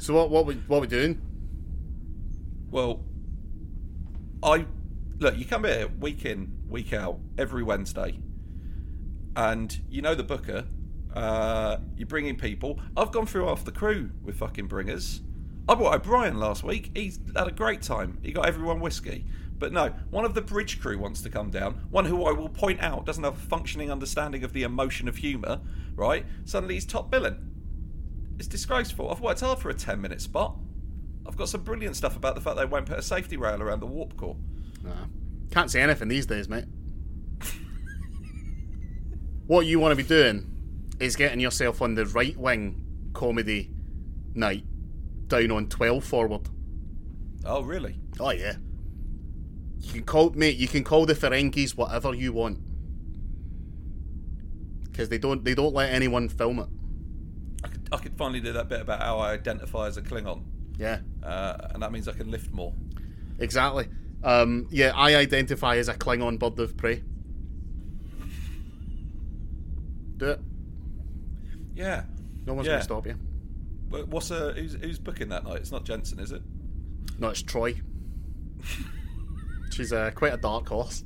So 0.00 0.14
what 0.14 0.30
what 0.30 0.46
we 0.46 0.54
what 0.66 0.80
we 0.80 0.86
doing? 0.86 1.20
Well, 2.70 3.04
I 4.42 4.64
look. 5.18 5.36
You 5.36 5.44
come 5.44 5.64
here 5.64 5.88
week 6.00 6.24
in, 6.24 6.56
week 6.70 6.94
out, 6.94 7.18
every 7.36 7.62
Wednesday, 7.62 8.18
and 9.36 9.78
you 9.90 10.00
know 10.00 10.14
the 10.14 10.24
booker. 10.24 10.64
Uh, 11.12 11.76
you're 11.96 12.06
bringing 12.06 12.36
people. 12.36 12.80
I've 12.96 13.12
gone 13.12 13.26
through 13.26 13.44
half 13.48 13.66
the 13.66 13.72
crew 13.72 14.10
with 14.22 14.36
fucking 14.36 14.68
bringers. 14.68 15.20
I 15.68 15.74
brought 15.74 15.94
O'Brien 15.94 16.38
last 16.38 16.64
week. 16.64 16.92
He's 16.94 17.20
had 17.36 17.48
a 17.48 17.52
great 17.52 17.82
time. 17.82 18.20
He 18.22 18.32
got 18.32 18.46
everyone 18.46 18.80
whiskey. 18.80 19.26
But 19.58 19.74
no, 19.74 19.90
one 20.08 20.24
of 20.24 20.32
the 20.32 20.40
bridge 20.40 20.80
crew 20.80 20.96
wants 20.96 21.20
to 21.20 21.28
come 21.28 21.50
down. 21.50 21.74
One 21.90 22.06
who 22.06 22.24
I 22.24 22.32
will 22.32 22.48
point 22.48 22.80
out 22.80 23.04
doesn't 23.04 23.22
have 23.22 23.36
a 23.36 23.46
functioning 23.48 23.90
understanding 23.90 24.44
of 24.44 24.54
the 24.54 24.62
emotion 24.62 25.08
of 25.08 25.18
humour, 25.18 25.60
right? 25.94 26.24
Suddenly 26.46 26.74
he's 26.76 26.86
top 26.86 27.10
billing. 27.10 27.49
It's 28.40 28.48
disgraceful. 28.48 29.10
I've 29.10 29.20
worked 29.20 29.40
hard 29.40 29.58
for 29.58 29.68
a 29.68 29.74
10 29.74 30.00
minute 30.00 30.22
spot. 30.22 30.56
I've 31.26 31.36
got 31.36 31.50
some 31.50 31.62
brilliant 31.62 31.94
stuff 31.94 32.16
about 32.16 32.34
the 32.34 32.40
fact 32.40 32.56
they 32.56 32.64
won't 32.64 32.86
put 32.86 32.98
a 32.98 33.02
safety 33.02 33.36
rail 33.36 33.62
around 33.62 33.80
the 33.80 33.86
warp 33.86 34.16
core. 34.16 34.34
Nah. 34.82 34.92
Can't 35.50 35.70
see 35.70 35.78
anything 35.78 36.08
these 36.08 36.24
days, 36.24 36.48
mate. 36.48 36.64
what 39.46 39.66
you 39.66 39.78
want 39.78 39.92
to 39.92 39.96
be 39.96 40.08
doing 40.08 40.50
is 40.98 41.16
getting 41.16 41.38
yourself 41.38 41.82
on 41.82 41.94
the 41.94 42.06
right 42.06 42.34
wing 42.34 42.82
comedy 43.12 43.68
night 44.34 44.64
down 45.26 45.50
on 45.50 45.68
12 45.68 46.02
forward. 46.02 46.48
Oh, 47.44 47.60
really? 47.60 47.96
Oh, 48.18 48.30
yeah. 48.30 48.54
You 49.80 49.92
can 49.92 50.04
call, 50.04 50.30
mate, 50.30 50.56
you 50.56 50.66
can 50.66 50.82
call 50.82 51.04
the 51.04 51.14
Ferengis 51.14 51.72
whatever 51.72 52.14
you 52.14 52.32
want. 52.32 52.58
Because 54.84 55.10
they 55.10 55.18
don't, 55.18 55.44
they 55.44 55.54
don't 55.54 55.74
let 55.74 55.92
anyone 55.92 56.30
film 56.30 56.60
it. 56.60 56.68
I 57.92 57.96
could, 57.96 58.16
finally 58.16 58.40
do 58.40 58.52
that 58.52 58.68
bit 58.68 58.80
about 58.80 59.00
how 59.02 59.18
I 59.18 59.32
identify 59.32 59.86
as 59.86 59.96
a 59.96 60.02
Klingon. 60.02 60.42
Yeah. 60.78 61.00
Uh, 61.22 61.68
and 61.70 61.82
that 61.82 61.92
means 61.92 62.06
I 62.08 62.12
can 62.12 62.30
lift 62.30 62.52
more. 62.52 62.72
Exactly. 63.38 63.88
Um, 64.22 64.66
yeah, 64.70 64.92
I 64.94 65.16
identify 65.16 65.76
as 65.76 65.88
a 65.88 65.94
Klingon 65.94 66.38
bird 66.38 66.58
of 66.58 66.76
prey. 66.76 67.02
Do 70.18 70.26
it. 70.26 70.40
Yeah. 71.74 72.04
No 72.46 72.54
one's 72.54 72.66
Yeah. 72.66 72.72
going 72.72 72.80
to 72.80 72.84
stop 72.84 73.06
you. 73.06 73.16
Wha- 73.90 74.04
What's 74.04 74.30
uh, 74.30 74.52
who's, 74.54 74.74
who's 74.74 74.98
booking 74.98 75.28
that 75.30 75.44
night? 75.44 75.56
It's 75.56 75.72
not 75.72 75.84
Jensen, 75.84 76.18
is 76.20 76.32
it? 76.32 76.42
No, 77.18 77.28
it's 77.30 77.42
Troi. 77.42 77.80
She's 79.70 79.92
uh, 79.92 80.10
quite 80.14 80.34
a 80.34 80.36
dark 80.36 80.68
horse. 80.68 81.04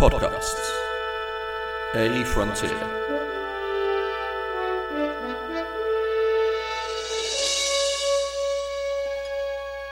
Podcasts. 0.00 0.56
A 1.92 2.24
Frontier. 2.24 2.70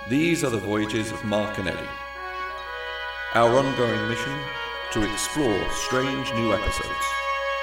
These 0.09 0.45
are 0.45 0.49
the 0.49 0.57
voyages 0.57 1.13
of 1.13 1.23
Mark 1.25 1.59
and 1.59 1.69
Eddie. 1.69 1.91
Our 3.35 3.59
ongoing 3.59 4.09
mission 4.09 4.33
to 4.93 5.03
explore 5.13 5.63
strange 5.73 6.33
new 6.33 6.55
episodes, 6.55 7.07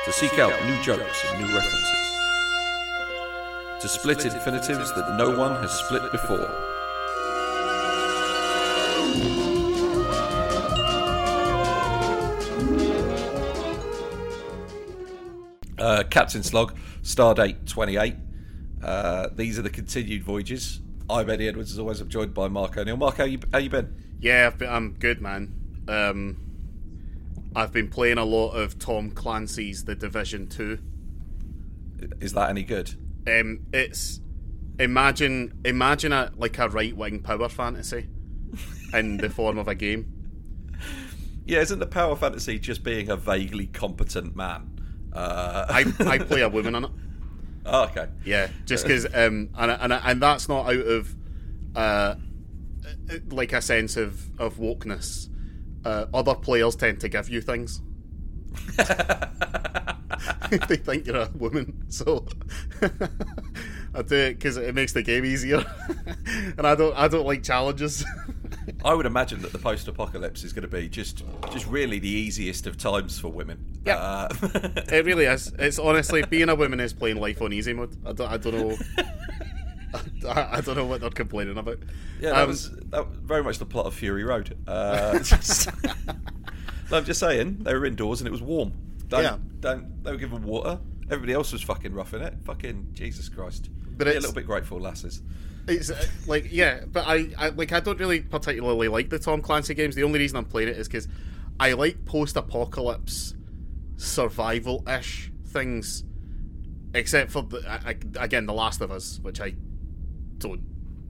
to 0.05 0.13
seek 0.13 0.37
out 0.37 0.53
new 0.67 0.79
jokes 0.83 1.25
and 1.27 1.39
new 1.41 1.47
references, 1.51 2.07
to 3.81 3.89
split 3.89 4.23
infinitives 4.23 4.93
that 4.93 5.15
no 5.17 5.35
one 5.35 5.59
has 5.63 5.71
split 5.71 6.11
before. 6.11 6.74
Uh, 15.77 16.03
Captain 16.09 16.43
Slog, 16.43 16.77
Stardate 17.01 17.67
28. 17.67 18.15
Uh, 18.83 19.29
these 19.35 19.59
are 19.59 19.61
the 19.61 19.69
continued 19.69 20.23
voyages. 20.23 20.81
I'm 21.09 21.29
Eddie 21.29 21.47
Edwards, 21.47 21.71
as 21.71 21.79
always. 21.79 22.01
I'm 22.01 22.09
joined 22.09 22.33
by 22.33 22.47
Mark 22.47 22.77
O'Neill. 22.77 22.97
Mark, 22.97 23.17
how 23.17 23.25
you, 23.25 23.39
how 23.51 23.59
you 23.59 23.69
been? 23.69 23.93
Yeah, 24.19 24.47
I've 24.47 24.57
been, 24.57 24.69
I'm 24.69 24.93
good, 24.93 25.21
man. 25.21 25.53
Um, 25.87 26.37
I've 27.55 27.71
been 27.71 27.89
playing 27.89 28.17
a 28.17 28.25
lot 28.25 28.51
of 28.51 28.79
Tom 28.79 29.11
Clancy's 29.11 29.85
The 29.85 29.95
Division 29.95 30.47
2. 30.47 30.79
Is 32.19 32.33
that 32.33 32.49
any 32.49 32.63
good? 32.63 32.95
Um, 33.27 33.65
it's 33.73 34.19
imagine 34.77 35.53
imagine 35.63 36.11
a 36.11 36.31
like 36.35 36.59
a 36.59 36.67
right 36.67 36.95
wing 36.95 37.21
power 37.21 37.47
fantasy 37.47 38.07
in 38.93 39.17
the 39.17 39.29
form 39.29 39.57
of 39.57 39.67
a 39.67 39.75
game. 39.75 40.11
Yeah, 41.47 41.59
isn't 41.59 41.77
the 41.77 41.85
power 41.85 42.15
fantasy 42.15 42.57
just 42.57 42.81
being 42.81 43.07
a 43.07 43.15
vaguely 43.15 43.67
competent 43.67 44.35
man? 44.35 44.74
Uh, 45.15 45.65
I 45.69 45.93
I 46.07 46.17
play 46.19 46.41
a 46.41 46.49
woman 46.49 46.75
on 46.75 46.85
it. 46.85 46.91
oh, 47.65 47.83
okay. 47.85 48.07
Yeah, 48.25 48.49
just 48.65 48.85
because, 48.85 49.05
um, 49.05 49.49
and 49.57 49.71
and 49.71 49.93
and 49.93 50.21
that's 50.21 50.47
not 50.49 50.67
out 50.67 50.85
of 50.85 51.15
uh, 51.75 52.15
like 53.29 53.53
a 53.53 53.61
sense 53.61 53.97
of 53.97 54.39
of 54.39 54.57
wokeness. 54.57 55.29
Uh, 55.83 56.05
other 56.13 56.35
players 56.35 56.75
tend 56.75 56.99
to 56.99 57.09
give 57.09 57.29
you 57.29 57.41
things. 57.41 57.81
they 60.49 60.77
think 60.77 61.07
you're 61.07 61.17
a 61.17 61.29
woman, 61.35 61.85
so 61.89 62.25
I 63.93 64.01
do 64.01 64.15
it 64.15 64.33
because 64.35 64.57
it 64.57 64.75
makes 64.75 64.93
the 64.93 65.03
game 65.03 65.25
easier, 65.25 65.63
and 66.57 66.65
I 66.65 66.75
don't 66.75 66.95
I 66.95 67.07
don't 67.07 67.25
like 67.25 67.43
challenges. 67.43 68.05
I 68.83 68.93
would 68.93 69.05
imagine 69.05 69.41
that 69.41 69.51
the 69.51 69.57
post-apocalypse 69.59 70.43
is 70.43 70.53
going 70.53 70.63
to 70.63 70.67
be 70.67 70.87
just, 70.89 71.23
just 71.51 71.67
really 71.67 71.99
the 71.99 72.09
easiest 72.09 72.67
of 72.67 72.77
times 72.77 73.19
for 73.19 73.29
women. 73.29 73.63
Yeah. 73.85 73.97
Uh, 73.97 74.29
it 74.91 75.05
really 75.05 75.25
is. 75.25 75.51
It's 75.59 75.77
honestly 75.79 76.23
being 76.29 76.49
a 76.49 76.55
woman 76.55 76.79
is 76.79 76.93
playing 76.93 77.17
life 77.17 77.41
on 77.41 77.53
easy 77.53 77.73
mode. 77.73 77.95
I 78.05 78.13
don't 78.13 78.31
I 78.31 78.37
don't 78.37 78.53
know. 78.55 78.77
I, 80.27 80.57
I 80.57 80.61
don't 80.61 80.75
know 80.75 80.85
what 80.85 81.01
they're 81.01 81.09
complaining 81.09 81.57
about. 81.57 81.79
yeah, 82.19 82.31
that 82.31 82.41
Um, 82.43 82.47
was 82.49 82.71
that 82.71 83.07
very 83.07 83.43
much 83.43 83.59
the 83.59 83.65
plot 83.65 83.85
of 83.85 83.93
Fury 83.93 84.23
Road. 84.23 84.57
Uh, 84.67 85.19
no, 86.91 86.97
I'm 86.97 87.05
just 87.05 87.19
saying 87.19 87.59
they 87.61 87.73
were 87.73 87.85
indoors 87.85 88.19
and 88.21 88.27
it 88.27 88.31
was 88.31 88.41
warm. 88.41 88.73
Don't, 89.07 89.23
Yeah. 89.23 89.37
don't 89.59 90.03
they 90.03 90.11
were 90.11 90.17
given 90.17 90.43
water. 90.43 90.79
Everybody 91.05 91.33
else 91.33 91.53
was 91.53 91.61
fucking 91.61 91.93
roughing 91.93 92.21
it. 92.21 92.33
Fucking 92.43 92.89
Jesus 92.93 93.29
Christ. 93.29 93.69
But 93.97 94.05
Be 94.05 94.11
a 94.11 94.15
little 94.15 94.33
bit 94.33 94.45
grateful, 94.47 94.79
lasses. 94.79 95.21
It's 95.67 95.89
uh, 95.89 96.05
like 96.27 96.51
yeah, 96.51 96.81
but 96.85 97.05
I, 97.07 97.27
I 97.37 97.49
like 97.49 97.71
I 97.71 97.79
don't 97.79 97.99
really 97.99 98.21
particularly 98.21 98.87
like 98.87 99.09
the 99.09 99.19
Tom 99.19 99.41
Clancy 99.41 99.73
games. 99.73 99.95
The 99.95 100.03
only 100.03 100.19
reason 100.19 100.37
I'm 100.37 100.45
playing 100.45 100.69
it 100.69 100.77
is 100.77 100.87
because 100.87 101.07
I 101.59 101.73
like 101.73 102.05
post-apocalypse 102.05 103.33
survival-ish 103.97 105.31
things, 105.47 106.03
except 106.93 107.31
for 107.31 107.43
the, 107.43 107.63
I, 107.67 107.91
I- 107.91 108.23
again 108.23 108.45
the 108.45 108.53
Last 108.53 108.81
of 108.81 108.91
Us, 108.91 109.19
which 109.21 109.41
I 109.41 109.55
don't 110.37 110.61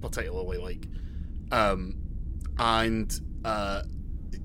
particularly 0.01 0.57
like, 0.57 0.87
um, 1.51 1.97
and 2.57 3.19
uh, 3.43 3.81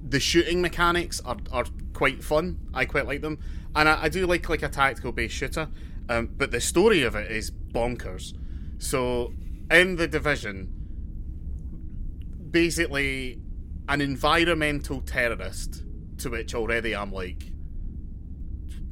the 0.09 0.19
shooting 0.21 0.61
mechanics 0.63 1.21
are, 1.25 1.37
are 1.53 1.67
quite 1.93 2.25
fun. 2.25 2.59
I 2.75 2.85
quite 2.85 3.07
like 3.07 3.21
them, 3.21 3.39
and 3.77 3.89
I, 3.89 4.05
I 4.05 4.09
do 4.09 4.27
like 4.27 4.49
like 4.49 4.63
a 4.63 4.69
tactical 4.69 5.13
based 5.13 5.35
shooter. 5.35 5.69
Um, 6.09 6.31
but 6.37 6.51
the 6.51 6.61
story 6.61 7.03
of 7.03 7.15
it 7.15 7.31
is 7.31 7.51
bonkers. 7.53 8.35
So 8.79 9.33
in 9.71 9.97
the 9.97 10.09
division, 10.09 10.73
basically, 12.51 13.41
an 13.89 14.01
environmental 14.01 15.01
terrorist, 15.01 15.85
to 16.19 16.31
which 16.31 16.55
already 16.55 16.95
I'm 16.95 17.13
like, 17.13 17.45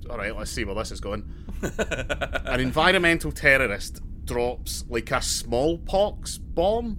all 0.08 0.16
right, 0.18 0.34
let's 0.36 0.50
see 0.50 0.64
where 0.64 0.74
this 0.74 0.90
is 0.90 1.00
going. 1.00 1.30
an 1.62 2.60
environmental 2.60 3.32
terrorist 3.32 4.00
drops 4.24 4.84
like 4.88 5.10
a 5.10 5.20
smallpox 5.20 6.38
bomb 6.38 6.98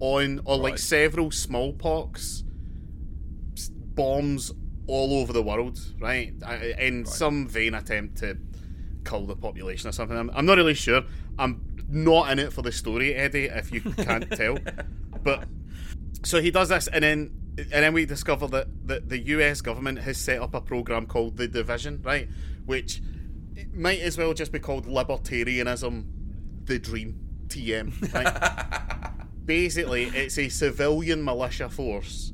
on, 0.00 0.40
or 0.44 0.56
like 0.56 0.72
Right. 0.72 0.78
several 0.80 1.30
smallpox 1.30 2.44
bombs 3.94 4.52
all 4.86 5.20
over 5.20 5.32
the 5.32 5.42
world, 5.42 5.78
right? 6.00 6.32
In 6.78 7.04
some 7.04 7.46
vain 7.48 7.74
attempt 7.74 8.18
to 8.18 8.38
kill 9.04 9.26
the 9.26 9.36
population 9.36 9.88
or 9.88 9.92
something. 9.92 10.16
I'm, 10.16 10.30
I'm 10.34 10.46
not 10.46 10.56
really 10.56 10.74
sure. 10.74 11.02
I'm 11.38 11.62
not 11.90 12.30
in 12.30 12.38
it 12.38 12.52
for 12.52 12.62
the 12.62 12.72
story, 12.72 13.14
Eddie, 13.14 13.46
if 13.46 13.72
you 13.72 13.80
can't 13.80 14.30
tell. 14.36 14.58
But 15.22 15.48
so 16.22 16.40
he 16.40 16.50
does 16.50 16.68
this, 16.68 16.88
and 16.88 17.02
then 17.02 17.40
and 17.58 17.84
then 17.84 17.92
we 17.92 18.06
discover 18.06 18.46
that, 18.48 18.66
that 18.86 19.08
the 19.08 19.18
US 19.18 19.60
government 19.60 19.98
has 19.98 20.16
set 20.16 20.40
up 20.40 20.54
a 20.54 20.60
program 20.60 21.06
called 21.06 21.36
the 21.36 21.48
Division, 21.48 22.00
right? 22.02 22.28
Which 22.64 23.02
might 23.74 24.00
as 24.00 24.16
well 24.16 24.32
just 24.34 24.52
be 24.52 24.58
called 24.58 24.86
Libertarianism, 24.86 26.04
the 26.64 26.78
Dream, 26.78 27.18
TM, 27.48 28.14
right? 28.14 29.10
Basically, 29.44 30.04
it's 30.04 30.38
a 30.38 30.48
civilian 30.48 31.24
militia 31.24 31.68
force 31.68 32.32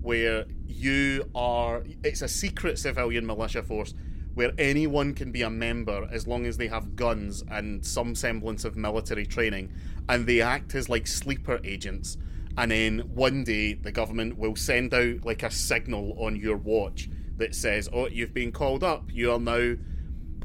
where 0.00 0.46
you 0.66 1.28
are. 1.34 1.82
It's 2.02 2.22
a 2.22 2.28
secret 2.28 2.78
civilian 2.78 3.26
militia 3.26 3.62
force 3.62 3.94
where 4.36 4.52
anyone 4.58 5.14
can 5.14 5.32
be 5.32 5.40
a 5.40 5.48
member 5.48 6.06
as 6.12 6.26
long 6.26 6.44
as 6.44 6.58
they 6.58 6.68
have 6.68 6.94
guns 6.94 7.42
and 7.50 7.84
some 7.84 8.14
semblance 8.14 8.66
of 8.66 8.76
military 8.76 9.24
training, 9.24 9.72
and 10.10 10.26
they 10.26 10.42
act 10.42 10.74
as 10.74 10.90
like 10.90 11.06
sleeper 11.06 11.58
agents. 11.64 12.18
And 12.58 12.70
then 12.70 12.98
one 13.14 13.44
day 13.44 13.72
the 13.72 13.90
government 13.90 14.36
will 14.36 14.54
send 14.54 14.92
out 14.92 15.24
like 15.24 15.42
a 15.42 15.50
signal 15.50 16.14
on 16.22 16.36
your 16.36 16.58
watch 16.58 17.08
that 17.38 17.54
says, 17.54 17.88
"Oh, 17.90 18.08
you've 18.08 18.34
been 18.34 18.52
called 18.52 18.84
up. 18.84 19.10
You 19.10 19.32
are 19.32 19.40
now. 19.40 19.74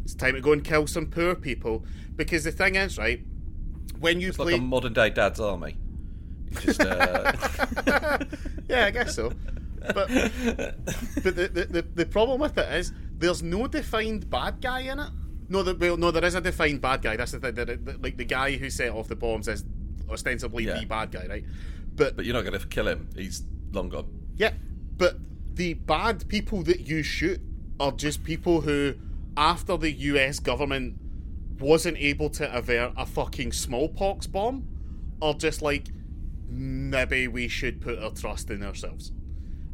It's 0.06 0.16
time 0.16 0.36
to 0.36 0.42
go 0.42 0.54
and 0.54 0.64
kill 0.64 0.88
some 0.88 1.08
poor 1.08 1.36
people." 1.36 1.84
Because 2.16 2.46
the 2.46 2.54
thing 2.54 2.76
is, 2.76 2.98
right, 2.98 3.22
when 4.00 4.22
you 4.22 4.30
It's 4.30 4.38
play, 4.38 4.54
like 4.54 4.62
a 4.62 4.64
modern 4.64 4.94
day 4.94 5.10
Dad's 5.10 5.42
Army. 5.42 5.76
Just 6.62 6.80
uh, 6.80 7.34
yeah, 8.70 8.86
I 8.86 8.92
guess 8.92 9.16
so. 9.16 9.34
But 9.82 9.96
but 9.96 11.36
the, 11.36 11.50
the, 11.54 11.66
the, 11.66 11.86
the 11.94 12.06
problem 12.06 12.40
with 12.40 12.58
it 12.58 12.72
is 12.74 12.94
there's 13.22 13.42
no 13.42 13.68
defined 13.68 14.30
bad 14.30 14.62
guy 14.62 14.82
in 14.82 15.00
it. 15.00 15.10
No, 15.50 15.64
the, 15.64 15.76
well, 15.76 15.98
no, 15.98 16.12
there 16.12 16.24
is 16.26 16.36
a 16.36 16.42
defined 16.42 16.82
bad 16.82 17.02
guy. 17.02 17.16
That's 17.16 17.32
the 17.34 17.40
thing. 17.40 17.56
The, 17.56 17.66
the, 17.66 17.98
like 18.02 18.18
the 18.18 18.26
guy 18.26 18.58
who 18.58 18.70
set 18.70 18.92
off 18.92 19.08
the 19.08 19.16
bombs 19.16 19.48
is 19.48 19.64
ostensibly 20.10 20.66
Yeah. 20.66 20.80
the 20.80 20.86
bad 20.86 21.12
guy, 21.12 21.26
right? 21.28 21.46
But 21.96 22.16
but 22.16 22.26
you're 22.26 22.34
not 22.34 22.46
going 22.46 22.60
to 22.60 22.68
kill 22.68 22.88
him. 22.88 23.10
He's 23.16 23.44
long 23.72 23.90
gone. 23.90 24.08
yeah, 24.38 24.54
but 24.98 25.18
the 25.54 25.74
bad 25.74 26.28
people 26.30 26.64
that 26.64 26.82
you 26.82 27.04
shoot 27.04 27.40
are 27.80 27.92
just 27.92 28.24
people 28.24 28.62
who, 28.62 28.94
after 29.36 29.76
the 29.78 29.92
U.S. 29.92 30.40
government 30.40 30.96
wasn't 31.60 31.98
able 31.98 32.30
to 32.30 32.58
avert 32.58 32.94
a 32.98 33.06
fucking 33.06 33.52
smallpox 33.52 34.28
bomb, 34.28 34.68
are 35.22 35.34
just 35.34 35.62
like 35.62 35.90
maybe 36.48 37.28
we 37.28 37.48
should 37.48 37.82
put 37.82 38.00
our 38.00 38.12
trust 38.12 38.50
in 38.50 38.64
ourselves 38.64 39.12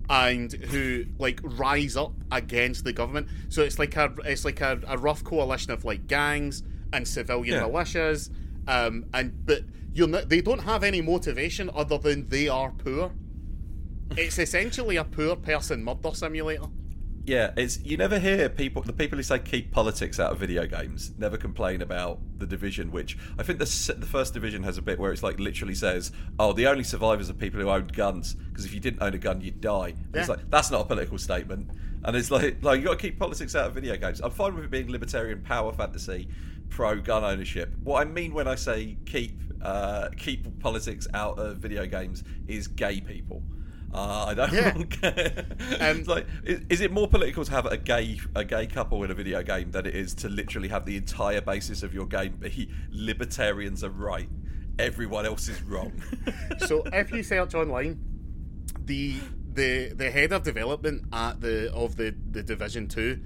and 0.10 0.54
who 0.54 1.06
like 1.20 1.40
rise 1.44 1.98
up 1.98 2.14
against 2.32 2.84
the 2.86 2.94
government. 2.94 3.28
So 3.50 3.62
it's 3.62 3.78
like 3.80 3.96
a 3.96 4.14
it's 4.26 4.46
like 4.46 4.62
a, 4.62 4.80
a 4.88 4.98
rough 4.98 5.24
coalition 5.24 5.72
of 5.72 5.84
like 5.86 6.08
gangs 6.08 6.64
and 6.94 7.08
civilian 7.08 7.56
Yeah. 7.56 7.68
militias, 7.68 8.30
um, 8.68 9.06
and 9.14 9.46
but 9.46 9.62
you're 9.94 10.08
not, 10.08 10.30
they 10.30 10.42
don't 10.42 10.60
have 10.60 10.84
any 10.84 11.02
motivation 11.02 11.70
other 11.74 11.98
than 11.98 12.28
they 12.30 12.48
are 12.48 12.72
poor. 12.72 13.12
It's 14.12 14.40
essentially 14.40 14.96
a 14.96 15.04
poor 15.04 15.36
person 15.36 15.84
murder 15.84 16.12
simulator. 16.14 16.68
Yeah, 17.28 17.52
it's 17.58 17.84
you 17.84 17.98
never 17.98 18.20
hear 18.20 18.48
people 18.48 18.82
the 18.84 18.94
people 18.94 19.18
who 19.18 19.24
say 19.24 19.40
keep 19.40 19.70
politics 19.70 20.18
out 20.18 20.32
of 20.32 20.40
video 20.40 20.66
games 20.66 21.12
never 21.18 21.36
complain 21.36 21.82
about 21.82 22.20
the 22.38 22.46
division, 22.48 22.90
which 22.90 23.18
I 23.38 23.44
think 23.44 23.60
the 23.60 23.96
the 24.00 24.06
first 24.06 24.34
division 24.34 24.64
has 24.64 24.78
a 24.78 24.82
bit 24.82 24.98
where 24.98 25.12
it's 25.12 25.24
like 25.24 25.38
literally 25.38 25.76
says, 25.76 26.14
"Oh, 26.40 26.54
the 26.54 26.68
only 26.68 26.86
survivors 26.86 27.30
are 27.30 27.34
people 27.34 27.60
who 27.60 27.70
owned 27.70 27.92
guns 27.92 28.34
because 28.34 28.64
if 28.64 28.74
you 28.74 28.80
didn't 28.80 29.04
own 29.04 29.14
a 29.14 29.18
gun, 29.18 29.42
you'd 29.42 29.60
die." 29.60 29.90
And 29.90 30.16
It's 30.16 30.30
like 30.30 30.50
that's 30.50 30.72
not 30.72 30.80
a 30.80 30.86
political 30.86 31.18
statement, 31.18 31.70
and 32.06 32.16
it's 32.16 32.32
like 32.32 32.60
like 32.64 32.80
you 32.80 32.86
got 32.86 32.98
to 32.98 33.06
keep 33.06 33.20
politics 33.20 33.56
out 33.56 33.68
of 33.68 33.74
video 33.74 33.98
games. 33.98 34.22
I'm 34.22 34.32
fine 34.32 34.56
with 34.56 34.64
it 34.64 34.72
being 34.72 34.90
libertarian 34.90 35.42
power 35.42 35.74
fantasy, 35.74 36.30
pro 36.70 37.02
gun 37.02 37.26
ownership. 37.26 37.74
What 37.84 38.08
I 38.08 38.10
mean 38.10 38.34
when 38.34 38.48
I 38.48 38.56
say 38.56 38.96
keep 39.06 39.38
uh, 39.62 40.08
keep 40.16 40.62
politics 40.62 41.10
out 41.14 41.38
of 41.40 41.58
video 41.58 41.86
games 41.88 42.24
is 42.48 42.68
gay 42.68 43.02
people. 43.02 43.44
Uh, 43.94 44.26
I 44.28 44.34
don't 44.34 44.54
Yeah. 44.54 44.72
care. 44.90 45.46
Um, 45.80 46.04
like, 46.04 46.28
is, 46.44 46.62
is 46.70 46.82
it 46.82 46.92
more 46.92 47.08
political 47.08 47.46
to 47.46 47.52
have 47.52 47.66
a 47.66 47.78
gay 47.78 48.20
a 48.36 48.44
gay 48.44 48.68
couple 48.68 49.04
in 49.04 49.12
a 49.12 49.14
video 49.14 49.42
game 49.44 49.72
than 49.72 49.86
it 49.86 49.96
is 49.96 50.14
to 50.16 50.30
literally 50.30 50.68
have 50.68 50.86
the 50.86 50.98
entire 50.98 51.42
basis 51.42 51.84
of 51.84 51.94
your 51.94 52.06
game 52.06 52.34
be 52.34 52.70
libertarians 52.92 53.84
are 53.84 53.90
right, 53.90 54.30
everyone 54.78 55.26
else 55.26 55.48
is 55.48 55.62
wrong? 55.64 55.94
So 56.68 56.84
if 56.92 57.12
you 57.12 57.24
search 57.24 57.56
online, 57.56 58.00
the 58.86 59.16
the 59.54 59.94
the 59.96 60.12
head 60.12 60.32
of 60.34 60.44
development 60.44 61.06
at 61.14 61.40
the 61.42 61.72
of 61.74 61.96
the 61.96 62.14
the 62.32 62.44
Division 62.44 62.88
Two 62.88 63.20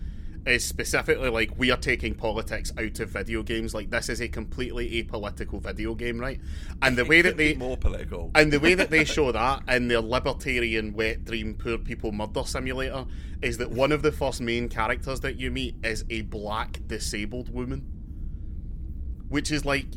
is 0.46 0.66
specifically 0.66 1.30
like 1.30 1.52
we 1.58 1.70
are 1.70 1.78
taking 1.78 2.16
politics 2.16 2.72
out 2.78 3.00
of 3.00 3.10
video 3.10 3.44
games. 3.44 3.74
Like 3.74 3.90
this 3.90 4.10
is 4.10 4.22
a 4.22 4.28
completely 4.28 5.04
apolitical 5.04 5.62
video 5.62 5.94
game, 5.94 6.20
right? 6.20 6.40
And 6.82 6.98
the 6.98 7.06
way 7.12 7.22
that 7.22 7.38
they 7.38 7.54
more 7.56 7.78
political. 7.78 8.32
and 8.34 8.52
the 8.52 8.60
way 8.60 8.74
that 8.74 8.90
they 8.90 9.06
show 9.06 9.32
that 9.32 9.64
in 9.68 9.88
their 9.88 10.02
libertarian 10.02 10.94
wet 10.94 11.26
dream 11.26 11.54
poor 11.54 11.78
people 11.78 12.12
murder 12.12 12.44
simulator 12.44 13.06
is 13.42 13.58
that 13.60 13.72
one 13.72 13.92
of 13.92 14.02
the 14.02 14.12
first 14.12 14.42
main 14.42 14.68
characters 14.68 15.20
that 15.22 15.40
you 15.40 15.52
meet 15.52 15.76
is 15.84 16.06
a 16.10 16.22
black 16.22 16.80
disabled 16.88 17.54
woman. 17.54 17.88
Which 19.30 19.52
is 19.52 19.64
like 19.64 19.88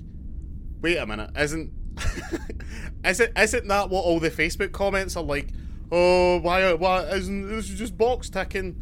wait 0.82 0.98
a 0.98 1.06
minute, 1.06 1.30
isn't 1.36 1.72
is 3.04 3.20
it 3.20 3.32
isn't 3.36 3.66
that 3.68 3.88
what 3.88 4.04
all 4.04 4.20
the 4.20 4.30
Facebook 4.30 4.72
comments 4.72 5.16
are 5.16 5.22
like? 5.22 5.48
Oh, 5.90 6.38
why 6.40 6.74
why 6.74 7.04
isn't 7.04 7.48
this 7.48 7.70
is 7.70 7.78
just 7.78 7.96
box 7.96 8.28
ticking? 8.28 8.76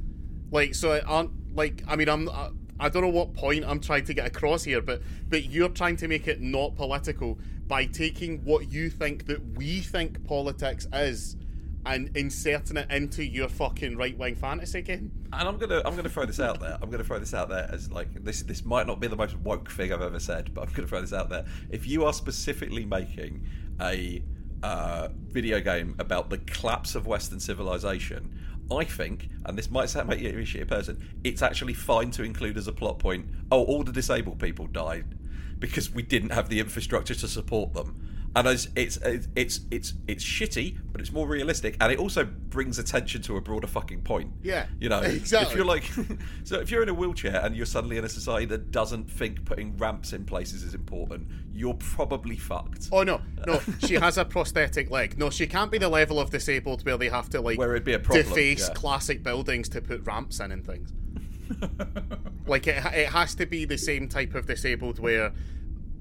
Like 0.51 0.75
so 0.75 0.93
it 0.93 1.05
aren't 1.07 1.31
like 1.55 1.83
I 1.87 1.97
mean 1.97 2.09
I'm 2.09 2.29
I, 2.29 2.51
I 2.81 2.89
don't 2.89 3.03
know 3.03 3.09
what 3.09 3.35
point 3.35 3.65
I'm 3.65 3.81
trying 3.81 4.05
to 4.07 4.15
get 4.15 4.27
across 4.27 4.65
here, 4.65 4.81
but 4.81 5.03
but 5.29 5.45
you're 5.45 5.69
trying 5.69 5.97
to 5.97 6.09
make 6.09 6.29
it 6.29 6.41
not 6.41 6.75
political 6.77 7.39
by 7.67 7.87
taking 7.87 8.45
what 8.45 8.71
you 8.71 8.91
think 8.91 9.27
that 9.27 9.57
we 9.57 9.81
think 9.81 10.27
politics 10.27 10.87
is 10.93 11.37
and 11.85 12.17
inserting 12.17 12.77
it 12.77 12.91
into 12.91 13.25
your 13.25 13.49
fucking 13.49 13.97
right 13.97 14.17
wing 14.17 14.37
fantasy 14.37 14.83
game. 14.83 15.11
And 15.33 15.49
I'm 15.49 15.59
gonna 15.59 15.83
I'm 15.85 15.97
gonna 15.97 16.09
throw 16.09 16.27
this 16.27 16.41
out 16.41 16.61
there. 16.61 16.79
I'm 16.81 16.91
gonna 16.91 17.05
throw 17.05 17.19
this 17.19 17.35
out 17.35 17.49
there 17.49 17.69
as 17.73 17.91
like 17.91 18.25
this 18.25 18.43
this 18.43 18.65
might 18.65 18.87
not 18.87 19.01
be 19.01 19.07
the 19.07 19.17
most 19.17 19.37
woke 19.39 19.71
thing 19.71 19.93
I've 19.93 20.03
ever 20.03 20.21
said, 20.21 20.55
but 20.55 20.63
I'm 20.67 20.73
gonna 20.75 20.89
throw 20.89 21.01
this 21.01 21.13
out 21.13 21.29
there. 21.29 21.45
If 21.71 21.87
you 21.87 22.05
are 22.05 22.13
specifically 22.13 22.85
making 22.85 23.47
a 23.81 24.23
uh, 24.63 25.09
video 25.29 25.61
game 25.61 25.97
about 25.99 26.31
the 26.31 26.39
collapse 26.39 26.95
of 26.95 27.07
Western 27.07 27.41
civilization, 27.41 28.39
I 28.71 28.85
think, 28.85 29.29
and 29.45 29.57
this 29.57 29.71
might 29.71 29.91
sound 29.91 30.09
like 30.09 30.21
you're 30.21 30.39
a 30.39 30.45
shitty 30.45 30.69
person, 30.69 31.03
it's 31.25 31.43
actually 31.43 31.75
fine 31.75 32.11
to 32.13 32.23
include 32.23 32.57
as 32.57 32.69
a 32.69 32.73
plot 32.73 32.99
point. 32.99 33.27
Oh, 33.51 33.65
all 33.65 33.83
the 33.83 33.93
disabled 33.93 34.39
people 34.39 34.67
died 34.67 35.07
because 35.59 35.93
we 35.93 36.03
didn't 36.03 36.31
have 36.31 36.49
the 36.49 36.61
infrastructure 36.61 37.15
to 37.15 37.29
support 37.29 37.75
them. 37.75 38.12
And 38.35 38.49
it's 38.49 38.69
it's 38.75 38.99
it's 39.37 39.61
it's 39.71 39.93
it's 40.09 40.25
shitty, 40.25 40.79
but 40.91 41.03
it's 41.03 41.13
more 41.13 41.27
realistic, 41.27 41.77
and 41.81 41.93
it 41.93 41.99
also 41.99 42.25
brings 42.25 42.79
attention 42.79 43.21
to 43.23 43.37
a 43.37 43.43
broader 43.43 43.67
fucking 43.67 44.03
point. 44.03 44.33
Yeah, 44.43 44.67
you 44.81 44.89
know, 44.89 45.01
exactly. 45.01 45.51
if 45.51 45.57
you're 45.57 45.67
like, 45.67 45.85
so 46.45 46.59
if 46.59 46.71
you're 46.71 46.83
in 46.83 46.89
a 46.89 46.95
wheelchair 46.95 47.45
and 47.45 47.55
you're 47.55 47.67
suddenly 47.67 47.99
in 47.99 48.05
a 48.05 48.09
society 48.09 48.47
that 48.47 48.71
doesn't 48.71 49.11
think 49.11 49.45
putting 49.45 49.77
ramps 49.77 50.15
in 50.15 50.25
places 50.25 50.63
is 50.63 50.75
important, 50.75 51.29
you're 51.53 51.75
probably 51.75 52.37
fucked. 52.37 52.89
Oh 52.91 53.03
no, 53.03 53.21
no, 53.47 53.61
she 53.81 53.95
has 53.95 54.17
a 54.17 54.25
prosthetic 54.25 54.91
leg. 54.91 55.19
No, 55.19 55.29
she 55.29 55.47
can't 55.47 55.71
be 55.71 55.77
the 55.77 55.91
level 55.91 56.19
of 56.19 56.31
disabled 56.31 56.87
where 56.87 56.97
they 56.97 57.11
have 57.11 57.29
to 57.31 57.41
like 57.43 57.59
Where 57.59 57.73
it'd 57.73 57.85
be 57.85 57.93
a 57.93 57.99
problem, 57.99 58.25
deface 58.25 58.69
yeah. 58.69 58.75
classic 58.75 59.23
buildings 59.23 59.69
to 59.71 59.83
put 59.83 60.07
ramps 60.07 60.41
in 60.41 60.53
and 60.53 60.65
things. 60.65 60.91
like 62.47 62.67
it, 62.67 62.85
it 62.95 63.09
has 63.09 63.35
to 63.35 63.47
be 63.47 63.65
the 63.65 63.79
same 63.79 64.09
type 64.09 64.35
of 64.35 64.47
disabled 64.47 64.99
where, 64.99 65.33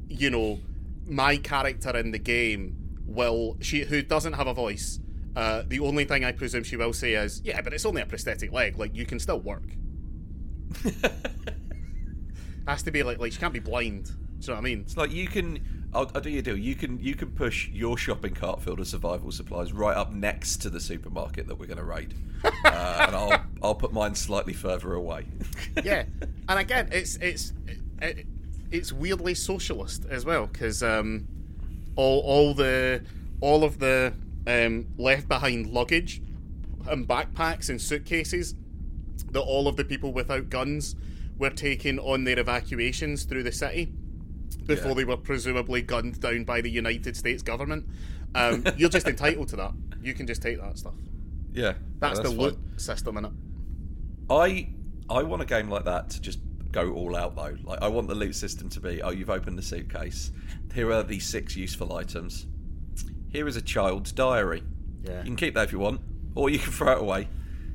you 0.08 0.30
know, 0.30 0.60
my 1.06 1.38
character 1.38 1.96
in 1.98 2.12
the 2.12 2.20
game 2.20 2.76
will 3.06 3.58
she 3.62 3.84
who 3.84 4.02
doesn't 4.02 4.34
have 4.34 4.48
a 4.48 4.54
voice. 4.54 5.00
Uh, 5.36 5.64
the 5.66 5.80
only 5.80 6.04
thing 6.04 6.26
I 6.26 6.32
presume 6.34 6.64
she 6.64 6.76
will 6.76 6.94
say 6.94 7.14
is, 7.14 7.42
"Yeah, 7.44 7.62
but 7.62 7.74
it's 7.74 7.86
only 7.86 8.02
a 8.02 8.06
prosthetic 8.06 8.52
leg. 8.52 8.78
Like 8.78 8.96
you 8.96 9.06
can 9.06 9.20
still 9.20 9.40
work." 9.40 9.64
has 12.68 12.84
to 12.84 12.92
be 12.92 13.04
like 13.04 13.20
like 13.20 13.32
she 13.32 13.40
can't 13.40 13.54
be 13.54 13.60
blind. 13.60 14.06
Do 14.06 14.12
you 14.12 14.48
know 14.48 14.54
what 14.54 14.60
I 14.60 14.62
mean? 14.62 14.82
It's 14.82 14.98
like 14.98 15.12
you 15.12 15.28
can. 15.28 15.60
I'll, 15.94 16.10
I'll 16.16 16.22
do 16.22 16.30
your 16.30 16.42
deal. 16.42 16.58
You 16.58 16.76
can 16.76 17.00
you 17.00 17.16
can 17.16 17.32
push 17.32 17.68
your 17.70 17.98
shopping 17.98 18.34
cart 18.34 18.62
filled 18.62 18.80
of 18.80 18.88
survival 18.88 19.32
supplies 19.32 19.74
right 19.74 19.96
up 19.96 20.14
next 20.14 20.58
to 20.58 20.70
the 20.70 20.80
supermarket 20.80 21.48
that 21.48 21.56
we're 21.56 21.66
going 21.66 21.78
to 21.78 21.84
raid, 21.84 22.14
uh, 22.44 22.50
and 23.08 23.16
I'll 23.16 23.44
I'll 23.62 23.76
put 23.76 23.92
mine 23.92 24.16
slightly 24.16 24.54
further 24.54 24.94
away. 24.94 25.26
yeah, 25.84 26.06
and 26.50 26.60
again, 26.60 26.90
it's 26.92 27.18
it's 27.18 27.54
it, 28.02 28.26
it's 28.72 28.92
weirdly 28.94 29.34
socialist 29.34 30.06
as 30.10 30.26
well 30.26 30.48
because 30.48 30.82
um, 30.84 31.28
all 31.96 32.20
all 32.22 32.54
the 32.54 33.04
all 33.42 33.64
of 33.64 33.80
the 33.80 34.14
um, 34.48 34.88
left 34.98 35.28
behind 35.28 35.68
luggage 35.68 36.22
and 36.90 37.08
backpacks 37.08 37.70
and 37.70 37.82
suitcases 37.82 38.56
that 39.32 39.42
all 39.42 39.68
of 39.68 39.76
the 39.76 39.84
people 39.86 40.12
without 40.14 40.50
guns 40.50 40.96
were 41.38 41.50
taking 41.50 42.00
on 42.00 42.24
their 42.24 42.40
evacuations 42.40 43.24
through 43.24 43.44
the 43.44 43.52
city 43.52 43.92
before 44.66 44.90
Yeah. 44.90 44.94
they 44.96 45.06
were 45.06 45.18
presumably 45.18 45.82
gunned 45.82 46.20
down 46.20 46.44
by 46.44 46.62
the 46.62 46.70
United 46.70 47.16
States 47.16 47.42
government. 47.42 47.86
Um, 48.36 48.64
you're 48.78 48.90
just 48.90 49.08
entitled 49.08 49.48
to 49.50 49.56
that. 49.58 49.74
You 50.02 50.14
can 50.14 50.28
just 50.28 50.42
take 50.42 50.60
that 50.62 50.78
stuff. 50.78 50.94
yeah, 51.54 51.74
That's, 52.00 52.20
no, 52.20 52.24
the 52.24 52.42
loot 52.42 52.58
system 52.78 53.18
in 53.18 53.26
it. 53.26 53.32
I 54.30 54.70
I 55.10 55.24
want 55.24 55.42
a 55.42 55.46
game 55.46 55.70
like 55.70 55.86
that 55.86 56.10
to 56.12 56.22
just 56.22 56.40
go 56.72 56.94
all 56.94 57.16
out 57.16 57.36
though. 57.36 57.58
Like 57.64 57.82
I 57.82 57.88
want 57.88 58.08
the 58.08 58.16
loot 58.16 58.36
system 58.36 58.70
to 58.70 58.80
be, 58.80 59.02
oh, 59.02 59.12
you've 59.12 59.30
opened 59.30 59.58
the 59.58 59.64
suitcase. 59.64 60.32
Here 60.74 60.92
are 60.92 61.04
the 61.04 61.20
six 61.20 61.56
useful 61.56 61.94
items. 61.94 62.46
Here 63.30 63.48
is 63.48 63.56
a 63.56 63.62
child's 63.62 64.12
diary. 64.12 64.64
Yeah. 65.04 65.20
You 65.20 65.26
can 65.26 65.36
keep 65.36 65.54
that 65.56 65.64
if 65.64 65.72
you 65.72 65.80
want, 65.80 66.02
or 66.36 66.50
you 66.50 66.60
can 66.60 66.72
throw 66.72 66.94
it 66.94 67.00
away. 67.00 67.28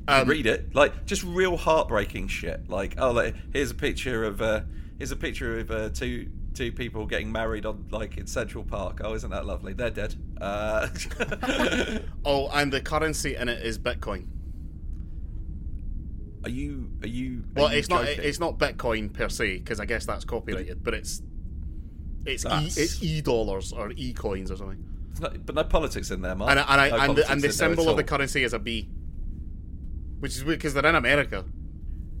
Um, 0.09 0.29
read 0.29 0.45
it, 0.45 0.73
like 0.73 1.05
just 1.05 1.23
real 1.23 1.57
heartbreaking 1.57 2.29
shit. 2.29 2.69
Like, 2.69 2.95
oh, 2.97 3.11
like, 3.11 3.35
here's 3.51 3.71
a 3.71 3.75
picture 3.75 4.23
of 4.23 4.41
uh, 4.41 4.61
here's 4.97 5.11
a 5.11 5.17
picture 5.17 5.59
of 5.59 5.69
uh, 5.69 5.89
two 5.89 6.29
two 6.53 6.71
people 6.71 7.05
getting 7.05 7.31
married 7.31 7.65
on 7.65 7.85
like 7.91 8.17
in 8.17 8.25
Central 8.25 8.63
Park. 8.63 9.01
Oh, 9.03 9.13
isn't 9.13 9.29
that 9.31 9.45
lovely? 9.45 9.73
They're 9.73 9.89
dead. 9.89 10.15
Uh, 10.39 10.87
Oh, 12.25 12.49
and 12.53 12.71
the 12.71 12.81
currency 12.81 13.35
in 13.35 13.49
it 13.49 13.65
is 13.65 13.77
Bitcoin. 13.77 14.27
Are 16.43 16.49
you 16.49 16.91
are 17.03 17.07
you? 17.07 17.43
are 17.55 17.61
Well, 17.63 17.71
you 17.71 17.79
it's 17.79 17.89
not 17.89 18.05
it's 18.07 18.39
not 18.39 18.57
Bitcoin 18.57 19.13
per 19.13 19.29
se 19.29 19.57
because 19.59 19.79
I 19.79 19.85
guess 19.85 20.05
that's 20.05 20.25
copyrighted, 20.25 20.83
but 20.83 20.93
it's 20.93 21.21
it's 22.25 22.45
e, 22.45 22.49
it's 22.65 23.01
e 23.03 23.21
dollars 23.21 23.71
or 23.73 23.91
e 23.95 24.13
coins 24.13 24.51
or 24.51 24.57
something. 24.57 24.83
It's 25.11 25.19
not- 25.21 25.45
but 25.45 25.55
no 25.55 25.63
politics 25.63 26.11
in 26.11 26.21
there, 26.21 26.35
Mark. 26.35 26.51
And 26.51 26.59
and 26.59 26.81
I, 26.81 26.89
No 26.89 26.95
and 26.97 27.01
the, 27.01 27.07
and 27.07 27.17
the 27.17 27.33
in 27.33 27.39
there 27.41 27.49
at 27.49 27.53
symbol 27.55 27.89
of 27.89 27.97
the 27.97 28.03
currency 28.03 28.43
is 28.43 28.53
a 28.53 28.59
B. 28.59 28.89
which 30.19 30.35
is 30.35 30.43
weird 30.43 30.59
because 30.59 30.73
they're 30.73 30.85
in 30.85 30.95
America. 30.95 31.45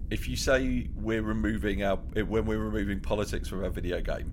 If 0.09 0.27
you 0.29 0.35
say 0.37 0.87
we're 0.95 1.21
removing 1.21 1.83
our 1.83 1.97
when 1.97 2.45
we're 2.45 2.57
removing 2.57 2.99
politics 3.01 3.47
from 3.49 3.63
our 3.63 3.69
video 3.69 3.99
game, 4.01 4.31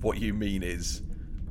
what 0.00 0.18
you 0.18 0.34
mean 0.34 0.62
is 0.62 1.02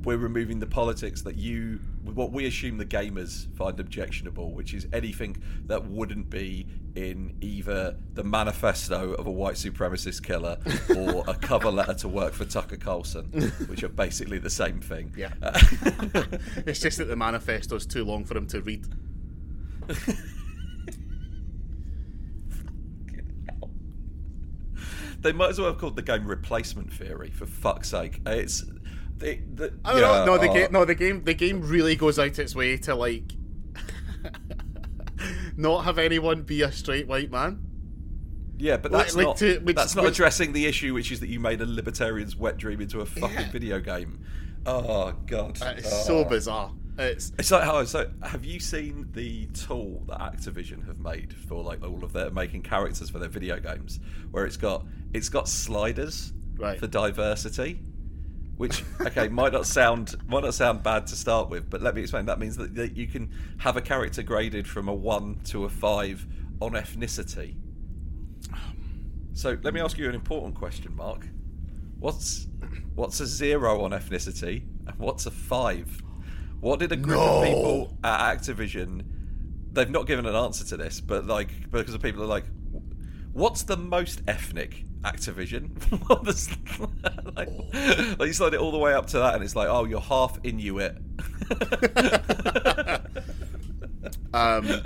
we're 0.03 0.17
removing 0.17 0.60
the 0.60 0.67
politics 0.67 1.22
that 1.22 1.38
you 1.38 1.79
what 2.03 2.31
we 2.31 2.45
assume 2.45 2.77
the 2.77 2.86
gamers 2.86 3.48
find 3.55 3.79
objectionable, 3.79 4.53
which 4.53 4.74
is 4.74 4.88
anything 4.91 5.41
that 5.65 5.86
wouldn't 5.86 6.29
be 6.29 6.67
in 6.95 7.36
either 7.41 7.95
the 8.13 8.24
manifesto 8.24 9.13
of 9.13 9.25
a 9.25 9.31
white 9.31 9.55
supremacist 9.55 10.22
killer 10.24 10.57
or 10.98 11.24
a 11.27 11.33
cover 11.33 11.72
letter 11.72 11.93
to 11.93 12.07
work 12.07 12.33
for 12.33 12.45
Tucker 12.45 12.77
Carlson, 12.77 13.25
which 13.67 13.83
are 13.83 13.89
basically 13.89 14.38
the 14.38 14.50
same 14.50 14.79
thing. 14.79 15.13
Yeah. 15.15 15.33
Uh, 15.41 15.60
it's 16.65 16.79
just 16.79 16.98
that 16.98 17.05
the 17.05 17.15
manifesto 17.15 17.75
is 17.75 17.86
too 17.86 18.03
long 18.03 18.25
for 18.25 18.38
him 18.38 18.48
to 18.48 18.62
read. 18.62 18.86
they 25.22 25.31
might 25.31 25.50
as 25.50 25.60
well 25.60 25.69
have 25.69 25.79
called 25.79 25.95
the 25.95 26.01
game 26.01 26.27
replacement 26.27 26.91
theory 26.91 27.31
for 27.31 27.45
fuck's 27.45 27.89
sake. 27.89 28.19
It's 28.25 28.63
the, 29.17 29.39
the, 29.53 29.74
I 29.86 30.00
don't 30.00 30.01
know. 30.01 30.25
No, 30.25 30.38
the 30.38 30.50
uh, 30.50 30.53
game. 30.53 30.72
No, 30.72 30.86
the 30.86 30.96
game. 30.96 31.24
The 31.24 31.34
game 31.34 31.62
really 31.62 31.96
goes 31.96 32.20
out 32.20 32.39
its 32.39 32.55
way 32.55 32.77
to 32.77 32.96
like 32.96 33.34
not 35.58 35.86
have 35.86 35.98
anyone 35.98 36.43
be 36.43 36.62
a 36.62 36.72
straight 36.72 37.08
white 37.08 37.32
man. 37.32 37.60
Yeah, 38.58 38.77
but 38.77 38.91
that's 38.91 39.15
like, 39.15 39.25
not 39.25 39.38
to, 39.38 39.60
which, 39.60 39.75
that's 39.75 39.96
not 39.96 40.05
which, 40.05 40.13
addressing 40.13 40.53
the 40.53 40.65
issue, 40.65 40.93
which 40.93 41.12
is 41.12 41.20
that 41.20 41.29
you 41.29 41.39
made 41.39 41.62
a 41.62 41.65
libertarian's 41.65 42.36
wet 42.36 42.58
dream 42.58 42.82
into 42.82 43.01
a 43.01 43.05
fucking 43.05 43.36
yeah. 43.36 43.51
video 43.51 43.79
game. 43.79 44.24
Oh 44.65 45.13
god, 45.25 45.60
it's 45.62 45.91
oh. 45.91 46.03
so 46.03 46.25
bizarre. 46.25 46.72
It's 46.98 47.32
it's 47.39 47.50
like 47.51 47.63
how 47.63 47.84
so. 47.86 48.10
Have 48.22 48.46
you 48.46 48.60
seen 48.60 49.10
the 49.13 49.48
tool 49.48 50.03
that 50.08 50.20
Activision 50.20 50.86
have 50.86 51.00
made 51.00 51.34
for 51.34 51.63
like 51.63 51.84
all 51.84 52.03
of 52.03 52.13
their 52.13 52.29
making 52.29 52.62
characters 52.62 53.10
for 53.10 53.20
their 53.20 53.29
video 53.29 53.60
games, 53.60 54.00
where 54.32 54.46
it's 54.46 54.58
got 54.58 54.86
it's 55.12 55.29
got 55.29 55.50
sliders 55.50 56.34
right. 56.55 56.79
for 56.79 56.88
diversity, 56.88 57.82
which 58.57 58.83
okay 59.01 59.27
might 59.27 59.51
not 59.51 59.65
sound 59.65 60.15
might 60.27 60.43
not 60.43 60.53
sound 60.53 60.83
bad 60.83 61.07
to 61.07 61.15
start 61.15 61.50
with, 61.50 61.69
but 61.69 61.81
let 61.81 61.95
me 61.95 62.01
explain. 62.01 62.25
That 62.25 62.39
means 62.39 62.57
that, 62.57 62.75
that 62.75 62.95
you 62.95 63.07
can 63.07 63.31
have 63.57 63.77
a 63.77 63.81
character 63.81 64.22
graded 64.22 64.67
from 64.67 64.88
a 64.88 64.93
one 64.93 65.39
to 65.45 65.65
a 65.65 65.69
five 65.69 66.25
on 66.62 66.74
ethnicity. 66.74 67.55
So 69.33 69.57
let 69.63 69.74
me 69.74 69.81
ask 69.81 69.98
you 69.98 70.07
an 70.07 70.15
important 70.15 70.55
question, 70.55 70.95
Mark. 70.95 71.27
What's 72.00 72.48
what's 72.95 73.19
a 73.19 73.25
zero 73.25 73.81
on 73.81 73.91
ethnicity 73.91 74.63
and 74.88 74.98
what's 74.98 75.25
a 75.25 75.31
five? 75.31 76.01
What 76.60 76.79
did 76.79 76.91
a 76.91 76.95
group 76.95 77.17
no. 77.17 77.38
of 77.38 77.43
people 77.43 77.98
at 78.03 78.38
Activision? 78.38 79.03
They've 79.72 79.89
not 79.89 80.05
given 80.05 80.25
an 80.27 80.36
answer 80.36 80.63
to 80.65 80.77
this, 80.77 81.01
but 81.01 81.25
like 81.25 81.72
because 81.72 81.93
the 81.93 82.00
people 82.00 82.22
are 82.24 82.27
like, 82.27 82.45
what's 83.33 83.63
the 83.63 83.75
most 83.75 84.22
ethnic 84.27 84.86
Activision? 85.03 85.69
like, 87.36 87.50
like, 88.19 88.27
you 88.27 88.33
slide 88.33 88.53
it 88.53 88.60
all 88.60 88.72
the 88.72 88.77
way 88.77 88.93
up 88.93 89.07
to 89.07 89.19
that, 89.19 89.36
and 89.36 89.43
it's 89.43 89.55
like, 89.55 89.67
oh, 89.67 89.86
you're 89.86 90.01
half 90.01 90.39
Inuit. 90.43 90.98
um, 94.33 94.83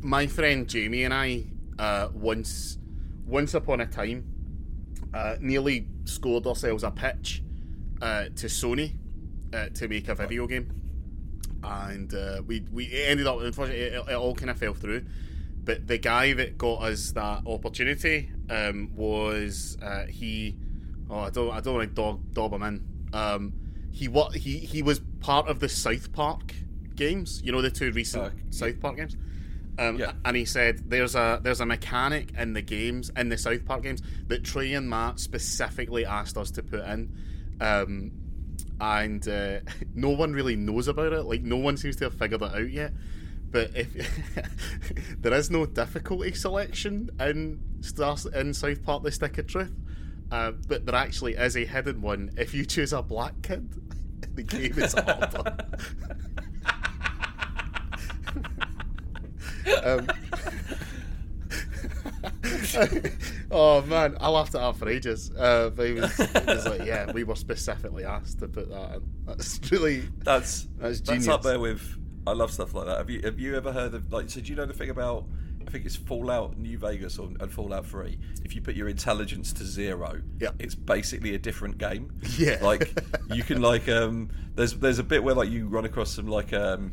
my 0.00 0.26
friend 0.26 0.68
Jamie 0.68 1.04
and 1.04 1.14
I 1.14 1.44
uh, 1.78 2.08
once, 2.12 2.78
once 3.26 3.54
upon 3.54 3.80
a 3.80 3.86
time, 3.86 4.24
uh, 5.14 5.36
nearly 5.40 5.86
scored 6.04 6.46
ourselves 6.46 6.84
a 6.84 6.90
pitch 6.90 7.42
uh, 8.00 8.24
to 8.36 8.46
Sony 8.46 8.94
uh, 9.52 9.68
to 9.74 9.88
make 9.88 10.08
a 10.08 10.14
video 10.14 10.46
game, 10.46 10.70
and 11.62 12.12
uh, 12.14 12.42
we 12.46 12.64
we 12.72 12.90
ended 13.04 13.26
up 13.26 13.40
unfortunately 13.40 13.84
it, 13.84 14.08
it 14.08 14.14
all 14.14 14.34
kind 14.34 14.50
of 14.50 14.58
fell 14.58 14.74
through. 14.74 15.04
But 15.64 15.86
the 15.86 15.98
guy 15.98 16.32
that 16.32 16.58
got 16.58 16.82
us 16.82 17.12
that 17.12 17.46
opportunity 17.46 18.30
um, 18.50 18.90
was 18.94 19.78
uh, 19.80 20.06
he. 20.06 20.56
Oh, 21.08 21.20
I 21.20 21.30
don't 21.30 21.50
I 21.50 21.60
don't 21.60 21.74
want 21.74 21.88
to 21.88 21.94
dog 21.94 22.32
dob 22.32 22.52
him 22.52 22.62
in. 22.62 22.84
Um, 23.12 23.52
he 23.92 24.08
what 24.08 24.34
he 24.34 24.58
he 24.58 24.82
was 24.82 25.00
part 25.20 25.48
of 25.48 25.60
the 25.60 25.68
South 25.68 26.12
Park 26.12 26.54
games. 26.94 27.42
You 27.44 27.52
know 27.52 27.62
the 27.62 27.70
two 27.70 27.92
recent 27.92 28.24
uh, 28.24 28.30
South 28.50 28.80
Park 28.80 28.96
games. 28.96 29.16
Um, 29.78 29.98
yeah. 29.98 30.12
And 30.24 30.36
he 30.36 30.44
said 30.44 30.90
there's 30.90 31.14
a 31.14 31.40
there's 31.42 31.60
a 31.60 31.66
mechanic 31.66 32.32
in 32.36 32.52
the 32.52 32.62
games 32.62 33.10
in 33.16 33.28
the 33.28 33.38
South 33.38 33.64
Park 33.64 33.82
games 33.82 34.02
that 34.26 34.44
Trey 34.44 34.74
and 34.74 34.88
Matt 34.88 35.18
specifically 35.18 36.04
asked 36.04 36.36
us 36.36 36.50
to 36.52 36.62
put 36.62 36.80
in, 36.80 37.10
um, 37.60 38.12
and 38.80 39.26
uh, 39.28 39.60
no 39.94 40.10
one 40.10 40.32
really 40.32 40.56
knows 40.56 40.88
about 40.88 41.12
it. 41.12 41.22
Like 41.22 41.42
no 41.42 41.56
one 41.56 41.76
seems 41.76 41.96
to 41.96 42.04
have 42.04 42.14
figured 42.14 42.42
it 42.42 42.54
out 42.54 42.70
yet. 42.70 42.92
But 43.52 43.70
if 43.74 45.18
there 45.22 45.34
is 45.34 45.50
no 45.50 45.66
difficulty 45.66 46.32
selection 46.32 47.10
in 47.20 47.60
Stars 47.82 48.24
in 48.26 48.54
South 48.54 48.82
Park: 48.82 49.02
The 49.02 49.12
Stick 49.12 49.36
of 49.38 49.46
Truth, 49.46 49.74
uh, 50.30 50.52
but 50.66 50.86
there 50.86 50.94
actually 50.94 51.34
is 51.34 51.56
a 51.56 51.66
hidden 51.66 52.00
one. 52.00 52.30
If 52.38 52.54
you 52.54 52.64
choose 52.64 52.94
a 52.94 53.02
black 53.02 53.34
kid, 53.42 53.70
the 54.34 54.42
game 54.42 54.78
is 54.78 54.94
harder. 54.94 55.56
um, 59.84 60.08
oh 63.50 63.82
man, 63.82 64.16
I 64.18 64.28
laughed 64.30 64.54
at 64.54 64.60
that 64.62 64.76
for 64.76 64.88
ages. 64.88 65.30
Uh, 65.36 65.68
but 65.70 65.86
he 65.86 65.92
was, 65.92 66.18
was, 66.18 66.66
like, 66.66 66.86
"Yeah, 66.86 67.12
we 67.12 67.24
were 67.24 67.36
specifically 67.36 68.04
asked 68.04 68.38
to 68.38 68.48
put 68.48 68.70
that 68.70 68.94
in." 68.94 69.02
That's 69.26 69.60
really 69.70 70.08
that's 70.20 70.68
that's 70.78 71.00
genius. 71.00 71.26
That's 71.26 71.34
up 71.34 71.42
there 71.42 71.60
with. 71.60 71.98
I 72.26 72.32
love 72.32 72.52
stuff 72.52 72.74
like 72.74 72.86
that. 72.86 72.98
Have 72.98 73.10
you 73.10 73.20
have 73.22 73.38
you 73.38 73.56
ever 73.56 73.72
heard 73.72 73.94
of 73.94 74.12
like? 74.12 74.30
So 74.30 74.40
do 74.40 74.48
you 74.48 74.56
know 74.56 74.66
the 74.66 74.72
thing 74.72 74.90
about? 74.90 75.26
I 75.66 75.70
think 75.70 75.86
it's 75.86 75.96
Fallout 75.96 76.58
New 76.58 76.76
Vegas 76.76 77.18
or, 77.18 77.28
and 77.40 77.50
Fallout 77.50 77.86
Three. 77.86 78.18
If 78.44 78.54
you 78.54 78.60
put 78.60 78.74
your 78.74 78.88
intelligence 78.88 79.52
to 79.54 79.64
zero, 79.64 80.20
yeah. 80.40 80.50
it's 80.58 80.74
basically 80.74 81.34
a 81.34 81.38
different 81.38 81.78
game. 81.78 82.12
Yeah, 82.36 82.58
like 82.60 82.92
you 83.32 83.42
can 83.42 83.62
like 83.62 83.88
um. 83.88 84.30
There's 84.54 84.74
there's 84.74 84.98
a 84.98 85.04
bit 85.04 85.22
where 85.22 85.34
like 85.34 85.50
you 85.50 85.68
run 85.68 85.84
across 85.84 86.12
some 86.14 86.26
like 86.26 86.52
um 86.52 86.92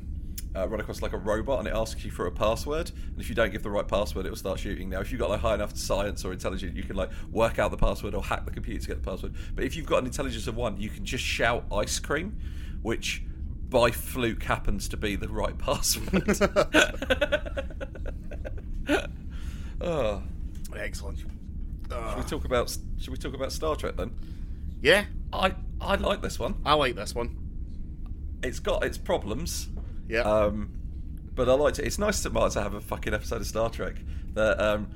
uh, 0.56 0.68
run 0.68 0.80
across 0.80 1.02
like 1.02 1.14
a 1.14 1.18
robot 1.18 1.60
and 1.60 1.68
it 1.68 1.74
asks 1.74 2.04
you 2.04 2.12
for 2.12 2.26
a 2.26 2.32
password. 2.32 2.92
And 3.08 3.20
if 3.20 3.30
you 3.30 3.36
don't 3.36 3.52
give 3.52 3.64
the 3.64 3.70
right 3.70 3.88
password, 3.88 4.26
it 4.26 4.30
will 4.30 4.38
start 4.38 4.60
shooting. 4.60 4.90
Now, 4.90 5.00
if 5.00 5.12
you've 5.12 5.20
got 5.20 5.30
like 5.30 5.42
high 5.42 5.54
enough 5.54 5.76
science 5.76 6.26
or 6.26 6.34
intelligence, 6.34 6.76
you 6.76 6.84
can 6.84 6.96
like 6.96 7.12
work 7.32 7.60
out 7.60 7.72
the 7.72 7.78
password 7.78 8.16
or 8.16 8.24
hack 8.24 8.46
the 8.46 8.52
computer 8.52 8.82
to 8.82 8.88
get 8.88 9.04
the 9.04 9.10
password. 9.10 9.36
But 9.56 9.64
if 9.64 9.76
you've 9.76 9.86
got 9.86 10.00
an 10.00 10.06
intelligence 10.06 10.48
of 10.48 10.56
one, 10.56 10.80
you 10.80 10.90
can 10.90 11.06
just 11.06 11.24
shout 11.24 11.66
ice 11.72 12.00
cream, 12.00 12.38
which 12.82 13.24
by 13.70 13.92
fluke 13.92 14.44
happens 14.44 14.90
to 14.90 14.98
be 14.98 15.16
the 15.16 15.28
right 15.28 15.58
password. 15.58 16.38
oh. 19.82 20.24
Excellent. 20.76 21.20
Should 21.20 21.28
we 22.18 22.24
talk 22.24 22.46
about 22.46 22.78
Should 23.00 23.10
we 23.10 23.18
talk 23.18 23.34
about 23.34 23.52
Star 23.52 23.76
Trek 23.76 23.96
then? 23.98 24.12
Yeah, 24.82 25.06
I 25.34 25.56
I 25.82 25.96
like 25.96 26.22
this 26.22 26.38
one. 26.38 26.56
I 26.66 26.74
like 26.76 26.96
this 26.96 27.16
one. 27.16 27.36
It's 28.44 28.60
got 28.60 28.84
its 28.84 28.98
problems. 28.98 29.68
Yeah. 30.08 30.22
Um, 30.22 30.72
but 31.34 31.50
I 31.50 31.54
liked 31.54 31.80
it. 31.80 31.86
It's 31.86 31.98
nice 31.98 32.22
to, 32.24 32.30
to 32.30 32.62
have 32.62 32.74
a 32.76 32.82
fucking 32.82 33.14
episode 33.14 33.42
of 33.42 33.48
Star 33.48 33.70
Trek 33.70 33.96
that. 34.34 34.60
Um, 34.60 34.90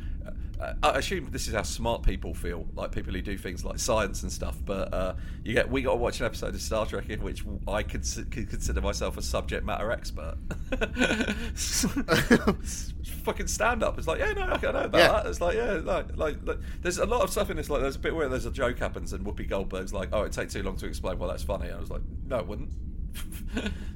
I 0.84 0.98
assume 0.98 1.30
this 1.32 1.48
is 1.48 1.54
how 1.54 1.64
smart 1.64 2.04
people 2.04 2.34
feel, 2.34 2.66
like 2.76 2.92
people 2.92 3.14
who 3.14 3.22
do 3.22 3.38
things 3.38 3.66
like 3.66 3.80
science 3.80 4.24
and 4.24 4.32
stuff. 4.32 4.58
But 4.66 4.94
uh, 4.94 5.16
you 5.44 5.54
get 5.54 5.70
we 5.70 5.82
got 5.82 5.92
to 5.92 5.98
watch 5.98 6.20
an 6.20 6.26
episode 6.26 6.56
of 6.56 6.62
Star 6.62 6.86
Trek 6.86 7.10
in 7.10 7.24
which 7.24 7.44
I 7.68 7.84
could, 7.84 8.06
could 8.32 8.50
consider 8.50 8.82
myself 8.82 9.18
a 9.18 9.22
subject 9.22 9.66
matter 9.66 9.92
expert. 9.92 10.36
fucking 13.24 13.48
stand 13.48 13.84
up. 13.84 13.98
It's 13.98 14.08
like, 14.08 14.20
yeah, 14.20 14.34
no, 14.34 14.44
I 14.44 14.48
know 14.48 14.56
about 14.56 14.94
yeah. 14.94 15.08
that. 15.08 15.26
It's 15.26 15.42
like, 15.42 15.56
yeah, 15.56 15.80
like, 15.84 16.16
like, 16.16 16.38
like, 16.44 16.60
there's 16.82 16.98
a 16.98 17.06
lot 17.06 17.22
of 17.22 17.30
stuff 17.30 17.50
in 17.50 17.58
this. 17.58 17.70
Like, 17.70 17.82
there's 17.82 17.96
a 17.96 18.00
bit 18.00 18.16
where 18.16 18.30
there's 18.30 18.46
a 18.46 18.52
joke 18.52 18.80
happens 18.80 19.14
and 19.14 19.26
Whoopi 19.26 19.48
Goldberg's 19.48 19.94
like, 19.94 20.10
oh, 20.12 20.24
it 20.24 20.32
takes 20.32 20.54
too 20.54 20.64
long 20.64 20.76
to 20.78 20.86
explain 20.86 21.18
why 21.18 21.28
that's 21.28 21.44
funny. 21.44 21.68
And 21.68 21.78
I 21.78 21.80
was 21.80 21.90
like, 21.90 22.02
no, 22.26 22.40
it 22.40 22.48
wouldn't. 22.48 22.70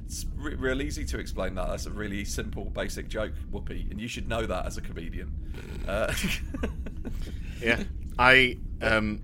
It's 0.06 0.26
re- 0.36 0.54
real 0.54 0.82
easy 0.82 1.04
to 1.04 1.18
explain 1.18 1.54
that. 1.56 1.68
That's 1.68 1.86
a 1.86 1.90
really 1.90 2.24
simple, 2.24 2.64
basic 2.64 3.08
joke, 3.08 3.32
Whoopi, 3.52 3.90
and 3.90 4.00
you 4.00 4.08
should 4.08 4.28
know 4.28 4.46
that 4.46 4.66
as 4.66 4.76
a 4.76 4.80
comedian. 4.80 5.32
Uh, 5.86 6.12
yeah, 7.62 7.82
I 8.18 8.58
um, 8.80 9.20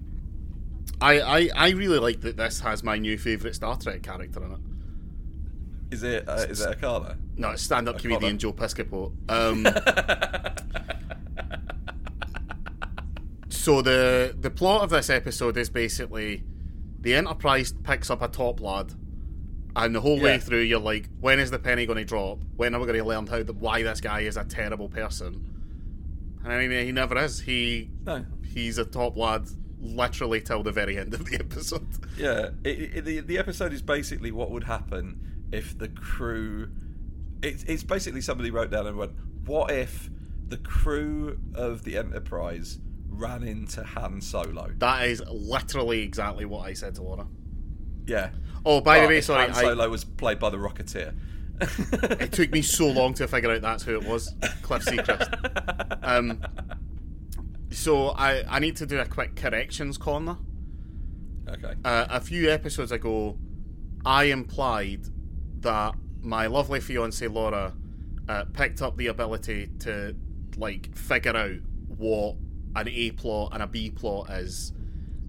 I, 1.01 1.21
I 1.21 1.51
I 1.55 1.71
really 1.71 1.99
like 1.99 2.21
that. 2.23 2.37
This 2.37 2.61
has 2.61 2.83
my 2.83 2.99
new 2.99 3.19
favourite 3.19 3.55
Star 3.55 3.77
Trek 3.77 4.03
character 4.03 4.45
in 4.45 4.53
it. 4.53 4.59
Is 5.91 6.03
it 6.03 6.29
uh, 6.29 6.47
is 6.49 6.61
it 6.61 6.73
a 6.73 6.77
car 6.77 7.01
though? 7.01 7.15
No, 7.37 7.51
it's 7.51 7.63
stand-up 7.63 7.99
comedian 7.99 8.39
Joe 8.39 8.53
Piscopo. 8.53 9.13
Um, 9.29 9.65
so 13.49 13.83
the 13.83 14.35
the 14.39 14.51
plot 14.51 14.83
of 14.83 14.91
this 14.91 15.11
episode 15.11 15.57
is 15.57 15.71
basically 15.71 16.45
the 17.01 17.15
Enterprise 17.15 17.73
picks 17.85 18.11
up 18.11 18.23
a 18.23 18.29
top 18.29 18.61
lad 18.61 18.95
and 19.77 19.95
the 19.95 20.01
whole 20.01 20.19
yeah. 20.19 20.25
way 20.25 20.39
through, 20.39 20.61
you're 20.61 20.81
like, 20.81 21.09
when 21.21 21.41
is 21.41 21.51
the 21.51 21.59
penny 21.59 21.87
going 21.87 21.99
to 21.99 22.05
drop? 22.05 22.39
When 22.57 22.75
are 22.75 22.81
we 22.81 22.87
going 22.87 22.99
to 22.99 23.05
learn 23.05 23.27
how 23.27 23.43
the, 23.43 23.53
why 23.53 23.83
this 23.83 24.01
guy 24.01 24.21
is 24.21 24.37
a 24.37 24.45
terrible 24.45 24.89
person? 24.89 25.51
And 26.45 26.53
I 26.53 26.67
mean, 26.67 26.87
he 26.87 26.93
never 26.93 27.19
is. 27.19 27.41
He 27.41 27.91
no. 28.05 28.25
he's 28.53 28.79
a 28.79 28.85
top 28.85 29.17
lad, 29.17 29.49
literally 29.81 30.41
till 30.41 30.63
the 30.63 30.73
very 30.73 30.99
end 30.99 31.15
of 31.15 31.25
the 31.25 31.37
episode. 31.41 31.87
Yeah, 32.17 32.51
it, 32.63 32.97
it, 32.97 33.05
the 33.05 33.21
the 33.21 33.39
episode 33.39 33.73
is 33.73 33.83
basically 33.83 34.31
what 34.31 34.51
would 34.51 34.65
happen 34.65 35.47
if 35.53 35.77
the 35.77 35.89
crew. 35.89 36.71
It, 37.43 37.65
it's 37.67 37.83
basically 37.83 38.21
somebody 38.21 38.51
wrote 38.51 38.71
down 38.71 38.87
and 38.87 38.97
went, 38.97 39.13
"What 39.47 39.71
if 39.71 40.11
the 40.49 40.59
crew 40.59 41.39
of 41.55 41.85
the 41.85 41.97
Enterprise 41.97 42.79
ran 43.09 43.43
into 43.43 43.83
Han 43.83 44.21
Solo. 44.21 44.71
That 44.79 45.09
is 45.09 45.23
literally 45.31 46.03
exactly 46.03 46.45
what 46.45 46.67
I 46.67 46.73
said 46.75 46.95
to 46.97 47.03
Laura. 47.03 47.27
Yeah. 48.07 48.31
Oh, 48.67 48.81
by 48.81 49.01
the 49.01 49.09
way, 49.09 49.21
sorry, 49.21 49.43
Han 49.43 49.51
I, 49.51 49.61
Solo 49.63 49.89
was 49.89 50.05
played 50.05 50.39
by 50.39 50.51
the 50.51 50.57
Rocketeer. 50.57 51.15
it 52.21 52.33
took 52.33 52.51
me 52.51 52.63
so 52.63 52.89
long 52.89 53.15
to 53.15 53.29
figure 53.29 53.51
out 53.51 53.63
that's 53.63 53.85
who 53.85 53.95
it 53.95 54.05
was, 54.05 54.35
Cliff 54.63 54.83
Secord. 54.83 55.23
Um, 56.03 56.43
so 57.71 58.09
I, 58.09 58.43
I 58.49 58.59
need 58.59 58.77
to 58.77 58.87
do 58.87 58.99
a 58.99 59.05
quick 59.05 59.37
corrections 59.37 59.99
corner. 59.99 60.39
Okay. 61.49 61.75
Uh, 61.85 62.07
a 62.09 62.21
few 62.21 62.51
episodes 62.51 62.91
ago, 62.91 63.39
I 64.05 64.25
implied 64.25 65.07
that 65.61 65.95
my 66.21 66.47
lovely 66.47 66.81
fiance 66.81 67.27
Laura 67.27 67.75
uh, 68.29 68.45
picked 68.53 68.83
up 68.83 68.97
the 68.97 69.09
ability 69.09 69.71
to 69.81 70.17
like 70.57 70.95
figure 70.97 71.37
out 71.37 71.59
what 71.89 72.37
an 72.77 72.89
A 72.89 73.11
plot 73.13 73.51
and 73.53 73.63
a 73.63 73.67
B 73.67 73.91
plot 73.91 74.31
is 74.31 74.73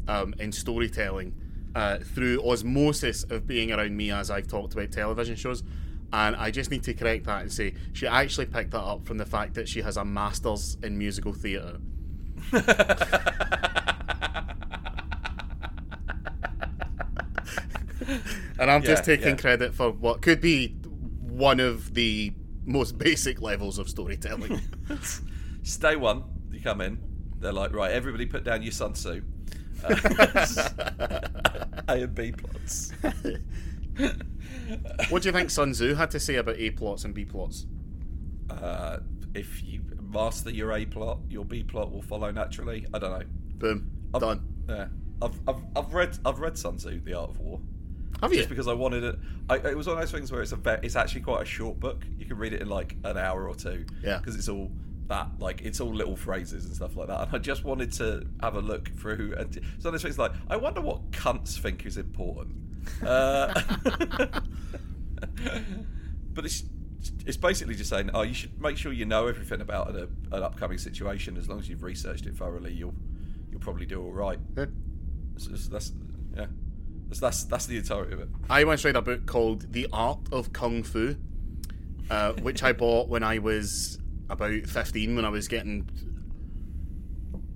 um, 0.08 0.34
in 0.39 0.51
storytelling 0.51 1.34
uh, 1.75 1.98
through 2.00 2.41
osmosis 2.50 3.24
of 3.25 3.46
being 3.46 3.72
around 3.72 3.96
me 3.96 4.12
as 4.12 4.32
I've 4.32 4.48
talked 4.48 4.74
about 4.74 4.91
television 4.91 5.36
shows. 5.36 5.63
And 6.13 6.36
I 6.36 6.50
just 6.50 6.72
need 6.72 6.84
to 6.84 6.94
correct 6.94 7.25
that 7.25 7.41
and 7.41 7.51
say 7.51 7.74
she 7.94 8.08
actually 8.08 8.46
picked 8.46 8.72
that 8.72 8.82
up 8.82 9.05
from 9.05 9.17
the 9.17 9.25
fact 9.25 9.53
that 9.55 9.67
she 9.67 9.82
has 9.82 9.98
a 9.98 10.05
master's 10.05 10.77
in 10.82 10.98
musical 10.98 11.34
theatre. 11.34 11.77
And 18.60 18.72
I'm 18.72 18.84
just 18.84 19.03
taking 19.03 19.29
yeah. 19.29 19.36
credit 19.36 19.75
for 19.75 19.91
what 19.91 20.22
could 20.22 20.41
be 20.41 20.70
one 21.22 21.60
of 21.60 21.94
the 21.94 22.34
most 22.65 22.98
basic 22.98 23.41
levels 23.41 23.77
of 23.77 23.89
storytelling. 23.89 24.62
Stay 25.63 25.96
one, 25.96 26.24
you 26.51 26.62
come 26.62 26.82
in. 26.82 27.00
They're 27.39 27.53
like, 27.53 27.74
right, 27.74 27.91
everybody 27.91 28.25
put 28.25 28.44
down 28.44 28.63
your 28.63 28.72
Sun 28.72 28.94
Tzu. 28.94 29.22
Uh, 29.22 29.55
A 31.88 31.89
and 32.01 32.15
B 32.15 32.32
plots. 32.32 32.91
what 35.10 35.22
do 35.22 35.29
you 35.29 35.34
think 35.34 35.50
Sun 35.50 35.74
Tzu 35.74 35.96
had 35.96 36.12
to 36.12 36.20
say 36.20 36.36
about 36.36 36.58
A 36.58 36.72
plots 36.72 37.05
and 37.05 37.13
B 37.13 37.25
plots? 37.25 37.65
Uh, 38.50 38.98
if 39.34 39.63
you 39.63 39.82
master 40.01 40.50
your 40.50 40.72
A 40.72 40.86
plot, 40.86 41.20
your 41.29 41.46
B 41.46 41.63
plot 41.63 41.91
will 41.91 42.01
follow 42.01 42.32
naturally. 42.32 42.86
I 42.94 43.00
don't 43.00 43.20
know. 43.20 43.25
Boom. 43.55 43.91
I've, 44.13 44.22
Done. 44.22 44.41
Yeah, 44.67 44.88
I've, 45.22 45.39
I've, 45.48 45.62
I've 45.75 45.94
read 45.94 46.17
I've 46.25 46.39
read 46.39 46.58
Sun 46.58 46.77
Tzu, 46.77 47.01
The 47.01 47.13
Art 47.13 47.32
of 47.32 47.39
War. 47.39 47.60
Have 48.22 48.32
you? 48.32 48.38
Just 48.38 48.50
because 48.50 48.67
I 48.67 48.74
wanted 48.74 49.03
it. 49.03 49.20
I, 49.50 49.58
it 49.58 49.77
was 49.77 49.88
one 49.88 49.98
of 49.98 50.01
those 50.01 50.12
things 50.12 50.32
where 50.32 50.41
it's 50.41 50.53
a 50.53 50.55
ve- 50.55 50.77
it's 50.84 50.96
actually 50.96 51.22
quite 51.22 51.41
a 51.41 51.46
short 51.46 51.79
book. 51.79 52.05
You 52.17 52.25
can 52.25 52.38
read 52.38 52.53
it 52.53 52.62
in 52.62 52.70
like 52.70 52.96
an 53.03 53.17
hour 53.17 53.48
or 53.48 53.55
two. 53.55 53.86
Yeah. 54.01 54.20
Because 54.20 54.36
it's 54.36 54.48
all 54.48 54.72
that 55.08 55.28
like 55.40 55.62
it's 55.62 55.80
all 55.80 55.94
little 55.94 56.16
phrases 56.16 56.66
and 56.66 56.76
stuff 56.76 56.96
like 56.96 57.08
that. 57.08 57.28
And 57.28 57.36
I 57.36 57.38
just 57.38 57.64
wanted 57.64 57.92
to 57.94 58.26
have 58.42 58.56
a 58.56 58.62
look 58.62 58.90
through. 58.90 59.36
And 59.38 59.60
so 59.80 59.92
this 59.92 60.02
things 60.02 60.18
like 60.18 60.32
I 60.50 60.58
wonder 60.58 60.82
what 60.82 61.12
cunts 61.12 61.58
think 61.60 61.86
is 61.86 61.98
important. 61.98 62.56
Uh, 63.06 63.54
but 66.34 66.46
it's 66.46 66.64
it's 67.26 67.38
basically 67.38 67.76
just 67.76 67.90
saying, 67.90 68.10
oh, 68.14 68.24
you 68.24 68.34
should 68.34 68.60
make 68.60 68.78
sure 68.78 68.92
you 68.92 69.06
know 69.06 69.28
everything 69.28 69.62
about 69.62 69.90
an, 69.90 70.08
an 70.32 70.44
upcoming 70.44 70.78
situation. 70.78 71.38
As 71.38 71.48
long 71.48 71.60
as 71.60 71.70
you've 71.70 71.84
researched 71.84 72.26
it 72.26 72.36
thoroughly, 72.36 72.74
you'll 72.74 72.96
you'll 73.52 73.62
probably 73.62 73.86
do 73.86 74.02
all 74.04 74.12
right. 74.12 74.40
Yeah. 74.58 74.66
That's, 75.36 75.92
yeah. 76.36 76.48
That's, 77.08 77.20
that's 77.20 77.44
that's 77.44 77.66
the 77.68 77.78
entirety 77.78 78.14
of 78.14 78.22
it. 78.22 78.30
I 78.50 78.64
once 78.64 78.84
read 78.84 78.96
a 78.96 79.02
book 79.02 79.26
called 79.26 79.72
The 79.72 79.88
Art 79.94 80.20
of 80.32 80.54
Kung 80.54 80.82
Fu, 80.84 81.16
uh, 82.10 82.34
which 82.34 82.64
I 82.64 82.74
bought 82.74 83.10
when 83.10 83.22
I 83.24 83.38
was 83.40 84.00
about 84.29 84.65
15, 84.65 85.15
when 85.15 85.25
I 85.25 85.29
was 85.29 85.48
getting. 85.48 85.89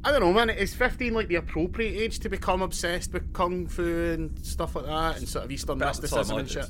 I 0.03 0.11
don't 0.11 0.21
know, 0.21 0.31
man. 0.31 0.49
Is 0.49 0.73
15 0.73 1.13
like 1.13 1.27
the 1.27 1.35
appropriate 1.35 1.99
age 1.99 2.19
to 2.19 2.29
become 2.29 2.61
obsessed 2.61 3.11
with 3.11 3.33
Kung 3.33 3.67
Fu 3.67 3.83
and 3.83 4.45
stuff 4.45 4.75
like 4.75 4.85
that 4.85 5.17
and 5.17 5.27
sort 5.27 5.45
of 5.45 5.51
Eastern 5.51 5.77
About 5.77 5.87
mysticism 5.87 6.37
and 6.37 6.49
shit? 6.49 6.69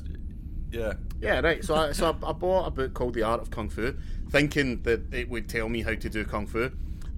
Yeah. 0.72 0.94
Yeah, 1.20 1.40
right. 1.40 1.64
So, 1.64 1.74
I, 1.74 1.92
so 1.92 2.16
I, 2.22 2.30
I 2.30 2.32
bought 2.32 2.66
a 2.66 2.70
book 2.70 2.94
called 2.94 3.14
The 3.14 3.22
Art 3.22 3.40
of 3.40 3.50
Kung 3.50 3.68
Fu, 3.68 3.94
thinking 4.30 4.82
that 4.82 5.12
it 5.12 5.28
would 5.28 5.48
tell 5.48 5.68
me 5.68 5.82
how 5.82 5.94
to 5.94 6.08
do 6.08 6.24
kung 6.24 6.46
fu. 6.46 6.70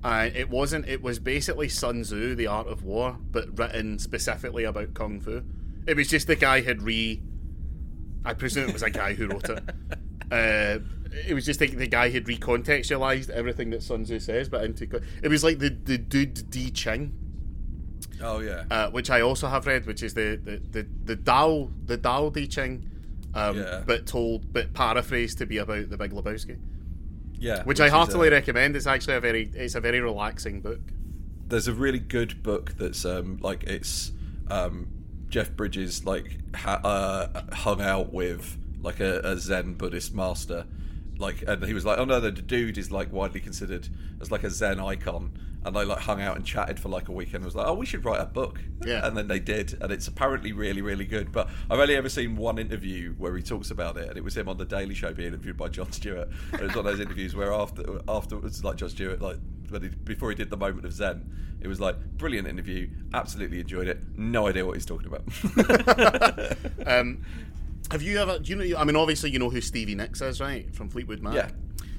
Uh, 0.05 0.31
it 0.35 0.51
wasn't. 0.51 0.89
It 0.89 1.03
was 1.03 1.19
basically 1.19 1.69
Sun 1.69 2.03
Tzu, 2.03 2.35
The 2.35 2.49
Art 2.49 2.67
of 2.67 2.83
War, 2.83 3.17
but 3.31 3.57
written 3.57 3.99
specifically 3.99 4.65
about 4.65 4.95
kung 4.95 5.21
fu. 5.21 5.43
It 5.87 5.97
was 5.97 6.09
just 6.09 6.27
the 6.27 6.37
guy 6.37 6.61
had 6.61 6.83
re. 6.83 7.23
I 8.25 8.35
presume 8.35 8.69
it 8.69 8.73
was 8.73 8.83
a 8.83 8.91
guy 8.91 9.15
who 9.15 9.29
wrote 9.29 9.49
it. 9.49 9.63
Uh, 10.31 10.79
it 11.29 11.35
was 11.35 11.45
just 11.45 11.61
the, 11.61 11.67
the 11.67 11.87
guy 11.87 12.09
had 12.11 12.25
recontextualized 12.27 13.31
everything 13.31 13.71
that 13.71 13.83
Sun 13.83 14.05
Tzu 14.05 14.19
says, 14.21 14.49
but 14.49 14.65
into 14.65 14.85
it 15.23 15.29
was 15.29 15.45
like 15.45 15.59
the 15.59 15.69
the 15.71 15.99
dude 15.99 16.51
De 16.51 16.71
Ching, 16.71 17.13
Oh 18.23 18.41
yeah. 18.41 18.65
uh, 18.71 18.91
which 18.91 19.11
I 19.11 19.21
also 19.21 19.49
have 19.49 19.67
read, 19.67 19.87
which 19.87 20.03
is 20.03 20.15
the 20.15 20.37
the 20.43 20.83
the, 20.83 20.87
the 21.05 21.17
Dao 21.17 21.71
the 21.87 21.99
Dao 21.99 22.33
De 22.33 22.47
Ching, 22.47 22.89
um, 23.35 23.59
Yeah. 23.59 23.83
but 23.87 24.07
told 24.07 24.53
but 24.53 24.73
paraphrased 24.75 25.39
to 25.39 25.47
be 25.47 25.59
about 25.59 25.91
the 25.91 25.97
Big 25.97 26.13
Lebowski, 26.13 26.59
yeah. 27.39 27.63
which, 27.65 27.81
I 27.81 27.89
heartily 27.89 28.29
uh, 28.29 28.33
recommend. 28.33 28.77
It's 28.77 28.87
actually 28.87 29.17
a 29.17 29.21
very 29.21 29.51
it's 29.55 29.75
a 29.75 29.81
very 29.81 30.01
relaxing 30.01 30.61
book. 30.61 30.81
there's 31.49 31.69
a 31.69 31.75
really 31.75 31.99
good 31.99 32.43
book 32.43 32.73
that's 32.79 33.05
um 33.05 33.39
like 33.43 33.65
it's 33.65 34.13
um 34.49 34.87
Jeff 35.29 35.51
Bridges 35.57 36.05
like 36.07 36.39
ha- 36.55 36.81
uh, 36.85 37.43
hung 37.55 37.81
out 37.83 38.13
with 38.13 38.57
like 38.83 39.01
a, 39.01 39.21
a 39.21 39.37
Zen 39.39 39.75
Buddhist 39.75 40.15
master 40.15 40.67
like 41.19 41.45
and 41.47 41.65
he 41.65 41.75
was 41.75 41.85
like 41.85 41.99
oh 41.99 42.05
no 42.05 42.21
the 42.21 42.33
dude 42.33 42.79
is 42.79 42.91
like 42.91 43.13
widely 43.13 43.41
considered 43.41 43.89
as 44.21 44.31
like 44.31 44.45
a 44.45 44.51
Zen 44.51 44.81
icon. 44.81 45.33
And 45.65 45.77
they 45.77 45.85
like 45.85 46.01
hung 46.01 46.21
out 46.21 46.35
and 46.35 46.45
chatted 46.45 46.81
for 46.81 46.89
like 46.89 47.07
a 47.09 47.13
weekend 47.13 47.37
and 47.37 47.45
was 47.45 47.55
like 47.55 47.69
oh 47.69 47.75
we 47.75 47.87
should 47.87 48.05
write 48.05 48.21
a 48.21 48.27
book. 48.27 48.61
Yeah. 48.85 49.07
and 49.07 49.17
then 49.17 49.29
they 49.29 49.39
did 49.39 49.79
and 49.81 49.93
it's 49.93 50.09
apparently 50.09 50.53
really 50.53 50.83
really 50.83 51.05
good. 51.05 51.31
But 51.31 51.49
I've 51.71 51.79
only 51.79 51.95
ever 51.95 52.09
seen 52.09 52.35
one 52.35 52.59
interview 52.59 53.15
where 53.17 53.37
he 53.37 53.43
talks 53.43 53.71
about 53.71 53.97
it 53.97 54.09
and 54.09 54.17
it 54.17 54.25
was 54.25 54.37
him 54.37 54.49
on 54.49 54.57
the 54.59 54.65
Daily 54.65 54.95
Show 54.95 55.13
being 55.13 55.29
interviewed 55.29 55.57
by 55.57 55.69
Jon 55.69 55.93
Stewart. 55.93 56.29
And 56.53 56.61
it 56.61 56.65
was 56.65 56.75
one 56.75 56.87
of 56.87 56.93
those 56.93 57.01
interviews 57.01 57.37
where 57.37 57.53
after 57.53 58.01
afterwards 58.09 58.65
like 58.65 58.77
Jon 58.77 58.89
Stewart 58.91 59.21
like 59.21 59.37
he, 59.71 59.89
before 59.89 60.31
he 60.31 60.35
did 60.35 60.51
the 60.51 60.57
moment 60.57 60.85
of 60.85 60.93
Zen 60.93 61.31
it 61.61 61.69
was 61.69 61.81
like 61.81 61.97
brilliant 62.19 62.49
interview 62.49 62.89
absolutely 63.15 63.61
enjoyed 63.61 63.87
it 63.87 63.99
no 64.17 64.49
idea 64.49 64.67
what 64.67 64.75
he's 64.75 64.87
talking 64.87 65.07
about. 65.07 65.23
Um, 66.87 67.25
have 67.91 68.03
you 68.03 68.19
ever? 68.19 68.39
Do 68.39 68.51
you 68.51 68.57
know? 68.57 68.79
I 68.79 68.85
mean, 68.85 68.97
obviously, 68.97 69.31
you 69.31 69.39
know 69.39 69.51
who 69.51 69.61
Stevie 69.61 69.95
Nicks 69.95 70.21
is, 70.21 70.41
right? 70.41 70.75
From 70.75 70.89
Fleetwood 70.89 71.21
Mac. 71.23 71.35
Yeah. 71.35 71.51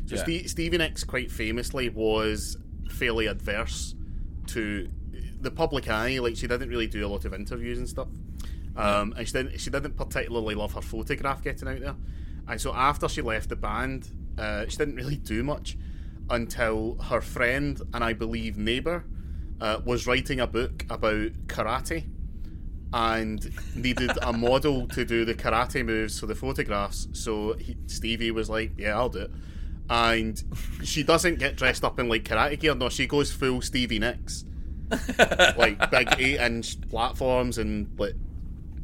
So 0.05 0.15
Yeah. 0.15 0.23
Ste- 0.41 0.49
Stevie 0.49 0.77
Nicks, 0.77 1.03
quite 1.03 1.31
famously, 1.31 1.89
was 1.89 2.57
fairly 2.89 3.27
adverse 3.27 3.95
to 4.47 4.89
the 5.39 5.51
public 5.51 5.89
eye. 5.89 6.19
Like 6.19 6.35
she 6.35 6.47
didn't 6.47 6.69
really 6.69 6.87
do 6.87 7.05
a 7.05 7.09
lot 7.09 7.25
of 7.25 7.33
interviews 7.33 7.77
and 7.77 7.87
stuff, 7.87 8.07
um, 8.75 9.13
and 9.17 9.27
she 9.27 9.33
didn't. 9.33 9.59
She 9.59 9.69
didn't 9.69 9.95
particularly 9.95 10.55
love 10.55 10.73
her 10.73 10.81
photograph 10.81 11.43
getting 11.43 11.67
out 11.67 11.79
there. 11.79 11.95
And 12.47 12.59
so 12.59 12.73
after 12.73 13.07
she 13.07 13.21
left 13.21 13.49
the 13.49 13.55
band, 13.55 14.09
uh, 14.37 14.65
she 14.67 14.77
didn't 14.77 14.95
really 14.95 15.15
do 15.15 15.43
much 15.43 15.77
until 16.29 16.95
her 16.95 17.21
friend 17.21 17.81
and 17.93 18.03
I 18.03 18.13
believe 18.13 18.57
neighbor 18.57 19.05
uh, 19.61 19.79
was 19.85 20.07
writing 20.07 20.39
a 20.39 20.47
book 20.47 20.85
about 20.89 21.31
karate 21.47 22.05
and 22.93 23.49
needed 23.75 24.11
a 24.21 24.31
model 24.31 24.87
to 24.89 25.03
do 25.03 25.25
the 25.25 25.33
karate 25.33 25.83
moves 25.83 26.19
for 26.19 26.27
the 26.27 26.35
photographs. 26.35 27.07
So 27.13 27.53
he, 27.53 27.75
Stevie 27.87 28.31
was 28.31 28.49
like, 28.49 28.73
"Yeah, 28.77 28.95
I'll 28.97 29.09
do 29.09 29.19
it." 29.19 29.31
And 29.89 30.41
she 30.83 31.03
doesn't 31.03 31.39
get 31.39 31.55
dressed 31.55 31.83
up 31.83 31.99
in 31.99 32.07
like 32.07 32.23
karate 32.23 32.59
gear. 32.59 32.75
No, 32.75 32.89
she 32.89 33.07
goes 33.07 33.31
full 33.31 33.61
Stevie 33.61 33.99
Nicks, 33.99 34.45
like 35.57 35.89
big 35.89 36.07
eight-inch 36.19 36.81
platforms 36.89 37.57
and 37.57 37.89
like 37.97 38.13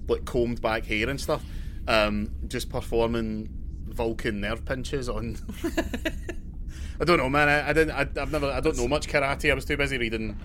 like 0.07 0.25
combed 0.25 0.61
back 0.61 0.85
hair 0.85 1.07
and 1.07 1.21
stuff. 1.21 1.43
Um, 1.87 2.31
just 2.47 2.69
performing 2.69 3.49
Vulcan 3.87 4.41
nerve 4.41 4.65
pinches 4.65 5.07
on. 5.07 5.37
I 7.01 7.05
don't 7.05 7.17
know, 7.17 7.29
man. 7.29 7.47
I, 7.47 7.69
I 7.69 7.73
didn't. 7.73 7.91
I, 7.91 8.21
I've 8.21 8.31
never. 8.31 8.47
I 8.47 8.59
don't 8.59 8.75
know 8.75 8.87
much 8.87 9.07
karate. 9.07 9.51
I 9.51 9.53
was 9.53 9.65
too 9.65 9.77
busy 9.77 9.99
reading 9.99 10.37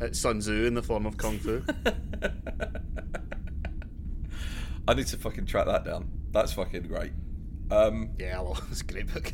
uh, 0.00 0.08
Sun 0.12 0.40
Tzu 0.40 0.64
in 0.64 0.74
the 0.74 0.82
form 0.82 1.04
of 1.04 1.18
kung 1.18 1.38
fu. 1.38 1.62
I 4.90 4.94
need 4.94 5.06
to 5.08 5.16
fucking 5.16 5.46
track 5.46 5.66
that 5.66 5.84
down 5.84 6.10
that's 6.32 6.52
fucking 6.52 6.82
great 6.84 7.12
um, 7.70 8.10
Yeah, 8.18 8.40
well, 8.40 8.60
it's 8.70 8.80
a 8.80 8.84
great 8.84 9.12
book. 9.12 9.32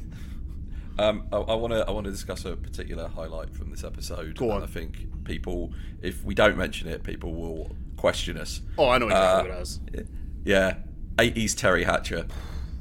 Um, 0.99 1.27
I 1.33 1.39
want 1.55 1.73
to 1.75 1.87
I 1.87 1.91
want 1.91 2.05
to 2.05 2.11
discuss 2.11 2.45
a 2.47 2.57
particular 2.57 3.07
highlight 3.09 3.55
from 3.55 3.71
this 3.71 3.85
episode. 3.85 4.37
Go 4.37 4.51
on. 4.51 4.57
And 4.63 4.65
I 4.65 4.67
think 4.67 5.25
people, 5.25 5.73
if 6.03 6.25
we 6.25 6.35
don't 6.35 6.57
mention 6.57 6.89
it, 6.89 7.03
people 7.03 7.35
will 7.35 7.71
question 7.97 8.37
us. 8.39 8.61
Oh, 8.79 8.89
I 8.89 8.99
know 8.99 9.07
exactly 9.09 9.51
Uh, 9.51 9.55
what 9.55 9.59
it 9.59 9.63
is. 9.63 9.81
Yeah, 10.45 10.77
eighties 11.19 11.55
Teri 11.55 11.85
Hatcher. 11.85 12.27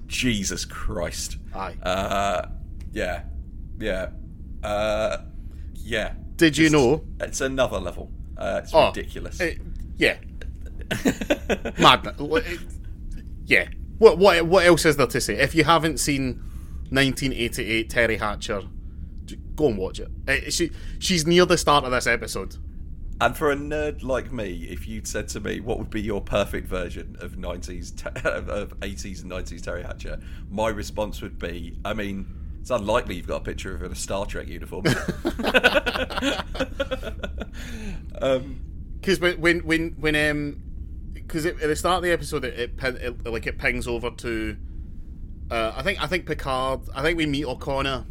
Jesus 0.07 0.63
Christ. 0.65 1.37
Aye. 1.53 1.75
Uh, 1.83 2.47
yeah, 2.93 3.23
yeah, 3.79 4.09
uh, 4.63 5.17
yeah. 5.73 6.13
Did 6.37 6.57
you 6.57 6.69
know? 6.69 7.03
It's 7.19 7.41
another 7.41 7.79
level. 7.79 8.11
Uh, 8.37 8.61
it's 8.63 8.73
Oh, 8.73 8.87
ridiculous. 8.87 9.39
eh, 9.41 9.55
yeah, 9.97 10.17
it- 12.45 12.59
yeah. 13.45 13.67
What 13.97 14.17
what 14.17 14.45
what 14.45 14.65
else 14.65 14.85
is 14.85 14.97
there 14.97 15.07
to 15.07 15.21
say? 15.21 15.35
If 15.35 15.55
you 15.55 15.63
haven't 15.63 15.99
seen 15.99 16.41
1988 16.89 17.89
Teri 17.89 18.19
Hatcher, 18.19 18.63
Go 19.55 19.67
and 19.67 19.77
watch 19.77 19.99
it. 19.99 20.09
Uh, 20.27 20.49
she 20.49 20.71
she's 20.99 21.25
near 21.25 21.45
the 21.45 21.57
start 21.57 21.85
of 21.85 21.91
this 21.91 22.07
episode. 22.07 22.57
And 23.21 23.37
for 23.37 23.51
a 23.51 23.55
nerd 23.55 24.03
like 24.03 24.33
me, 24.33 24.67
if 24.69 24.87
you'd 24.87 25.07
said 25.07 25.29
to 25.29 25.39
me 25.39 25.61
what 25.61 25.79
would 25.79 25.89
be 25.89 26.01
your 26.01 26.19
perfect 26.19 26.67
version 26.67 27.15
of 27.21 27.37
nineties, 27.37 27.93
of 28.25 28.73
eighties 28.81 29.21
and 29.21 29.29
nineties 29.29 29.61
Teri 29.61 29.85
Hatcher, 29.85 30.19
my 30.49 30.67
response 30.67 31.21
would 31.21 31.39
be, 31.39 31.77
I 31.85 31.93
mean, 31.93 32.27
it's 32.59 32.69
unlikely 32.69 33.15
you've 33.15 33.27
got 33.27 33.41
a 33.41 33.45
picture 33.45 33.73
of 33.73 33.79
her 33.79 33.85
in 33.85 33.93
a 33.93 33.95
Star 33.95 34.25
Trek 34.25 34.49
uniform. 34.49 34.83
um, 38.21 38.61
because 38.99 39.19
when 39.19 39.39
when 39.39 39.59
when 39.59 39.91
when 39.91 40.15
um 40.15 40.61
because 41.15 41.45
at 41.45 41.59
the 41.59 41.75
start 41.75 41.97
of 41.97 42.03
the 42.03 42.11
episode 42.11 42.45
it, 42.45 42.71
it, 42.79 42.83
it, 42.83 43.25
like 43.25 43.47
it 43.47 43.57
pings 43.57 43.87
over 43.87 44.11
to 44.11 44.55
uh, 45.49 45.73
I 45.75 45.81
think 45.81 46.01
I 46.01 46.07
think 46.07 46.25
Picard 46.25 46.81
I 46.93 47.01
think 47.01 47.17
we 47.17 47.25
meet 47.25 47.45
Okona 47.45 48.05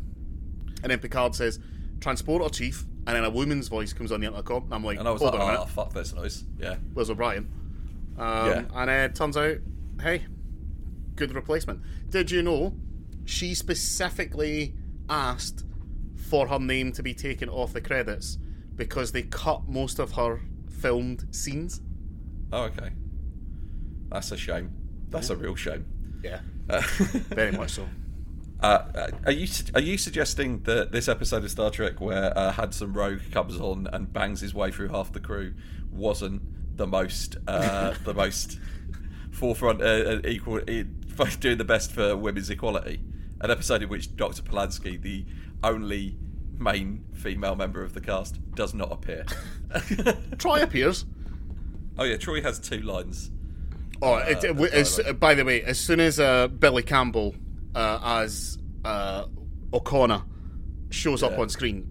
and 0.82 0.90
then 0.90 0.98
Picard 0.98 1.34
says 1.34 1.58
transporter 2.00 2.48
chief 2.48 2.84
and 3.06 3.16
then 3.16 3.24
a 3.24 3.30
woman's 3.30 3.68
voice 3.68 3.92
comes 3.92 4.10
on 4.10 4.20
the 4.20 4.26
intercom 4.26 4.64
and 4.64 4.74
I'm 4.74 4.84
like 4.84 4.98
and 4.98 5.06
I 5.06 5.10
was 5.10 5.20
hold 5.22 5.34
like 5.34 5.42
on 5.42 5.56
oh 5.56 5.66
fuck 5.66 5.92
this 5.92 6.12
noise. 6.14 6.44
Yeah. 6.58 6.76
Where's 6.92 7.10
O'Brien? 7.10 7.50
Um, 8.18 8.46
yeah. 8.48 8.64
and 8.74 8.90
uh, 8.90 8.92
it 8.92 9.14
turns 9.14 9.36
out 9.36 9.58
hey 10.00 10.24
good 11.14 11.34
replacement. 11.34 11.80
Did 12.10 12.30
you 12.30 12.42
know 12.42 12.74
she 13.24 13.54
specifically 13.54 14.74
asked 15.08 15.64
for 16.16 16.48
her 16.48 16.58
name 16.58 16.92
to 16.92 17.02
be 17.02 17.14
taken 17.14 17.48
off 17.48 17.72
the 17.72 17.80
credits 17.80 18.38
because 18.76 19.12
they 19.12 19.22
cut 19.22 19.68
most 19.68 19.98
of 19.98 20.12
her 20.12 20.40
filmed 20.68 21.26
scenes. 21.34 21.80
Oh, 22.54 22.62
okay. 22.66 22.90
That's 24.10 24.30
a 24.30 24.36
shame. 24.36 24.70
That's 25.10 25.28
a 25.30 25.36
real 25.36 25.56
shame. 25.56 25.86
Yeah. 26.22 26.38
Uh, 26.70 26.82
Very 27.30 27.50
much 27.50 27.70
so. 27.70 27.88
Uh, 28.60 29.10
are 29.26 29.32
you 29.32 29.48
are 29.74 29.80
you 29.80 29.98
suggesting 29.98 30.62
that 30.62 30.92
this 30.92 31.08
episode 31.08 31.42
of 31.42 31.50
Star 31.50 31.70
Trek 31.70 32.00
where 32.00 32.36
uh, 32.38 32.52
Handsome 32.52 32.94
Rogue 32.94 33.20
comes 33.32 33.60
on 33.60 33.88
and 33.92 34.10
bangs 34.12 34.40
his 34.40 34.54
way 34.54 34.70
through 34.70 34.88
half 34.88 35.12
the 35.12 35.18
crew 35.18 35.52
wasn't 35.90 36.42
the 36.76 36.86
most 36.86 37.36
uh, 37.48 37.92
the 38.04 38.14
most 38.14 38.60
forefront 39.32 39.82
uh, 39.82 40.20
equal 40.24 40.60
doing 40.60 41.58
the 41.58 41.64
best 41.66 41.90
for 41.90 42.16
women's 42.16 42.50
equality? 42.50 43.00
An 43.40 43.50
episode 43.50 43.82
in 43.82 43.88
which 43.88 44.14
Dr. 44.14 44.42
Pulaski, 44.42 44.96
the 44.96 45.26
only 45.64 46.16
main 46.56 47.04
female 47.14 47.56
member 47.56 47.82
of 47.82 47.94
the 47.94 48.00
cast, 48.00 48.38
does 48.54 48.74
not 48.74 48.92
appear. 48.92 49.24
Troi 50.38 50.62
appears. 50.62 51.04
Oh 51.98 52.04
yeah, 52.04 52.16
Troi 52.16 52.42
has 52.42 52.58
two 52.58 52.80
lines. 52.80 53.30
Oh, 54.02 54.14
uh, 54.14 54.24
it, 54.28 54.44
it, 54.44 54.72
as, 54.72 55.00
by 55.18 55.34
the 55.34 55.44
way, 55.44 55.62
as 55.62 55.78
soon 55.78 56.00
as 56.00 56.18
uh, 56.18 56.48
Billy 56.48 56.82
Campbell 56.82 57.34
uh, 57.74 58.00
as 58.02 58.58
uh, 58.84 59.26
Okona 59.70 60.24
shows 60.90 61.22
yeah. 61.22 61.28
up 61.28 61.38
on 61.38 61.48
screen, 61.48 61.84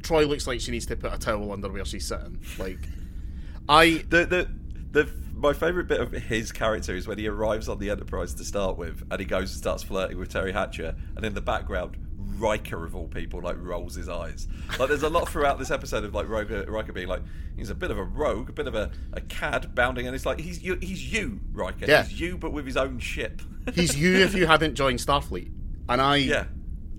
Troi 0.00 0.26
looks 0.26 0.46
like 0.46 0.60
she 0.60 0.70
needs 0.70 0.86
to 0.86 0.96
put 0.96 1.12
a 1.12 1.18
towel 1.18 1.52
under 1.52 1.70
where 1.70 1.84
she's 1.84 2.06
sitting. 2.06 2.40
Like, 2.58 2.78
I 3.68 4.04
the 4.08 4.26
the 4.26 4.50
the 4.90 5.10
my 5.34 5.52
favourite 5.52 5.88
bit 5.88 6.00
of 6.00 6.12
his 6.12 6.52
character 6.52 6.94
is 6.94 7.06
when 7.06 7.18
he 7.18 7.28
arrives 7.28 7.68
on 7.68 7.78
the 7.78 7.90
Enterprise 7.90 8.34
to 8.34 8.44
start 8.44 8.78
with, 8.78 9.04
and 9.10 9.20
he 9.20 9.26
goes 9.26 9.50
and 9.52 9.58
starts 9.58 9.82
flirting 9.82 10.18
with 10.18 10.32
Teri 10.32 10.52
Hatcher, 10.52 10.94
and 11.16 11.24
in 11.24 11.34
the 11.34 11.40
background, 11.40 11.96
Riker 12.38 12.84
of 12.84 12.96
all 12.96 13.08
people 13.08 13.40
like 13.40 13.56
rolls 13.58 13.94
his 13.94 14.08
eyes. 14.08 14.48
Like 14.78 14.88
there's 14.88 15.02
a 15.02 15.08
lot 15.08 15.28
throughout 15.28 15.58
this 15.58 15.70
episode 15.70 16.04
of 16.04 16.14
like 16.14 16.28
Riker, 16.28 16.64
Riker 16.68 16.92
being 16.92 17.08
like 17.08 17.22
he's 17.56 17.70
a 17.70 17.74
bit 17.74 17.90
of 17.90 17.98
a 17.98 18.02
rogue, 18.02 18.50
a 18.50 18.52
bit 18.52 18.66
of 18.66 18.74
a, 18.74 18.90
a 19.12 19.20
cad 19.20 19.74
bounding, 19.74 20.06
and 20.06 20.14
it's 20.14 20.26
like 20.26 20.40
he's 20.40 20.62
you, 20.62 20.78
he's 20.80 21.12
you, 21.12 21.40
Riker. 21.52 21.86
Yeah. 21.86 22.04
He's 22.04 22.20
you, 22.20 22.36
but 22.36 22.52
with 22.52 22.66
his 22.66 22.76
own 22.76 22.98
ship. 22.98 23.42
he's 23.74 23.96
you 23.96 24.16
if 24.16 24.34
you 24.34 24.46
hadn't 24.46 24.74
joined 24.74 24.98
Starfleet, 24.98 25.50
and 25.88 26.00
I 26.00 26.16
yeah, 26.16 26.46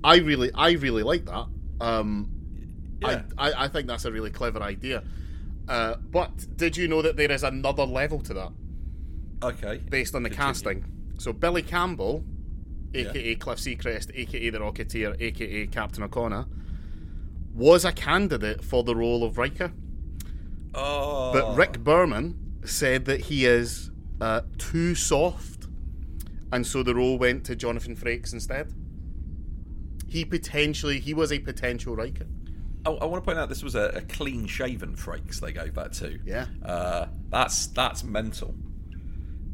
I 0.03 0.17
really 0.17 0.51
I 0.53 0.71
really 0.71 1.03
like 1.03 1.25
that. 1.25 1.47
Um, 1.81 2.29
yeah. 3.01 3.23
I, 3.37 3.49
I, 3.51 3.65
I 3.65 3.67
think 3.67 3.87
that's 3.87 4.05
a 4.05 4.11
really 4.11 4.31
clever 4.31 4.61
idea. 4.61 5.03
Uh, 5.67 5.95
but 5.95 6.57
did 6.57 6.77
you 6.77 6.87
know 6.87 7.01
that 7.01 7.17
there 7.17 7.31
is 7.31 7.43
another 7.43 7.85
level 7.85 8.19
to 8.21 8.33
that? 8.33 8.51
Okay. 9.43 9.77
Based 9.89 10.15
on 10.15 10.23
the 10.23 10.29
Continue. 10.29 10.53
casting. 10.53 10.85
So 11.17 11.33
Billy 11.33 11.61
Campbell 11.61 12.23
aka 12.95 13.29
yeah. 13.29 13.35
Cliff 13.35 13.59
Secord, 13.59 14.11
aka 14.13 14.49
the 14.49 14.59
Rocketeer, 14.59 15.19
aka 15.21 15.67
Captain 15.67 16.07
Okona, 16.07 16.47
was 17.53 17.85
a 17.85 17.91
candidate 17.91 18.63
for 18.63 18.83
the 18.83 18.95
role 18.95 19.23
of 19.23 19.37
Riker. 19.37 19.71
Oh. 20.73 21.31
But 21.31 21.55
Rick 21.55 21.83
Berman 21.83 22.59
said 22.65 23.05
that 23.05 23.21
he 23.21 23.45
is 23.45 23.91
uh, 24.19 24.41
too 24.57 24.95
soft, 24.95 25.67
and 26.51 26.65
so 26.65 26.83
the 26.83 26.95
role 26.95 27.17
went 27.17 27.45
to 27.45 27.55
Jonathan 27.55 27.95
Frakes 27.95 28.33
instead. 28.33 28.73
He 30.07 30.25
potentially, 30.25 30.99
he 30.99 31.13
was 31.13 31.31
a 31.31 31.39
potential 31.39 31.95
Riker. 31.95 32.25
Oh, 32.85 32.97
I 32.97 33.05
want 33.05 33.23
to 33.23 33.25
point 33.25 33.39
out 33.39 33.49
this 33.49 33.63
was 33.63 33.75
a, 33.75 33.89
a 33.95 34.01
clean-shaven 34.01 34.95
Frakes 34.95 35.39
they 35.39 35.51
gave 35.51 35.73
that 35.73 35.93
to. 35.93 36.19
Yeah, 36.23 36.45
uh, 36.63 37.07
that's 37.29 37.67
that's 37.67 38.03
mental. 38.03 38.53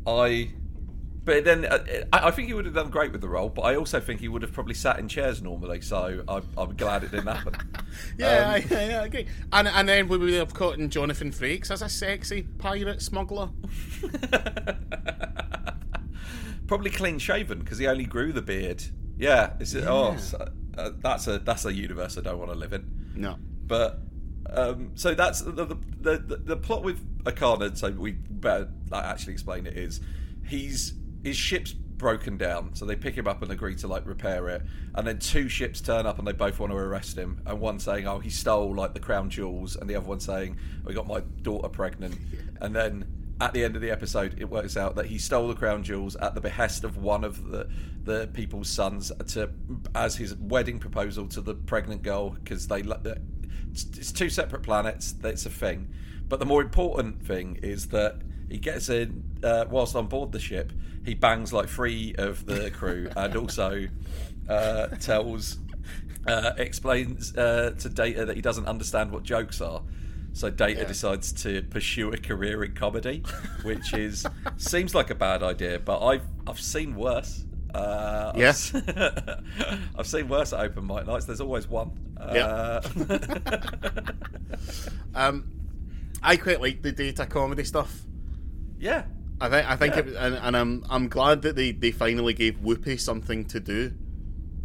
I 0.06 0.52
but 1.24 1.46
then 1.46 1.66
uh, 1.66 1.86
I 2.12 2.32
think 2.32 2.48
he 2.48 2.54
would 2.54 2.66
have 2.66 2.74
done 2.74 2.90
great 2.90 3.12
with 3.12 3.22
the 3.22 3.30
role, 3.30 3.50
but 3.50 3.62
I 3.62 3.76
also 3.76 4.00
think 4.00 4.22
he 4.22 4.28
would 4.28 4.42
have 4.42 4.54
probably 4.54 4.74
sat 4.74 4.98
in 4.98 5.08
chairs 5.08 5.42
normally. 5.42 5.82
So 5.82 6.24
I, 6.28 6.42
I'm 6.58 6.76
glad 6.76 7.04
it 7.04 7.12
didn't 7.12 7.28
happen. 7.28 7.54
yeah, 8.18 8.40
um, 8.40 8.50
I, 8.50 8.56
I, 8.76 9.06
agree. 9.06 9.28
And 9.54 9.68
and 9.68 9.88
then 9.88 10.08
we 10.08 10.18
would 10.18 10.34
have 10.34 10.54
caught 10.54 10.80
in 10.80 10.90
Jonathan 10.90 11.32
Frakes 11.32 11.70
as 11.70 11.84
a 11.84 11.90
sexy 11.90 12.44
pirate 12.58 13.04
smuggler. 13.04 13.50
probably 16.68 16.90
clean 16.90 17.20
shaven 17.20 17.60
because 17.60 17.78
he 17.78 17.86
only 17.86 18.06
grew 18.06 18.32
the 18.32 18.42
beard. 18.42 18.84
Yeah, 19.18 19.52
oh, 19.60 19.64
yeah. 19.64 19.86
oh, 19.90 20.18
so, 20.18 20.48
uh, 20.78 20.90
that's 21.00 21.28
a 21.28 21.38
that's 21.38 21.66
a 21.66 21.74
universe 21.74 22.18
I 22.18 22.22
don't 22.22 22.40
want 22.40 22.52
to 22.52 22.58
live 22.58 22.74
in. 22.74 23.12
No, 23.16 23.38
but 23.68 24.00
um, 24.50 24.92
so 24.96 25.14
that's 25.14 25.42
the 25.42 25.52
the, 25.52 25.78
the 26.00 26.38
the 26.38 26.58
plot 26.58 26.84
with 26.84 27.00
Okona. 27.26 27.78
So 27.78 27.92
we 27.92 28.14
better 28.14 28.70
actually 28.92 29.34
explain 29.34 29.68
it. 29.68 29.78
Is 29.78 30.02
he's 30.48 30.94
his 31.24 31.38
ship's 31.38 31.74
broken 31.74 32.36
down, 32.36 32.74
so 32.74 32.84
they 32.86 32.96
pick 32.96 33.16
him 33.16 33.28
up 33.28 33.44
and 33.44 33.52
agree 33.52 33.76
to 33.76 33.88
like 33.88 34.06
repair 34.06 34.50
it. 34.50 34.64
And 34.96 35.06
then 35.06 35.20
two 35.20 35.48
ships 35.48 35.80
turn 35.82 36.08
up 36.08 36.18
and 36.18 36.28
they 36.28 36.34
both 36.34 36.60
want 36.60 36.72
to 36.72 36.78
arrest 36.78 37.16
him. 37.16 37.42
And 37.46 37.60
one 37.60 37.80
saying, 37.80 38.08
"Oh, 38.08 38.20
he 38.20 38.30
stole 38.30 38.74
like 38.74 38.94
the 38.94 39.00
crown 39.00 39.30
jewels," 39.30 39.76
and 39.76 39.90
the 39.90 39.96
other 39.96 40.08
one 40.08 40.20
saying, 40.20 40.58
"We 40.84 40.94
got 40.94 41.08
my 41.08 41.22
daughter 41.44 41.70
pregnant." 41.70 42.18
And 42.60 42.76
then 42.76 43.06
at 43.40 43.54
the 43.54 43.64
end 43.64 43.76
of 43.76 43.82
the 43.82 43.92
episode, 43.92 44.36
it 44.40 44.50
works 44.50 44.78
out 44.78 44.96
that 44.96 45.08
he 45.08 45.18
stole 45.18 45.48
the 45.48 45.56
crown 45.56 45.84
jewels 45.84 46.16
at 46.16 46.36
the 46.36 46.42
behest 46.42 46.84
of 46.84 46.98
one 46.98 47.24
of 47.24 47.50
the 47.50 47.70
the 48.04 48.28
people's 48.34 48.68
sons 48.68 49.12
to 49.28 49.52
as 49.94 50.16
his 50.16 50.36
wedding 50.36 50.80
proposal 50.80 51.28
to 51.28 51.40
the 51.40 51.54
pregnant 51.54 52.02
girl 52.02 52.32
because 52.32 52.68
they 52.68 52.82
it's 53.74 54.12
two 54.12 54.30
separate 54.30 54.64
planets. 54.64 55.14
That's 55.14 55.46
a 55.46 55.50
thing. 55.50 55.94
But 56.28 56.40
the 56.40 56.46
more 56.46 56.62
important 56.62 57.24
thing 57.26 57.60
is 57.62 57.88
that 57.90 58.22
he 58.52 58.58
gets 58.58 58.90
in 58.90 59.24
uh, 59.44 59.66
whilst 59.70 59.96
on 59.96 60.08
board 60.08 60.32
the 60.32 60.40
ship. 60.40 60.72
He 61.04 61.16
bangs 61.16 61.52
like 61.52 61.68
three 61.70 62.14
of 62.18 62.46
the 62.46 62.70
crew, 62.70 63.10
and 63.16 63.36
also 63.36 63.88
uh, 64.48 64.88
tells, 64.88 65.58
uh, 66.28 66.52
explains 66.58 67.36
uh, 67.36 67.74
to 67.80 67.90
Data 67.90 68.26
that 68.26 68.36
he 68.36 68.42
doesn't 68.42 68.68
understand 68.68 69.12
what 69.12 69.24
jokes 69.24 69.62
are. 69.62 69.82
So 70.34 70.50
Data 70.50 70.82
yeah. 70.82 70.88
decides 70.88 71.34
to 71.44 71.64
pursue 71.64 72.12
a 72.12 72.18
career 72.18 72.64
in 72.64 72.74
comedy, 72.74 73.24
which 73.64 73.94
is 73.94 74.26
seems 74.58 74.94
like 74.94 75.10
a 75.10 75.16
bad 75.16 75.44
idea, 75.44 75.80
but 75.80 76.06
I've 76.06 76.26
I've 76.46 76.60
seen 76.60 76.96
worse. 76.96 77.46
Uh, 77.74 78.34
yes, 78.36 78.76
I've, 78.76 79.44
I've 79.98 80.08
seen 80.08 80.28
worse 80.28 80.54
at 80.54 80.60
open 80.60 80.86
mic 80.86 81.08
nights. 81.08 81.26
There's 81.26 81.42
always 81.42 81.68
one. 81.68 81.92
Uh, 82.20 82.82
yeah. 83.08 84.02
um, 85.16 85.50
I 86.22 86.38
quite 86.38 86.62
like 86.62 86.82
the 86.82 86.92
data 86.92 87.26
comedy 87.26 87.64
stuff. 87.64 88.04
Yeah, 88.82 89.04
I 89.40 89.48
think 89.48 89.70
I 89.70 89.76
think, 89.76 89.96
yeah. 89.96 90.02
it, 90.02 90.16
and, 90.18 90.36
and, 90.36 90.58
I'm 90.58 90.86
I'm 90.90 91.08
glad 91.08 91.44
that 91.44 91.56
they, 91.56 91.72
they 91.72 91.92
finally 91.92 92.34
gave 92.34 92.56
Whoopi 92.56 93.00
something 93.00 93.46
to 93.46 93.60
do 93.60 93.94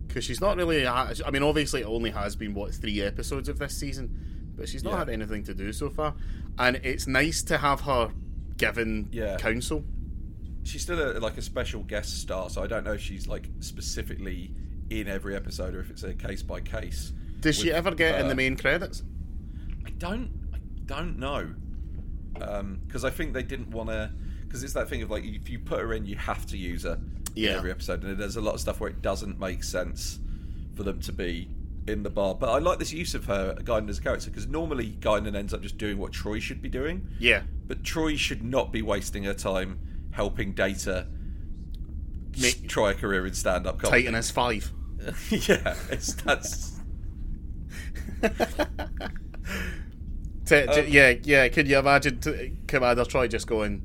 because 0.08 0.24
she's 0.24 0.40
not 0.40 0.56
really. 0.56 0.86
I 0.86 1.12
mean, 1.30 1.42
obviously, 1.42 1.82
it 1.82 1.86
only 1.86 2.10
has 2.10 2.34
been 2.34 2.54
what 2.54 2.74
three 2.74 3.02
episodes 3.02 3.50
of 3.50 3.58
this 3.58 3.78
season, 3.78 4.54
but 4.56 4.70
she's 4.70 4.82
not 4.82 4.92
yeah. 4.92 4.98
had 5.00 5.08
anything 5.10 5.44
to 5.44 5.54
do 5.54 5.70
so 5.70 5.90
far, 5.90 6.14
and 6.58 6.76
it's 6.76 7.06
nice 7.06 7.42
to 7.44 7.58
have 7.58 7.82
her 7.82 8.10
given 8.56 9.10
yeah. 9.12 9.36
counsel. 9.36 9.84
She's 10.64 10.82
still 10.82 11.00
a, 11.00 11.20
like 11.20 11.36
a 11.36 11.42
special 11.42 11.82
guest 11.82 12.22
star, 12.22 12.48
so 12.48 12.62
I 12.62 12.66
don't 12.66 12.84
know 12.84 12.94
if 12.94 13.02
she's 13.02 13.28
like 13.28 13.48
specifically 13.60 14.54
in 14.88 15.08
every 15.08 15.36
episode 15.36 15.74
or 15.74 15.80
if 15.80 15.90
it's 15.90 16.04
a 16.04 16.14
case 16.14 16.42
by 16.42 16.60
case. 16.60 17.12
Does 17.40 17.56
she 17.56 17.70
ever 17.70 17.94
get 17.94 18.18
in 18.18 18.28
the 18.28 18.34
main 18.34 18.56
credits? 18.56 19.02
I 19.84 19.90
don't. 19.90 20.30
I 20.54 20.58
don't 20.86 21.18
know 21.18 21.54
because 22.38 23.04
um, 23.04 23.08
I 23.08 23.10
think 23.10 23.32
they 23.32 23.42
didn't 23.42 23.70
want 23.70 23.90
to. 23.90 24.10
Because 24.44 24.62
it's 24.62 24.74
that 24.74 24.88
thing 24.88 25.02
of 25.02 25.10
like 25.10 25.24
if 25.24 25.48
you 25.50 25.58
put 25.58 25.80
her 25.80 25.92
in, 25.92 26.06
you 26.06 26.16
have 26.16 26.46
to 26.46 26.56
use 26.56 26.84
her 26.84 26.98
yeah. 27.34 27.50
in 27.50 27.56
every 27.56 27.70
episode, 27.70 28.04
and 28.04 28.16
there's 28.18 28.36
a 28.36 28.40
lot 28.40 28.54
of 28.54 28.60
stuff 28.60 28.80
where 28.80 28.90
it 28.90 29.02
doesn't 29.02 29.38
make 29.40 29.64
sense 29.64 30.20
for 30.74 30.82
them 30.82 31.00
to 31.00 31.12
be 31.12 31.48
in 31.86 32.02
the 32.02 32.10
bar. 32.10 32.34
But 32.34 32.50
I 32.50 32.58
like 32.58 32.78
this 32.78 32.92
use 32.92 33.14
of 33.14 33.24
her 33.26 33.54
Guinan 33.54 33.88
as 33.88 33.98
a 33.98 34.02
character 34.02 34.30
because 34.30 34.46
normally 34.46 34.96
Guinan 35.00 35.34
ends 35.34 35.52
up 35.54 35.62
just 35.62 35.78
doing 35.78 35.98
what 35.98 36.12
Troi 36.12 36.40
should 36.40 36.62
be 36.62 36.68
doing. 36.68 37.08
Yeah. 37.18 37.42
But 37.66 37.82
Troi 37.82 38.16
should 38.16 38.44
not 38.44 38.72
be 38.72 38.82
wasting 38.82 39.24
her 39.24 39.34
time 39.34 39.78
helping 40.12 40.52
Data 40.52 41.06
Make, 42.38 42.68
try 42.68 42.90
a 42.90 42.94
career 42.94 43.26
in 43.26 43.34
stand-up 43.34 43.78
comedy. 43.78 44.02
Titan 44.02 44.14
S 44.14 44.30
five. 44.30 44.70
yeah, 45.30 45.74
it's 45.90 46.14
that's 46.14 46.80
To, 50.46 50.66
to- 50.66 50.80
um, 50.84 50.86
yeah, 50.88 51.14
yeah. 51.22 51.48
Can 51.48 51.66
you 51.66 51.78
imagine 51.78 52.20
t- 52.20 52.52
Commander 52.66 53.04
Troi 53.04 53.28
just 53.28 53.46
going, 53.46 53.82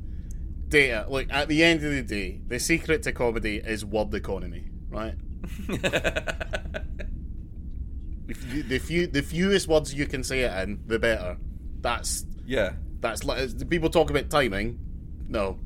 "Data, 0.70 1.06
look, 1.10 1.28
at 1.30 1.48
the 1.48 1.64
end 1.64 1.84
of 1.84 1.92
the 1.92 2.02
day, 2.04 2.40
the 2.48 2.60
secret 2.60 3.04
to 3.04 3.12
comedy 3.12 3.58
is 3.58 3.84
word 3.86 4.14
economy, 4.14 4.66
right? 4.90 5.16
You- 8.54 8.64
the 8.64 8.80
few, 8.80 9.08
the 9.08 9.22
fewest 9.22 9.68
words 9.68 9.94
you 9.94 10.06
can 10.08 10.24
say 10.24 10.42
it 10.42 10.52
in, 10.64 10.80
the 10.88 10.98
better. 11.00 11.38
That's 11.82 12.26
yeah, 12.46 12.74
that's 13.02 13.24
like 13.26 13.70
people 13.70 13.90
talk 13.90 14.10
about 14.10 14.30
timing. 14.30 14.80
No, 15.28 15.60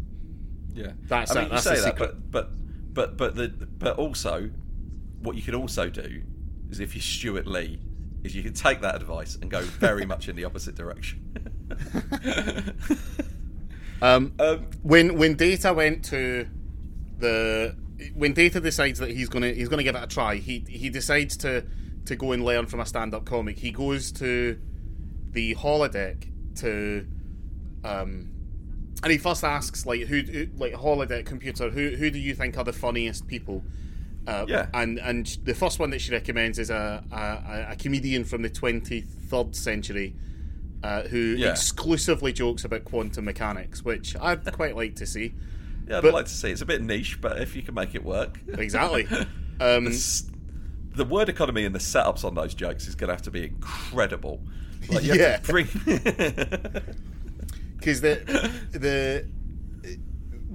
yeah. 0.73 0.93
That's 1.03 1.35
I 1.35 1.41
it, 1.41 1.43
mean, 1.43 1.51
that's 1.51 1.65
you 1.65 1.71
the 1.71 1.75
say 1.77 1.81
that, 1.83 1.93
secret. 1.93 2.31
but 2.31 2.49
but 2.93 3.17
but 3.17 3.17
but 3.17 3.35
the 3.35 3.49
but 3.49 3.97
also, 3.97 4.49
what 5.21 5.35
you 5.35 5.43
could 5.43 5.53
also 5.53 5.89
do 5.89 6.23
is 6.71 6.79
if 6.79 6.95
you're 6.95 7.01
Stewart 7.03 7.45
Lee, 7.45 7.79
is 8.25 8.35
you 8.35 8.43
can 8.43 8.53
take 8.53 8.81
that 8.81 8.95
advice 8.95 9.37
and 9.41 9.49
go 9.49 9.61
very 9.61 10.05
much 10.13 10.27
in 10.27 10.35
the 10.35 10.45
opposite 10.45 10.75
direction. 10.75 11.21
Um, 14.01 14.33
um, 14.39 14.67
when 14.83 15.17
when 15.17 15.35
Data 15.35 15.73
went 15.73 16.05
to 16.05 16.47
the 17.17 17.75
when 18.13 18.33
Data 18.33 18.59
decides 18.59 18.99
that 18.99 19.09
he's 19.11 19.29
gonna 19.29 19.51
he's 19.51 19.69
gonna 19.69 19.83
give 19.83 19.95
it 19.95 20.03
a 20.03 20.07
try, 20.07 20.35
he 20.35 20.63
he 20.67 20.89
decides 20.89 21.37
to 21.37 21.65
to 22.05 22.15
go 22.15 22.31
and 22.31 22.43
learn 22.43 22.65
from 22.67 22.81
a 22.81 22.85
stand 22.85 23.13
up 23.13 23.25
comic. 23.25 23.57
He 23.57 23.71
goes 23.71 24.11
to 24.13 24.59
the 25.31 25.55
holodeck 25.55 26.27
to 26.57 27.07
um 27.83 28.31
and 29.03 29.11
he 29.11 29.17
first 29.17 29.43
asks 29.43 29.85
like 29.85 30.01
who, 30.01 30.21
who 30.21 30.47
like 30.55 30.73
holodeck 30.73 31.25
computer 31.25 31.69
who 31.69 31.89
who 31.89 32.09
do 32.09 32.19
you 32.19 32.33
think 32.33 32.57
are 32.57 32.63
the 32.63 32.73
funniest 32.73 33.27
people 33.27 33.63
uh, 34.27 34.45
Yeah. 34.47 34.67
and 34.73 34.99
and 34.99 35.25
the 35.43 35.53
first 35.53 35.79
one 35.79 35.89
that 35.91 36.01
she 36.01 36.11
recommends 36.11 36.59
is 36.59 36.69
a 36.69 37.03
a, 37.11 37.71
a 37.73 37.75
comedian 37.75 38.23
from 38.23 38.41
the 38.41 38.49
23rd 38.49 39.55
century 39.55 40.15
uh, 40.83 41.03
who 41.03 41.17
Yeah. 41.37 41.51
exclusively 41.51 42.31
jokes 42.33 42.63
about 42.65 42.85
quantum 42.85 43.25
mechanics, 43.25 43.83
which 43.83 44.15
I'd 44.19 44.51
quite 44.53 44.75
like 44.75 44.95
to 44.97 45.05
see. 45.05 45.33
yeah, 45.87 45.97
I'd 45.97 46.03
But- 46.03 46.13
like 46.13 46.25
to 46.25 46.31
see. 46.33 46.49
It's 46.51 46.61
a 46.61 46.65
bit 46.65 46.81
niche, 46.81 47.19
but 47.21 47.41
if 47.41 47.55
you 47.55 47.61
can 47.63 47.73
make 47.75 47.95
it 47.95 48.03
work, 48.03 48.39
Exactly. 48.57 49.07
Um, 49.59 49.87
S- 49.87 50.29
the 50.95 51.05
word 51.05 51.27
economy 51.29 51.65
and 51.65 51.73
the 51.75 51.79
setups 51.79 52.23
on 52.23 52.35
those 52.35 52.53
jokes 52.53 52.87
is 52.87 52.95
going 52.95 53.07
to 53.09 53.13
have 53.13 53.21
to 53.23 53.31
be 53.31 53.43
incredible. 53.45 54.41
Like 54.89 55.03
you 55.03 55.15
Yeah. 55.15 55.37
to 55.37 55.51
bring. 55.51 55.65
because 57.77 58.01
the 58.01 58.51
the 58.71 59.27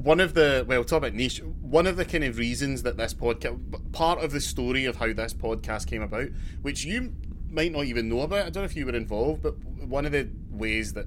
one 0.02 0.18
of 0.20 0.32
the 0.34 0.64
well 0.66 0.82
talk 0.82 0.98
about 0.98 1.12
niche 1.14 1.42
one 1.60 1.86
of 1.86 1.96
the 1.96 2.04
kind 2.04 2.24
of 2.24 2.38
reasons 2.38 2.82
that 2.84 2.96
this 2.96 3.12
podcast 3.12 3.58
part 3.92 4.18
of 4.22 4.32
the 4.32 4.40
story 4.40 4.86
of 4.86 4.96
how 4.96 5.12
this 5.12 5.34
podcast 5.34 5.86
came 5.86 6.00
about 6.02 6.28
which 6.62 6.84
you 6.84 7.12
might 7.50 7.70
not 7.72 7.84
even 7.84 8.08
know 8.08 8.20
about 8.20 8.38
i 8.40 8.50
don't 8.50 8.56
know 8.56 8.64
if 8.64 8.76
you 8.76 8.86
were 8.86 8.94
involved 8.96 9.42
but 9.42 9.54
one 9.86 10.06
of 10.06 10.12
the 10.12 10.28
ways 10.50 10.94
that 10.94 11.06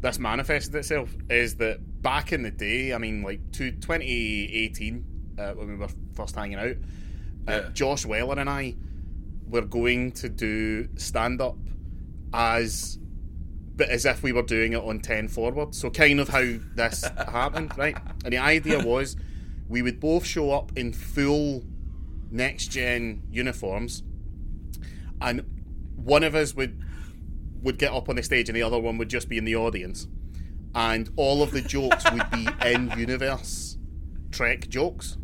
this 0.00 0.18
manifested 0.18 0.74
itself 0.74 1.14
is 1.30 1.56
that 1.56 1.78
back 2.02 2.32
in 2.32 2.42
the 2.42 2.50
day 2.50 2.92
i 2.92 2.98
mean 2.98 3.22
like 3.22 3.40
to 3.52 3.70
2018 3.70 5.04
uh, 5.38 5.52
when 5.52 5.68
we 5.68 5.76
were 5.76 5.88
first 6.14 6.34
hanging 6.36 6.58
out 6.58 6.76
uh, 7.46 7.50
Yeah. 7.62 7.68
josh 7.72 8.04
weller 8.04 8.38
and 8.38 8.50
i 8.50 8.74
were 9.48 9.62
going 9.62 10.12
to 10.12 10.28
do 10.28 10.88
stand 10.96 11.40
up 11.40 11.56
as 12.34 12.98
but 13.78 13.88
as 13.88 14.04
if 14.04 14.22
we 14.24 14.32
were 14.32 14.42
doing 14.42 14.72
it 14.72 14.82
on 14.82 14.98
10 14.98 15.28
forward. 15.28 15.74
So, 15.74 15.88
kind 15.88 16.20
of 16.20 16.28
how 16.28 16.44
this 16.74 17.04
happened, 17.16 17.78
right? 17.78 17.96
And 18.24 18.34
the 18.34 18.38
idea 18.38 18.80
was 18.80 19.16
we 19.68 19.80
would 19.80 20.00
both 20.00 20.26
show 20.26 20.50
up 20.50 20.72
in 20.76 20.92
full 20.92 21.64
next 22.30 22.66
gen 22.66 23.22
uniforms, 23.30 24.02
and 25.22 25.44
one 25.96 26.24
of 26.24 26.34
us 26.34 26.54
would 26.54 26.82
would 27.62 27.78
get 27.78 27.92
up 27.92 28.08
on 28.08 28.16
the 28.16 28.22
stage, 28.22 28.48
and 28.48 28.56
the 28.56 28.62
other 28.62 28.78
one 28.78 28.98
would 28.98 29.08
just 29.08 29.28
be 29.28 29.38
in 29.38 29.44
the 29.44 29.56
audience, 29.56 30.08
and 30.74 31.10
all 31.16 31.42
of 31.42 31.52
the 31.52 31.62
jokes 31.62 32.04
would 32.10 32.30
be 32.30 32.48
in 32.66 32.92
universe 32.98 33.78
Trek 34.30 34.68
jokes. 34.68 35.16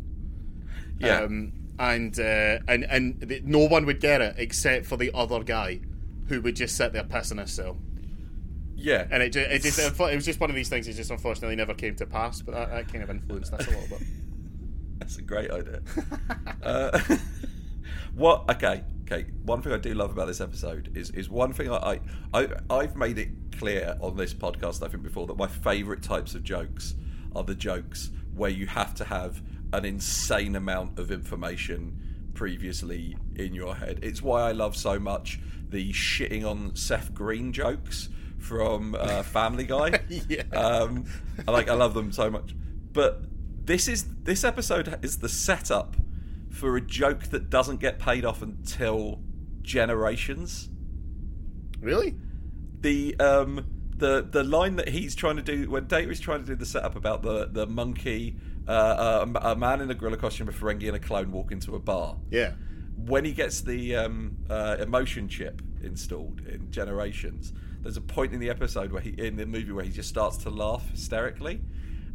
yeah. 0.97 1.19
Um, 1.19 1.53
and 1.77 2.17
uh, 2.17 2.59
and 2.69 2.85
and 2.85 3.41
no 3.43 3.67
one 3.67 3.85
would 3.85 3.99
get 3.99 4.21
it 4.21 4.35
except 4.37 4.85
for 4.85 4.95
the 4.95 5.11
other 5.13 5.43
guy, 5.43 5.81
who 6.27 6.41
would 6.41 6.55
just 6.55 6.77
sit 6.77 6.93
there 6.93 7.03
pissing 7.03 7.37
himself. 7.37 7.75
Yeah. 8.85 9.07
And 9.09 9.23
it 9.23 9.31
just, 9.31 9.49
it 9.49 9.61
just 9.63 9.79
it 9.79 10.15
was 10.15 10.25
just 10.25 10.39
one 10.39 10.51
of 10.51 10.55
these 10.55 10.69
things. 10.69 10.87
It 10.87 10.93
just 10.93 11.09
unfortunately 11.09 11.55
never 11.55 11.73
came 11.73 11.95
to 11.95 12.05
pass. 12.05 12.41
But 12.41 12.53
that, 12.53 12.69
that 12.69 12.87
kind 12.87 13.03
of 13.03 13.09
influenced 13.09 13.51
us 13.51 13.67
a 13.67 13.71
little 13.71 13.97
bit. 13.97 14.07
That's 14.99 15.17
a 15.17 15.23
great 15.23 15.49
idea. 15.49 15.81
uh, 16.63 16.99
what? 18.13 18.49
Okay, 18.51 18.83
okay. 19.03 19.25
One 19.43 19.63
thing 19.63 19.73
I 19.73 19.77
do 19.77 19.93
love 19.95 20.11
about 20.11 20.27
this 20.27 20.39
episode 20.39 20.95
is 20.95 21.09
is 21.11 21.29
one 21.29 21.51
thing 21.51 21.71
I, 21.71 21.99
I 22.33 22.41
I 22.41 22.47
I've 22.69 22.95
made 22.95 23.17
it 23.17 23.29
clear 23.57 23.97
on 24.01 24.15
this 24.15 24.35
podcast. 24.35 24.85
I 24.85 24.87
think 24.87 25.01
before 25.01 25.25
that 25.27 25.37
my 25.37 25.47
favourite 25.47 26.03
types 26.03 26.35
of 26.35 26.43
jokes 26.43 26.93
are 27.35 27.43
the 27.43 27.55
jokes 27.55 28.11
where 28.35 28.51
you 28.51 28.67
have 28.67 28.93
to 28.95 29.03
have 29.03 29.41
an 29.73 29.83
insane 29.83 30.55
amount 30.55 30.99
of 30.99 31.11
information 31.11 32.29
previously 32.35 33.17
in 33.35 33.55
your 33.55 33.75
head. 33.75 33.99
It's 34.03 34.21
why 34.21 34.41
I 34.41 34.51
love 34.51 34.75
so 34.75 34.99
much 34.99 35.39
the 35.69 35.91
shitting 35.91 36.45
on 36.45 36.75
Seth 36.75 37.13
Green 37.13 37.51
jokes 37.51 38.09
from 38.45 38.95
uh, 38.95 39.23
Family 39.23 39.65
Guy. 39.65 39.99
Yeah. 40.29 40.43
Um, 40.53 41.05
I 41.47 41.51
like 41.51 41.69
I 41.69 41.73
love 41.73 41.93
them 41.93 42.11
so 42.11 42.29
much. 42.29 42.55
But 42.93 43.23
this 43.65 43.87
is 43.87 44.05
this 44.23 44.43
episode 44.43 44.99
is 45.03 45.17
the 45.19 45.29
setup 45.29 45.95
for 46.49 46.77
a 46.77 46.81
joke 46.81 47.23
that 47.31 47.49
doesn't 47.49 47.79
get 47.81 47.99
paid 47.99 48.23
off 48.23 48.41
until 48.41 49.19
generations. 49.61 50.69
Really? 51.81 52.15
The 52.81 53.15
um 53.19 53.65
the 53.97 54.27
the 54.29 54.43
line 54.43 54.75
that 54.77 54.89
he's 54.89 55.15
trying 55.15 55.35
to 55.37 55.41
do 55.41 55.69
when 55.69 55.87
Data 55.87 56.09
is 56.09 56.19
trying 56.19 56.41
to 56.41 56.45
do 56.47 56.55
the 56.55 56.65
setup 56.65 56.95
about 56.95 57.21
the 57.23 57.47
the 57.51 57.65
monkey, 57.67 58.35
uh, 58.67 59.25
a, 59.35 59.49
a 59.51 59.55
man 59.55 59.81
in 59.81 59.89
a 59.91 59.95
gorilla 59.95 60.17
costume, 60.17 60.47
a 60.49 60.51
Ferengi, 60.51 60.87
and 60.87 60.95
a 60.95 60.99
clone 60.99 61.31
walk 61.31 61.51
into 61.51 61.75
a 61.75 61.79
bar 61.79 62.17
Yeah. 62.31 62.53
when 62.97 63.25
he 63.25 63.31
gets 63.33 63.61
the 63.61 63.95
um, 63.95 64.37
uh, 64.49 64.77
emotion 64.79 65.27
chip 65.27 65.61
installed 65.81 66.41
in 66.47 66.71
Generations, 66.71 67.53
there's 67.85 67.97
a 67.97 68.01
point 68.01 68.33
in 68.33 68.39
the 68.39 68.49
episode 68.49 68.91
where 68.91 69.01
he 69.01 69.11
in 69.11 69.35
the 69.35 69.45
movie 69.45 69.71
where 69.71 69.85
he 69.85 69.91
just 69.91 70.09
starts 70.09 70.37
to 70.37 70.49
laugh 70.49 70.89
hysterically, 70.89 71.61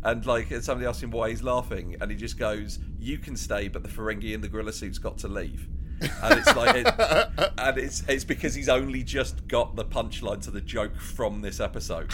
and 0.02 0.26
like 0.26 0.50
and 0.50 0.64
somebody 0.64 0.84
asks 0.84 1.00
him 1.00 1.12
why 1.12 1.30
he's 1.30 1.44
laughing, 1.44 1.96
and 2.00 2.10
he 2.10 2.16
just 2.16 2.36
goes, 2.36 2.80
"You 2.98 3.18
can 3.18 3.36
stay, 3.36 3.68
but 3.68 3.84
the 3.84 3.88
Ferengi 3.88 4.34
in 4.34 4.40
the 4.40 4.48
gorilla 4.48 4.72
suit's 4.72 4.98
got 4.98 5.18
to 5.18 5.28
leave." 5.28 5.68
And 6.00 6.38
it's 6.40 6.56
like, 6.56 6.74
it, 6.74 7.52
and 7.58 7.78
it's 7.78 8.02
it's 8.08 8.24
because 8.24 8.52
he's 8.56 8.68
only 8.68 9.04
just 9.04 9.46
got 9.46 9.76
the 9.76 9.84
punchline 9.84 10.42
to 10.42 10.50
the 10.50 10.60
joke 10.60 10.96
from 10.96 11.40
this 11.40 11.60
episode, 11.60 12.12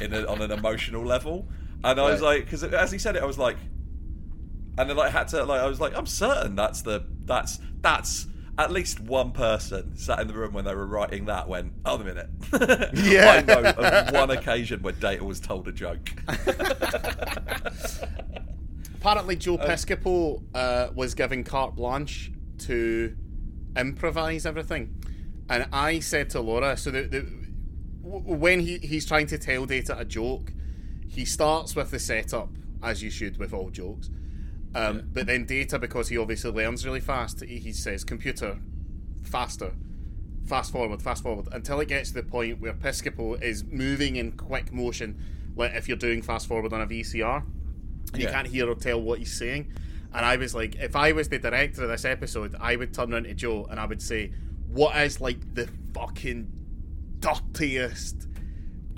in 0.00 0.14
a, 0.14 0.24
on 0.26 0.40
an 0.40 0.52
emotional 0.52 1.04
level. 1.04 1.48
And 1.82 1.98
I 1.98 2.08
was 2.08 2.22
like, 2.22 2.44
because 2.44 2.62
as 2.62 2.92
he 2.92 2.98
said 2.98 3.16
it, 3.16 3.22
I 3.24 3.26
was 3.26 3.38
like, 3.38 3.56
and 4.78 4.88
then 4.88 4.96
like 4.96 5.10
had 5.10 5.26
to 5.28 5.42
like 5.44 5.60
I 5.60 5.66
was 5.66 5.80
like 5.80 5.96
I'm 5.96 6.06
certain 6.06 6.54
that's 6.54 6.82
the 6.82 7.04
that's 7.24 7.58
that's 7.80 8.28
at 8.58 8.70
least 8.70 9.00
one 9.00 9.32
person 9.32 9.96
sat 9.96 10.20
in 10.20 10.28
the 10.28 10.34
room 10.34 10.52
when 10.52 10.64
they 10.64 10.74
were 10.74 10.86
writing 10.86 11.24
that 11.26 11.48
when 11.48 11.72
hold 11.86 12.02
a 12.02 12.04
minute 12.04 12.28
Yeah. 12.94 13.30
I 13.30 13.42
know 13.42 13.62
of 13.70 14.12
one 14.12 14.30
occasion 14.30 14.82
where 14.82 14.92
Data 14.92 15.24
was 15.24 15.40
told 15.40 15.68
a 15.68 15.72
joke 15.72 16.12
Apparently, 19.02 19.34
Joe 19.34 19.58
Piscopo 19.58 20.44
uh, 20.54 20.90
was 20.94 21.14
given 21.14 21.42
carte 21.42 21.74
blanche 21.74 22.30
to 22.58 23.16
improvise 23.76 24.46
everything, 24.46 24.94
and 25.48 25.66
I 25.72 25.98
said 25.98 26.30
to 26.30 26.40
Laura, 26.40 26.76
so 26.76 26.92
the, 26.92 27.02
the 27.02 27.26
when 28.02 28.60
he, 28.60 28.78
he's 28.78 29.04
trying 29.04 29.26
to 29.26 29.38
tell 29.38 29.66
Data 29.66 29.98
a 29.98 30.04
joke, 30.04 30.52
he 31.08 31.24
starts 31.24 31.74
with 31.74 31.90
the 31.90 31.98
setup 31.98 32.50
as 32.80 33.02
you 33.02 33.10
should 33.10 33.38
with 33.38 33.52
all 33.52 33.70
jokes. 33.70 34.08
Um, 34.74 35.02
But 35.12 35.26
then 35.26 35.44
Data, 35.44 35.78
because 35.78 36.08
he 36.08 36.16
obviously 36.18 36.50
learns 36.50 36.86
really 36.86 37.00
fast, 37.00 37.44
he, 37.44 37.58
he 37.58 37.72
says, 37.72 38.04
"Computer, 38.04 38.58
faster, 39.22 39.72
fast 40.46 40.72
forward, 40.72 41.02
fast 41.02 41.22
forward," 41.22 41.48
until 41.52 41.80
it 41.80 41.88
gets 41.88 42.10
to 42.10 42.14
the 42.16 42.22
point 42.22 42.60
where 42.60 42.72
Piscopo 42.72 43.40
is 43.42 43.64
moving 43.64 44.16
in 44.16 44.32
quick 44.32 44.72
motion, 44.72 45.18
like 45.56 45.72
if 45.74 45.88
you're 45.88 45.96
doing 45.96 46.22
fast 46.22 46.46
forward 46.46 46.72
on 46.72 46.80
a 46.80 46.86
VCR 46.86 47.42
and 48.14 48.22
you 48.22 48.28
can't 48.28 48.46
hear 48.46 48.68
or 48.68 48.74
tell 48.74 49.00
what 49.00 49.18
he's 49.18 49.32
saying. 49.36 49.72
And 50.14 50.26
I 50.26 50.36
was 50.36 50.54
like, 50.54 50.76
if 50.76 50.94
I 50.96 51.12
was 51.12 51.28
the 51.28 51.38
director 51.38 51.84
of 51.84 51.88
this 51.88 52.04
episode, 52.04 52.54
I 52.60 52.76
would 52.76 52.92
turn 52.92 53.12
around 53.12 53.24
to 53.24 53.34
Joe 53.34 53.66
and 53.70 53.80
I 53.80 53.86
would 53.86 54.02
say, 54.02 54.32
what 54.68 54.94
is 54.96 55.20
like 55.20 55.54
the 55.54 55.68
fucking 55.94 56.50
dirtiest, 57.20 58.26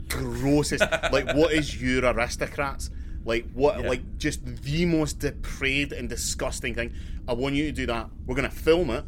grossest, 0.09 0.83
like 1.13 1.33
what 1.35 1.53
is 1.53 1.81
your 1.83 2.05
aristocrats? 2.05 2.91
Like 3.25 3.47
what, 3.53 3.81
Yeah. 3.81 3.89
like 3.89 4.19
just 4.19 4.45
the 4.63 4.85
most 4.87 5.19
depraved 5.21 5.93
and 5.93 6.09
disgusting 6.09 6.75
thing. 6.75 6.93
I 7.27 7.33
want 7.33 7.55
you 7.55 7.65
to 7.65 7.73
do 7.73 7.87
that. 7.87 8.11
We're 8.27 8.35
gonna 8.37 8.51
film 8.51 8.91
it, 8.91 9.05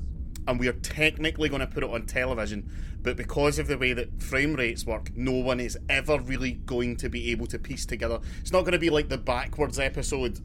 and 0.48 0.58
we 0.58 0.68
are 0.68 0.72
technically 0.74 1.48
going 1.48 1.60
to 1.60 1.66
put 1.66 1.82
it 1.82 1.90
on 1.90 2.06
television. 2.06 2.70
But 3.02 3.16
because 3.16 3.58
of 3.58 3.66
the 3.68 3.76
way 3.76 3.92
that 3.92 4.22
frame 4.22 4.54
rates 4.54 4.84
work, 4.86 5.10
no 5.16 5.32
one 5.32 5.60
is 5.60 5.76
ever 5.88 6.18
really 6.20 6.52
going 6.52 6.96
to 6.98 7.08
be 7.08 7.30
able 7.30 7.46
to 7.48 7.58
piece 7.58 7.84
together. 7.86 8.20
It's 8.40 8.52
not 8.52 8.60
going 8.62 8.72
to 8.72 8.78
be 8.78 8.90
like 8.90 9.08
the 9.08 9.18
backwards 9.18 9.78
episode 9.78 10.40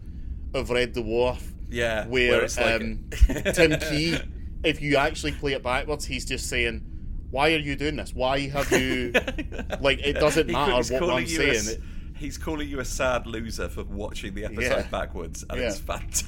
of 0.53 0.69
Red 0.69 0.93
Dwarf, 0.93 1.41
Yeah, 1.69 2.05
where, 2.07 2.31
where 2.31 2.43
it's 2.43 2.57
like- 2.57 2.81
um, 2.81 3.05
Tim 3.53 3.79
Key, 3.79 4.17
if 4.63 4.81
you 4.81 4.97
actually 4.97 5.31
play 5.31 5.53
it 5.53 5.63
backwards, 5.63 6.05
he's 6.05 6.25
just 6.25 6.49
saying, 6.49 6.83
why 7.31 7.53
are 7.53 7.57
you 7.59 7.75
doing 7.75 7.95
this? 7.95 8.13
Why 8.13 8.47
have 8.49 8.71
you 8.71 9.11
like? 9.81 9.99
It 9.99 10.13
doesn't 10.13 10.47
matter 10.47 10.93
what 10.99 11.09
I'm 11.15 11.25
saying. 11.27 11.81
He's 12.21 12.37
calling 12.37 12.69
you 12.69 12.79
a 12.79 12.85
sad 12.85 13.27
loser 13.27 13.67
for 13.67 13.83
watching 13.83 14.33
the 14.33 14.45
episode 14.45 14.61
Yeah. 14.61 14.87
backwards, 14.89 15.43
and 15.49 15.59
Yeah. 15.59 15.67
it's 15.67 15.79
fantastic. 15.91 16.27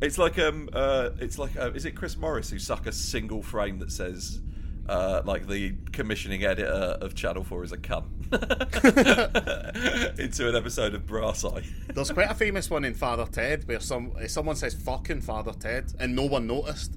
It's 0.00 0.18
like 0.18 0.38
um, 0.38 0.68
uh, 0.72 1.10
it's 1.20 1.38
like 1.38 1.56
uh, 1.56 1.72
is 1.72 1.84
it 1.84 1.92
Chris 1.96 2.16
Morris 2.16 2.50
who 2.50 2.58
suck 2.58 2.86
a 2.86 2.92
single 2.92 3.42
frame 3.42 3.78
that 3.78 3.90
says. 3.92 4.40
Uh, 4.88 5.20
like 5.26 5.46
the 5.46 5.74
commissioning 5.92 6.44
editor 6.46 6.66
of 7.02 7.14
Channel 7.14 7.44
4 7.44 7.62
is 7.62 7.72
a 7.72 7.76
cunt 7.76 8.06
into 10.18 10.48
an 10.48 10.56
episode 10.56 10.94
of 10.94 11.04
Brass 11.06 11.44
Eye. 11.44 11.62
There's 11.94 12.10
quite 12.10 12.30
a 12.30 12.34
famous 12.34 12.70
one 12.70 12.86
in 12.86 12.94
Father 12.94 13.26
Ted 13.30 13.68
where 13.68 13.80
some 13.80 14.14
someone 14.28 14.56
says 14.56 14.72
"fucking 14.72 15.20
Father 15.20 15.52
Ted" 15.52 15.92
and 16.00 16.16
no 16.16 16.24
one 16.24 16.46
noticed, 16.46 16.94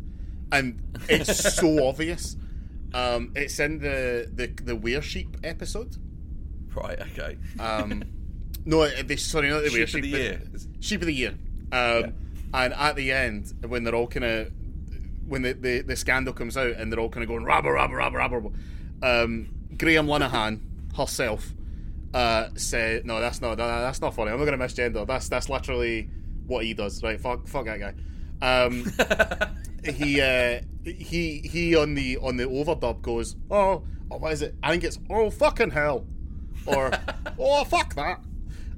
and 0.53 0.81
it's 1.09 1.53
so 1.55 1.85
obvious. 1.85 2.37
Um, 2.93 3.33
it's 3.35 3.59
in 3.59 3.79
the 3.79 4.29
the 4.33 4.47
the 4.63 4.75
Were 4.77 5.01
Sheep 5.01 5.35
episode. 5.43 5.97
Right, 6.75 6.99
okay. 6.99 7.37
Um, 7.59 8.03
no, 8.65 8.81
uh, 8.81 8.89
they, 9.05 9.15
sorry, 9.15 9.49
not 9.49 9.63
the 9.63 9.69
Sheep 9.69 9.77
Were 9.79 9.83
of 9.83 9.89
Sheep. 9.89 10.01
the 10.03 10.07
Year. 10.09 10.41
Sheep 10.79 11.01
of 11.01 11.07
the 11.07 11.13
Year. 11.13 11.33
Um, 11.71 12.13
And 12.53 12.73
at 12.73 12.95
the 12.95 13.11
end, 13.11 13.53
when 13.65 13.83
they're 13.83 13.95
all 13.95 14.07
kind 14.07 14.25
of 14.25 14.51
when 15.27 15.41
the, 15.43 15.53
the, 15.53 15.81
the 15.81 15.95
scandal 15.95 16.33
comes 16.33 16.57
out 16.57 16.71
and 16.75 16.91
they're 16.91 16.99
all 16.99 17.09
kind 17.09 17.23
of 17.23 17.29
going 17.29 17.45
rabba 17.45 17.71
rabba 17.71 17.95
rabba 17.95 18.17
rabba, 18.17 18.49
um, 19.01 19.47
Graham 19.77 20.07
Linehan 20.07 20.59
herself 20.97 21.53
uh, 22.13 22.49
said, 22.55 23.05
"No, 23.05 23.21
that's 23.21 23.39
not 23.39 23.57
that, 23.57 23.81
that's 23.81 24.01
not 24.01 24.13
funny. 24.13 24.31
I'm 24.31 24.39
not 24.39 24.45
going 24.45 24.59
to 24.59 24.65
misgender. 24.65 25.07
That's 25.07 25.29
that's 25.29 25.47
literally 25.47 26.09
what 26.45 26.65
he 26.65 26.73
does. 26.73 27.01
Right? 27.01 27.19
Fuck 27.19 27.47
fuck 27.47 27.65
that 27.65 27.79
guy." 27.79 27.93
Um, 28.41 28.91
he 29.95 30.19
uh, 30.19 30.59
he 30.83 31.39
he 31.39 31.75
on 31.75 31.93
the 31.93 32.17
on 32.17 32.35
the 32.35 32.43
overdub 32.43 33.01
goes, 33.01 33.37
"Oh, 33.49 33.83
oh 34.11 34.17
what 34.17 34.33
is 34.33 34.41
it? 34.41 34.55
I 34.61 34.71
think 34.71 34.83
it's 34.83 34.99
oh 35.09 35.29
fucking 35.29 35.71
hell," 35.71 36.05
or 36.65 36.91
"Oh 37.39 37.63
fuck 37.63 37.95
that." 37.95 38.19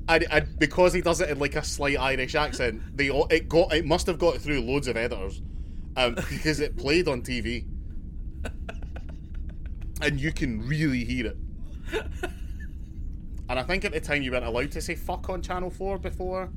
And, 0.10 0.26
and 0.30 0.60
because 0.60 0.94
he 0.94 1.02
does 1.02 1.22
it 1.22 1.30
in 1.30 1.40
like 1.40 1.56
a 1.56 1.64
slight 1.64 1.98
Irish 1.98 2.36
accent, 2.36 2.82
they 2.96 3.10
all- 3.10 3.28
it 3.30 3.48
got 3.48 3.74
it 3.74 3.86
must 3.86 4.06
have 4.08 4.20
got 4.20 4.38
through 4.38 4.62
loads 4.62 4.88
of 4.88 4.98
editors 4.98 5.42
um, 5.96 6.16
because 6.30 6.60
it 6.60 6.76
played 6.78 7.08
on 7.08 7.22
TV, 7.22 7.66
and 10.02 10.20
you 10.20 10.32
can 10.34 10.68
really 10.68 11.04
hear 11.06 11.28
it. 11.28 11.38
And 13.50 13.60
I 13.60 13.64
think 13.64 13.86
at 13.86 13.92
the 13.92 14.00
time 14.00 14.22
you 14.24 14.32
weren't 14.32 14.46
allowed 14.46 14.72
to 14.72 14.82
say 14.82 14.96
"fuck" 14.96 15.30
on 15.30 15.42
Channel 15.42 15.70
Four 15.70 15.98
before 16.00 16.50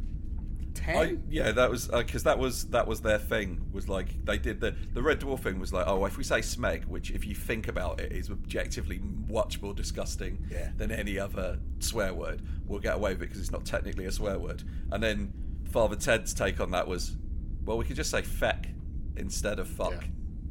ten. 0.77 1.23
Yeah, 1.29 1.53
that 1.53 1.71
was 1.71 1.89
because 1.89 2.23
that 2.25 2.39
was 2.39 2.65
that 2.69 2.87
was 2.87 3.01
their 3.01 3.19
thing. 3.19 3.67
Was 3.73 3.89
like 3.89 4.25
they 4.25 4.39
did 4.39 4.61
the 4.61 4.75
the 4.93 5.03
Red 5.03 5.21
Dwarf 5.21 5.41
thing 5.41 5.59
was 5.59 5.73
like, 5.73 5.87
oh, 5.87 6.05
if 6.05 6.17
we 6.17 6.25
say 6.25 6.41
smeg, 6.41 6.85
which 6.87 7.11
if 7.11 7.27
you 7.27 7.35
think 7.35 7.69
about 7.69 8.01
it 8.01 8.13
is 8.13 8.31
objectively 8.31 9.01
much 9.29 9.61
more 9.61 9.75
disgusting 9.75 10.45
Yeah. 10.51 10.71
than 10.77 10.91
any 10.93 11.19
other 11.19 11.59
swear 11.81 12.15
word, 12.15 12.43
we'll 12.67 12.81
get 12.81 12.95
away 12.97 13.13
with 13.13 13.23
it 13.23 13.27
because 13.27 13.41
it's 13.41 13.51
not 13.53 13.65
technically 13.65 14.05
a 14.07 14.13
swear 14.13 14.39
word. 14.39 14.63
And 14.93 15.03
then 15.03 15.33
Father 15.71 15.97
Ted's 15.97 16.33
take 16.33 16.61
on 16.61 16.71
that 16.71 16.87
was, 16.87 17.17
well, 17.65 17.77
we 17.79 17.85
could 17.85 17.97
just 17.97 18.11
say 18.11 18.23
feck 18.23 18.69
instead 19.17 19.59
of 19.59 19.69
fuck 19.69 19.93
Yeah. 19.93 20.09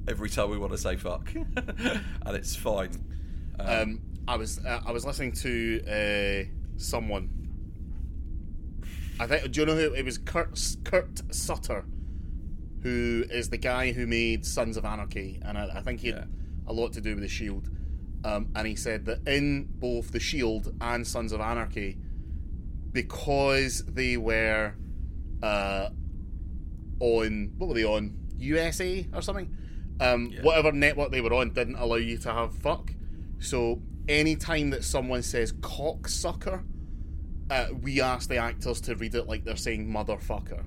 every 0.09 0.29
time 0.29 0.49
we 0.49 0.57
want 0.57 0.71
to 0.73 0.77
say 0.77 0.95
fuck, 0.97 1.31
and 1.55 2.35
it's 2.35 2.55
fine. 2.55 2.91
Um, 3.59 4.01
I 4.27 4.35
was 4.37 4.59
uh, 4.65 4.81
I 4.85 4.91
was 4.91 5.05
listening 5.05 5.31
to 5.33 5.81
uh, 5.87 6.49
someone. 6.77 7.29
I 9.19 9.27
think. 9.27 9.51
Do 9.51 9.59
you 9.61 9.65
know 9.65 9.75
who 9.75 9.93
it 9.93 10.05
was? 10.05 10.17
Kurt 10.17 10.59
Kurt 10.83 11.21
Sutter, 11.33 11.85
who 12.83 13.23
is 13.29 13.49
the 13.49 13.57
guy 13.57 13.91
who 13.91 14.05
made 14.07 14.45
Sons 14.45 14.77
of 14.77 14.85
Anarchy, 14.85 15.39
and 15.43 15.57
I, 15.57 15.69
I 15.77 15.81
think 15.81 16.01
he 16.01 16.07
had 16.09 16.17
Yeah. 16.17 16.25
a 16.67 16.73
lot 16.73 16.93
to 16.93 17.01
do 17.01 17.11
with 17.15 17.21
the 17.23 17.27
Shield. 17.29 17.69
Um, 18.23 18.49
and 18.55 18.67
he 18.67 18.75
said 18.75 19.05
that 19.05 19.27
in 19.27 19.65
both 19.69 20.11
the 20.11 20.19
Shield 20.19 20.73
and 20.81 21.05
Sons 21.05 21.31
of 21.31 21.39
Anarchy, 21.41 21.97
because 22.91 23.83
they 23.85 24.17
were 24.17 24.73
uh, 25.43 25.89
on 26.99 27.51
what 27.57 27.67
were 27.67 27.75
they 27.75 27.83
on 27.83 28.15
USA 28.37 29.05
or 29.13 29.21
something, 29.21 29.55
um, 29.99 30.31
Yeah. 30.31 30.41
whatever 30.41 30.71
network 30.71 31.11
they 31.11 31.21
were 31.21 31.33
on 31.33 31.51
didn't 31.53 31.75
allow 31.75 31.95
you 31.97 32.17
to 32.19 32.31
have 32.33 32.55
fuck. 32.55 32.91
So 33.39 33.81
anytime 34.07 34.69
that 34.71 34.83
someone 34.83 35.21
says 35.21 35.53
cocksucker, 35.53 36.63
uh, 37.49 37.67
we 37.81 38.01
ask 38.01 38.29
the 38.29 38.37
actors 38.37 38.81
to 38.81 38.95
read 38.95 39.15
it 39.15 39.27
like 39.27 39.43
they're 39.43 39.55
saying 39.55 39.87
motherfucker. 39.87 40.63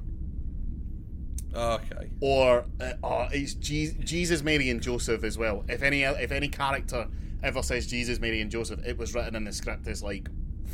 okay. 1.55 2.11
Or 2.21 2.65
uh, 2.81 2.93
oh, 3.03 3.29
it's 3.33 3.55
Je- 3.55 3.97
Jesus, 4.01 4.43
Mary, 4.43 4.71
and 4.71 4.81
Joseph 4.81 5.25
as 5.25 5.37
well. 5.39 5.65
If 5.69 5.83
any 5.83 6.03
if 6.03 6.31
any 6.33 6.49
character 6.49 7.07
ever 7.43 7.63
says 7.63 7.87
Jesus, 7.87 8.21
Mary, 8.21 8.41
and 8.41 8.51
Joseph, 8.51 8.81
it 8.87 8.99
was 8.99 9.15
written 9.15 9.35
in 9.37 9.45
the 9.45 9.53
script 9.53 9.87
as 9.89 10.03
like 10.03 10.29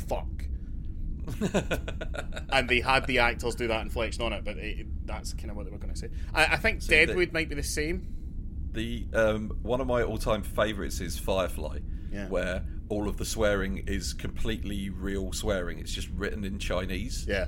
fuck, 0.07 0.27
and 2.51 2.69
they 2.69 2.79
had 2.81 3.05
the 3.07 3.19
actors 3.19 3.55
do 3.55 3.67
that 3.67 3.81
inflection 3.81 4.23
on 4.23 4.33
it. 4.33 4.43
But 4.43 4.57
it, 4.57 4.87
that's 5.05 5.33
kind 5.33 5.49
of 5.51 5.55
what 5.57 5.65
they 5.65 5.71
were 5.71 5.77
going 5.77 5.93
to 5.93 5.99
say. 5.99 6.09
I, 6.33 6.45
I 6.45 6.55
think 6.57 6.81
the- 6.81 6.87
Deadwood 7.05 7.33
might 7.33 7.49
be 7.49 7.55
the 7.55 7.63
same. 7.63 8.07
The 8.73 9.05
um, 9.13 9.57
one 9.61 9.79
of 9.79 9.87
my 9.87 10.03
all-time 10.03 10.43
favourites 10.43 10.99
is 10.99 11.17
Firefly, 11.17 11.79
Yeah. 12.11 12.27
where 12.27 12.65
all 12.89 13.07
of 13.07 13.17
the 13.17 13.25
swearing 13.25 13.83
is 13.87 14.13
completely 14.13 14.89
real 14.89 15.33
swearing. 15.33 15.79
It's 15.79 15.91
just 15.91 16.09
written 16.15 16.43
in 16.43 16.59
Chinese, 16.59 17.25
Yeah, 17.27 17.47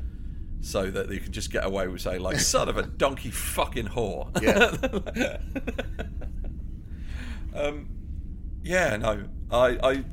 so 0.62 0.90
that 0.90 1.12
you 1.12 1.20
can 1.20 1.32
just 1.32 1.52
get 1.52 1.66
away 1.66 1.88
with 1.88 2.02
saying 2.02 2.22
like 2.22 2.40
"son 2.42 2.70
of 2.70 2.78
a 2.78 2.84
donkey 2.84 3.32
fucking 3.32 3.88
whore." 3.88 4.30
Yeah. 4.42 5.38
um, 7.60 7.90
yeah, 8.64 8.98
no, 8.98 9.28
I, 9.52 9.78
I, 9.82 10.04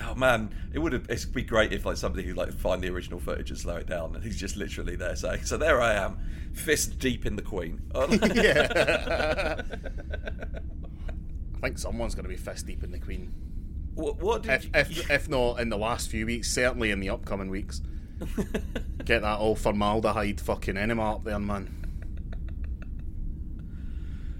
oh 0.06 0.14
man, 0.14 0.54
it 0.72 0.78
would 0.78 0.92
have. 0.92 1.06
It'd 1.08 1.32
be 1.32 1.42
great 1.42 1.72
if 1.72 1.86
like 1.86 1.96
somebody 1.96 2.26
who 2.26 2.34
like 2.34 2.52
find 2.52 2.82
the 2.82 2.90
original 2.90 3.18
footage 3.18 3.50
and 3.50 3.58
slow 3.58 3.76
it 3.76 3.86
down, 3.86 4.14
and 4.14 4.22
he's 4.22 4.36
just 4.36 4.56
literally 4.56 4.96
there 4.96 5.16
saying, 5.16 5.44
"So 5.44 5.56
there 5.56 5.80
I 5.80 5.94
am, 5.94 6.18
fist 6.52 6.98
deep 6.98 7.26
in 7.26 7.36
the 7.36 7.42
Queen." 7.42 7.80
yeah. 7.94 9.62
I 11.54 11.66
think 11.68 11.78
someone's 11.78 12.14
going 12.14 12.24
to 12.24 12.28
be 12.28 12.36
fist 12.36 12.66
deep 12.66 12.84
in 12.84 12.90
the 12.92 12.98
Queen. 12.98 13.32
What, 13.94 14.18
what 14.18 14.42
did 14.42 14.52
If, 14.52 14.64
you, 14.64 14.70
if, 14.74 15.10
if 15.10 15.28
not 15.28 15.60
in 15.60 15.68
the 15.68 15.78
last 15.78 16.08
few 16.08 16.26
weeks, 16.26 16.50
certainly 16.50 16.90
in 16.90 17.00
the 17.00 17.10
upcoming 17.10 17.50
weeks. 17.50 17.80
Get 19.04 19.22
that 19.22 19.38
all 19.38 19.56
formaldehyde 19.56 20.40
fucking 20.40 20.76
enema 20.76 21.16
up 21.16 21.24
there, 21.24 21.38
man. 21.38 21.80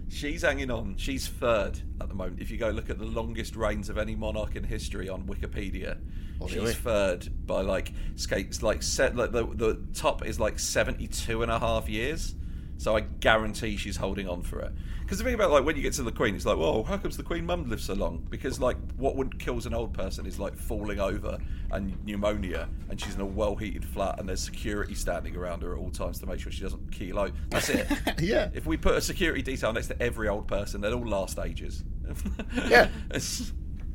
She's 0.09 0.43
hanging 0.43 0.71
on. 0.71 0.97
She's 0.97 1.27
third 1.27 1.81
at 2.01 2.09
the 2.09 2.14
moment. 2.14 2.40
If 2.40 2.51
you 2.51 2.57
go 2.57 2.71
look 2.71 2.88
at 2.88 2.99
the 2.99 3.05
longest 3.05 3.57
reigns 3.57 3.88
of 3.88 3.99
any 3.99 4.14
monarch 4.14 4.55
in 4.55 4.62
history 4.62 5.09
on 5.09 5.25
Wikipedia, 5.25 5.99
Oh, 6.40 6.49
she's 6.49 6.75
third 6.75 7.47
by 7.47 7.61
like 7.61 7.93
skates 8.17 8.62
like 8.62 8.83
set 8.83 9.14
like 9.14 9.33
the 9.33 9.47
the 9.47 9.81
top 9.95 10.27
is 10.27 10.40
like 10.40 10.59
72 10.59 11.43
and 11.43 11.51
a 11.51 11.59
half 11.59 11.88
years. 11.88 12.35
So 12.77 12.97
I 12.97 13.01
guarantee 13.01 13.77
she's 13.77 13.97
holding 13.97 14.29
on 14.29 14.43
for 14.43 14.61
it. 14.61 14.73
Because 15.03 15.19
the 15.19 15.25
thing 15.25 15.35
about 15.35 15.51
like 15.51 15.65
when 15.65 15.77
you 15.77 15.83
get 15.83 15.93
to 15.95 16.03
the 16.03 16.11
Queen, 16.13 16.35
it's 16.35 16.47
like, 16.47 16.57
well, 16.59 16.83
how 16.83 16.97
comes 16.97 17.17
the 17.17 17.23
Queen 17.23 17.45
Mum 17.47 17.69
lives 17.69 17.85
so 17.85 17.95
long? 17.95 18.27
Because 18.31 18.59
like 18.59 18.77
what 18.97 19.17
would 19.17 19.39
kills 19.39 19.67
an 19.67 19.75
old 19.75 19.93
person 19.95 20.27
is 20.27 20.39
like 20.39 20.57
falling 20.57 20.99
over 20.99 21.39
and 21.71 21.97
pneumonia, 22.05 22.69
and 22.89 23.01
she's 23.01 23.15
in 23.15 23.21
a 23.21 23.27
well-heated 23.27 23.85
flat, 23.85 24.19
and 24.19 24.29
there's 24.29 24.41
security 24.43 24.95
standing 24.95 25.37
around 25.37 25.63
her 25.63 25.73
at 25.75 25.79
all 25.79 25.91
times 25.91 26.19
to 26.21 26.27
make 26.27 26.41
sure 26.41 26.51
she 26.53 26.63
doesn't 26.63 26.91
keel 26.93 27.19
over. 27.19 27.33
That's 27.51 27.69
it. 27.69 27.87
Yeah. 28.21 28.51
If 28.55 28.65
we 28.67 28.77
put 28.77 28.95
a 28.97 29.01
security 29.01 29.43
detail 29.43 29.73
next 29.73 29.89
to 29.89 30.03
every 30.03 30.29
old 30.29 30.47
person, 30.49 30.81
they'd 30.81 30.93
all 30.93 31.07
last 31.07 31.39
ages. 31.39 31.85
Yeah. 32.67 32.89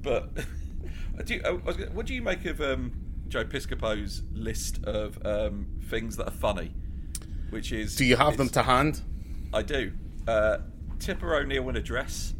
But 0.01 0.29
do 1.25 1.33
you, 1.35 1.41
I 1.45 1.51
was 1.51 1.75
gonna- 1.77 1.91
what 1.91 2.05
do 2.05 2.13
you 2.13 2.21
make 2.21 2.45
of 2.45 2.61
um, 2.61 2.93
Joe 3.27 3.45
Piscopo's 3.45 4.23
list 4.33 4.83
of 4.85 5.17
um, 5.25 5.67
things 5.89 6.15
that 6.17 6.27
are 6.27 6.31
funny? 6.31 6.71
Which 7.49 7.71
is 7.71 7.95
Do 7.95 8.05
you 8.05 8.15
have 8.15 8.37
them 8.37 8.49
to 8.49 8.63
hand? 8.63 9.01
I 9.53 9.61
do. 9.63 9.91
Uh, 10.27 10.59
Tipper 10.99 11.35
O'Neill 11.35 11.67
in 11.69 11.75
a 11.75 11.81
dress, 11.81 12.33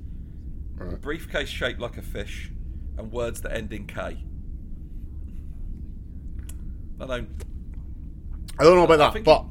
Right. 0.76 1.00
briefcase 1.02 1.50
shaped 1.50 1.80
like 1.80 1.98
a 1.98 2.02
fish, 2.02 2.52
and 2.98 3.12
words 3.12 3.42
that 3.42 3.54
end 3.56 3.74
in 3.74 3.88
K. 3.88 4.24
I 7.02 7.06
don't. 7.06 7.30
I 8.60 8.64
don't 8.64 8.76
know 8.76 8.84
about 8.84 9.14
that, 9.14 9.24
but 9.24 9.46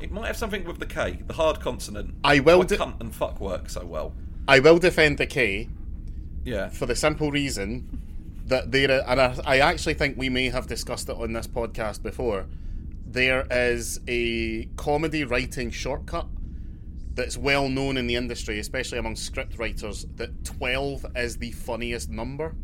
it 0.00 0.10
might 0.10 0.26
have 0.26 0.36
something 0.36 0.64
with 0.64 0.78
the 0.78 0.86
K, 0.86 1.20
the 1.26 1.34
hard 1.34 1.60
consonant. 1.60 2.14
I 2.24 2.40
will 2.40 2.62
do- 2.62 2.76
cunt 2.76 3.00
and 3.00 3.14
fuck 3.14 3.40
work 3.40 3.68
so 3.68 3.84
well. 3.84 4.14
I 4.48 4.58
will 4.60 4.78
defend 4.78 5.18
the 5.18 5.26
K 5.26 5.68
Yeah. 6.44 6.68
for 6.70 6.86
the 6.86 6.96
simple 6.96 7.30
reason 7.30 8.00
that 8.46 8.72
there, 8.72 9.02
and 9.06 9.20
I, 9.20 9.36
I 9.44 9.58
actually 9.58 9.94
think 9.94 10.16
we 10.18 10.28
may 10.30 10.48
have 10.48 10.66
discussed 10.66 11.08
it 11.08 11.16
on 11.16 11.32
this 11.34 11.46
podcast 11.46 12.02
before. 12.02 12.46
There 13.14 13.46
is 13.48 14.00
a 14.08 14.64
comedy 14.76 15.22
writing 15.22 15.70
shortcut 15.70 16.26
that's 17.14 17.36
well 17.38 17.68
known 17.68 17.96
in 17.96 18.08
the 18.08 18.16
industry, 18.16 18.58
especially 18.58 18.98
among 18.98 19.14
script 19.14 19.56
writers, 19.56 20.04
that 20.16 20.44
12 20.44 21.06
is 21.14 21.36
the 21.36 21.52
funniest 21.52 22.10
number 22.10 22.56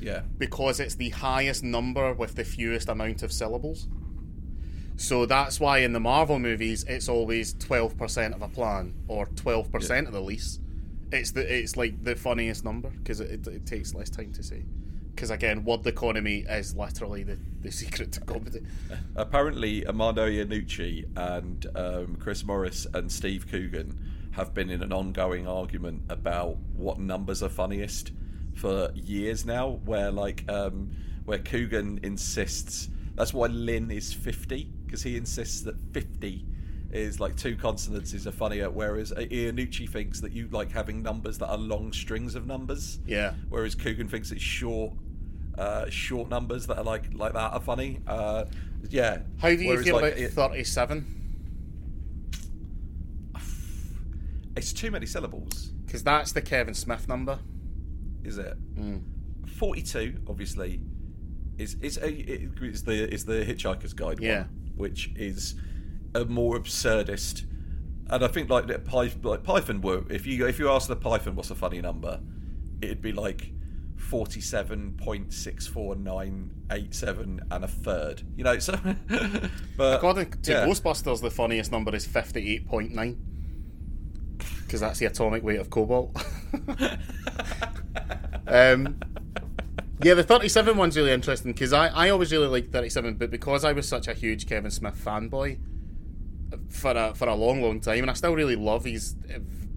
Yeah. 0.00 0.22
because 0.38 0.78
it's 0.78 0.94
the 0.94 1.08
highest 1.10 1.64
number 1.64 2.14
with 2.14 2.36
the 2.36 2.44
fewest 2.44 2.88
amount 2.88 3.24
of 3.24 3.32
syllables. 3.32 3.88
So 4.94 5.26
that's 5.26 5.58
why 5.58 5.78
in 5.78 5.94
the 5.94 6.00
Marvel 6.00 6.38
movies 6.38 6.84
it's 6.84 7.08
always 7.08 7.54
12% 7.54 8.32
of 8.34 8.42
a 8.42 8.48
plan 8.48 8.94
or 9.08 9.26
12% 9.26 10.06
of 10.06 10.12
the 10.12 10.20
lease. 10.22 10.60
It's 11.10 11.32
the 11.32 11.42
it's 11.52 11.76
like 11.76 12.04
the 12.04 12.14
funniest 12.14 12.64
number 12.64 12.90
because 12.90 13.18
it, 13.18 13.30
it, 13.32 13.46
it 13.48 13.66
takes 13.66 13.94
less 13.94 14.10
time 14.10 14.32
to 14.34 14.44
say. 14.44 14.62
Because 15.14 15.30
again, 15.30 15.64
word 15.64 15.86
economy 15.86 16.44
is 16.48 16.74
literally 16.74 17.22
the, 17.22 17.38
the 17.60 17.70
secret 17.80 18.12
to 18.12 18.20
comedy. 18.20 18.60
Apparently, 19.16 19.86
Armando 19.86 20.28
Iannucci 20.28 21.06
and 21.16 21.66
um, 21.74 22.16
Chris 22.16 22.44
Morris 22.44 22.86
and 22.94 23.10
Steve 23.10 23.46
Coogan 23.50 23.98
have 24.32 24.54
been 24.54 24.70
in 24.70 24.82
an 24.82 24.92
ongoing 24.92 25.46
argument 25.46 26.02
about 26.08 26.56
what 26.74 26.98
numbers 26.98 27.42
are 27.42 27.48
funniest 27.48 28.12
for 28.54 28.90
years 28.94 29.44
now. 29.44 29.80
Where 29.84 30.10
like 30.10 30.44
um, 30.48 30.90
where 31.24 31.38
Coogan 31.38 32.00
insists 32.02 32.88
that's 33.14 33.34
why 33.34 33.48
Lynn 33.48 33.90
is 33.90 34.12
fifty 34.12 34.70
because 34.86 35.02
he 35.02 35.16
insists 35.16 35.60
that 35.62 35.76
fifty 35.92 36.46
is 36.92 37.20
like 37.20 37.36
two 37.36 37.54
consonants 37.56 38.12
is 38.14 38.26
a 38.26 38.32
funnier, 38.32 38.68
whereas 38.70 39.12
Iannucci 39.12 39.88
thinks 39.88 40.20
that 40.20 40.32
you 40.32 40.48
like 40.48 40.70
having 40.72 41.02
numbers 41.02 41.38
that 41.38 41.48
are 41.48 41.56
long 41.58 41.92
strings 41.92 42.34
of 42.34 42.46
numbers. 42.46 42.98
Yeah. 43.06 43.34
Whereas 43.48 43.74
Coogan 43.74 44.08
thinks 44.08 44.30
it's 44.32 44.42
short, 44.42 44.92
uh, 45.56 45.88
short 45.88 46.28
numbers 46.30 46.66
that 46.66 46.78
are 46.78 46.84
like 46.84 47.14
like 47.14 47.32
that 47.34 47.52
are 47.52 47.60
funny. 47.60 48.00
Uh, 48.06 48.46
yeah. 48.88 49.18
How 49.38 49.48
do 49.50 49.54
you 49.56 49.68
Whereas, 49.68 49.84
feel 49.84 50.00
like, 50.00 50.18
about 50.18 50.30
thirty-seven? 50.32 51.16
It's 54.56 54.72
too 54.72 54.90
many 54.90 55.06
syllables, 55.06 55.72
Because 55.86 56.02
that's 56.02 56.32
the 56.32 56.42
Kevin 56.42 56.74
Smith 56.74 57.08
number. 57.08 57.38
is 58.24 58.36
it? 58.36 58.54
Mm. 58.74 59.02
Forty-two, 59.46 60.20
obviously, 60.28 60.80
is 61.56 61.74
is 61.80 61.98
a 61.98 62.08
is 62.10 62.82
the 62.84 63.12
is 63.14 63.24
the 63.24 63.44
Hitchhiker's 63.44 63.92
Guide 63.94 64.18
Yeah. 64.20 64.38
one, 64.42 64.48
which 64.76 65.10
is 65.16 65.54
a 66.14 66.24
more 66.24 66.58
absurdist. 66.58 67.44
And 68.08 68.24
I 68.24 68.28
think 68.28 68.50
like 68.50 68.66
Python, 68.84 69.20
like 69.22 69.44
Python 69.44 69.80
were 69.80 70.02
if 70.10 70.26
you 70.26 70.46
if 70.46 70.58
you 70.58 70.68
ask 70.68 70.88
the 70.88 70.96
Python 70.96 71.36
what's 71.36 71.50
a 71.50 71.54
funny 71.54 71.80
number, 71.80 72.20
it'd 72.82 73.00
be 73.00 73.12
like 73.12 73.52
forty-seven 73.96 74.94
point 74.96 75.32
six 75.32 75.66
four 75.66 75.94
nine 75.94 76.50
eight 76.72 76.92
seven 76.94 77.40
and 77.50 77.64
a 77.64 77.68
third. 77.68 78.22
You 78.36 78.44
know, 78.44 78.58
so 78.58 78.76
but 79.76 79.96
According 79.96 80.32
to 80.42 80.52
yeah. 80.52 80.66
Ghostbusters, 80.66 81.20
the 81.20 81.30
funniest 81.30 81.70
number 81.70 81.94
is 81.94 82.04
fifty-eight 82.06 82.66
point 82.66 82.92
nine. 82.92 83.24
Because 84.62 84.80
that's 84.80 84.98
the 84.98 85.06
atomic 85.06 85.42
weight 85.42 85.60
of 85.60 85.70
cobalt. 85.70 86.16
um, 88.46 88.98
yeah, 90.02 90.14
the 90.14 90.22
37 90.22 90.76
one's 90.76 90.96
really 90.96 91.10
interesting 91.10 91.52
because 91.52 91.72
I, 91.72 91.88
I 91.88 92.08
always 92.10 92.32
really 92.32 92.46
liked 92.46 92.72
37, 92.72 93.16
but 93.16 93.30
because 93.30 93.64
I 93.64 93.72
was 93.72 93.86
such 93.86 94.08
a 94.08 94.14
huge 94.14 94.46
Kevin 94.46 94.70
Smith 94.70 94.98
fanboy 95.04 95.58
for 96.68 96.92
a, 96.92 97.14
for 97.14 97.28
a 97.28 97.34
long, 97.34 97.62
long 97.62 97.80
time, 97.80 98.00
and 98.00 98.10
I 98.10 98.14
still 98.14 98.34
really 98.34 98.56
love 98.56 98.84
his 98.84 99.16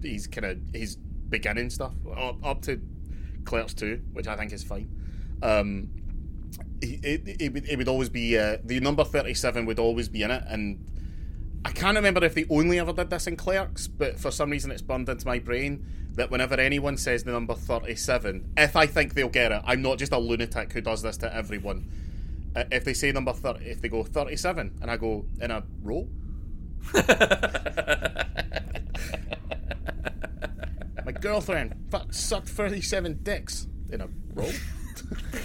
his 0.02 0.26
kind 0.26 0.44
of 0.44 0.58
his 0.72 0.96
beginning 1.28 1.70
stuff 1.70 1.94
up, 2.16 2.44
up 2.44 2.62
to 2.62 2.80
Clerks 3.44 3.74
2, 3.74 4.02
which 4.12 4.26
I 4.26 4.36
think 4.36 4.52
is 4.52 4.62
fine. 4.62 4.88
Um, 5.42 5.90
it, 6.80 7.26
it, 7.26 7.36
it, 7.40 7.52
would, 7.52 7.68
it 7.68 7.76
would 7.78 7.88
always 7.88 8.08
be 8.08 8.38
uh, 8.38 8.58
the 8.62 8.80
number 8.80 9.04
37 9.04 9.66
would 9.66 9.78
always 9.78 10.08
be 10.08 10.22
in 10.22 10.30
it, 10.30 10.44
and 10.48 10.84
I 11.64 11.72
can't 11.72 11.96
remember 11.96 12.24
if 12.24 12.34
they 12.34 12.44
only 12.50 12.78
ever 12.78 12.92
did 12.92 13.10
this 13.10 13.26
in 13.26 13.36
Clerks, 13.36 13.88
but 13.88 14.20
for 14.20 14.30
some 14.30 14.50
reason 14.50 14.70
it's 14.70 14.82
burned 14.82 15.08
into 15.08 15.26
my 15.26 15.38
brain 15.38 15.86
that 16.12 16.30
whenever 16.30 16.54
anyone 16.54 16.96
says 16.96 17.24
the 17.24 17.32
number 17.32 17.54
37, 17.54 18.52
if 18.56 18.76
I 18.76 18.86
think 18.86 19.14
they'll 19.14 19.28
get 19.28 19.50
it, 19.50 19.62
I'm 19.64 19.82
not 19.82 19.98
just 19.98 20.12
a 20.12 20.18
lunatic 20.18 20.72
who 20.72 20.80
does 20.80 21.02
this 21.02 21.16
to 21.18 21.34
everyone. 21.34 21.90
Uh, 22.54 22.64
if 22.70 22.84
they 22.84 22.94
say 22.94 23.10
number 23.12 23.32
30, 23.32 23.64
if 23.64 23.80
they 23.80 23.88
go 23.88 24.04
37, 24.04 24.78
and 24.80 24.90
I 24.90 24.96
go 24.96 25.24
in 25.40 25.50
a 25.50 25.64
row, 25.82 26.06
my 31.04 31.12
girlfriend 31.20 31.74
fuck, 31.90 32.12
sucked 32.12 32.48
37 32.48 33.20
dicks 33.22 33.66
in 33.90 34.00
a 34.00 34.08
row. 34.34 34.50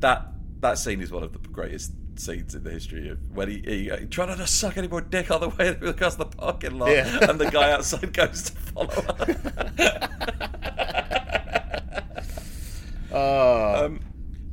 that 0.00 0.28
that 0.60 0.78
scene 0.78 1.00
is 1.00 1.10
one 1.12 1.22
of 1.22 1.32
the 1.32 1.38
greatest 1.48 1.92
scenes 2.16 2.54
in 2.54 2.62
the 2.64 2.70
history 2.70 3.08
of 3.08 3.18
when 3.34 3.48
he, 3.48 3.62
he, 3.64 3.90
he 3.98 4.06
trying 4.06 4.28
not 4.28 4.36
to 4.38 4.46
suck 4.46 4.76
any 4.76 4.88
more 4.88 5.00
dick 5.00 5.30
all 5.30 5.38
the 5.38 5.48
way 5.48 5.68
across 5.68 6.16
the 6.16 6.26
parking 6.26 6.78
lot, 6.78 6.90
Yeah. 6.90 7.30
and 7.30 7.38
the 7.40 7.50
guy 7.50 7.72
outside 7.72 8.12
goes 8.12 8.50
to 8.50 8.52
follow 8.52 8.88
her. 8.88 10.06
Uh, 13.12 13.86
um, 13.86 14.00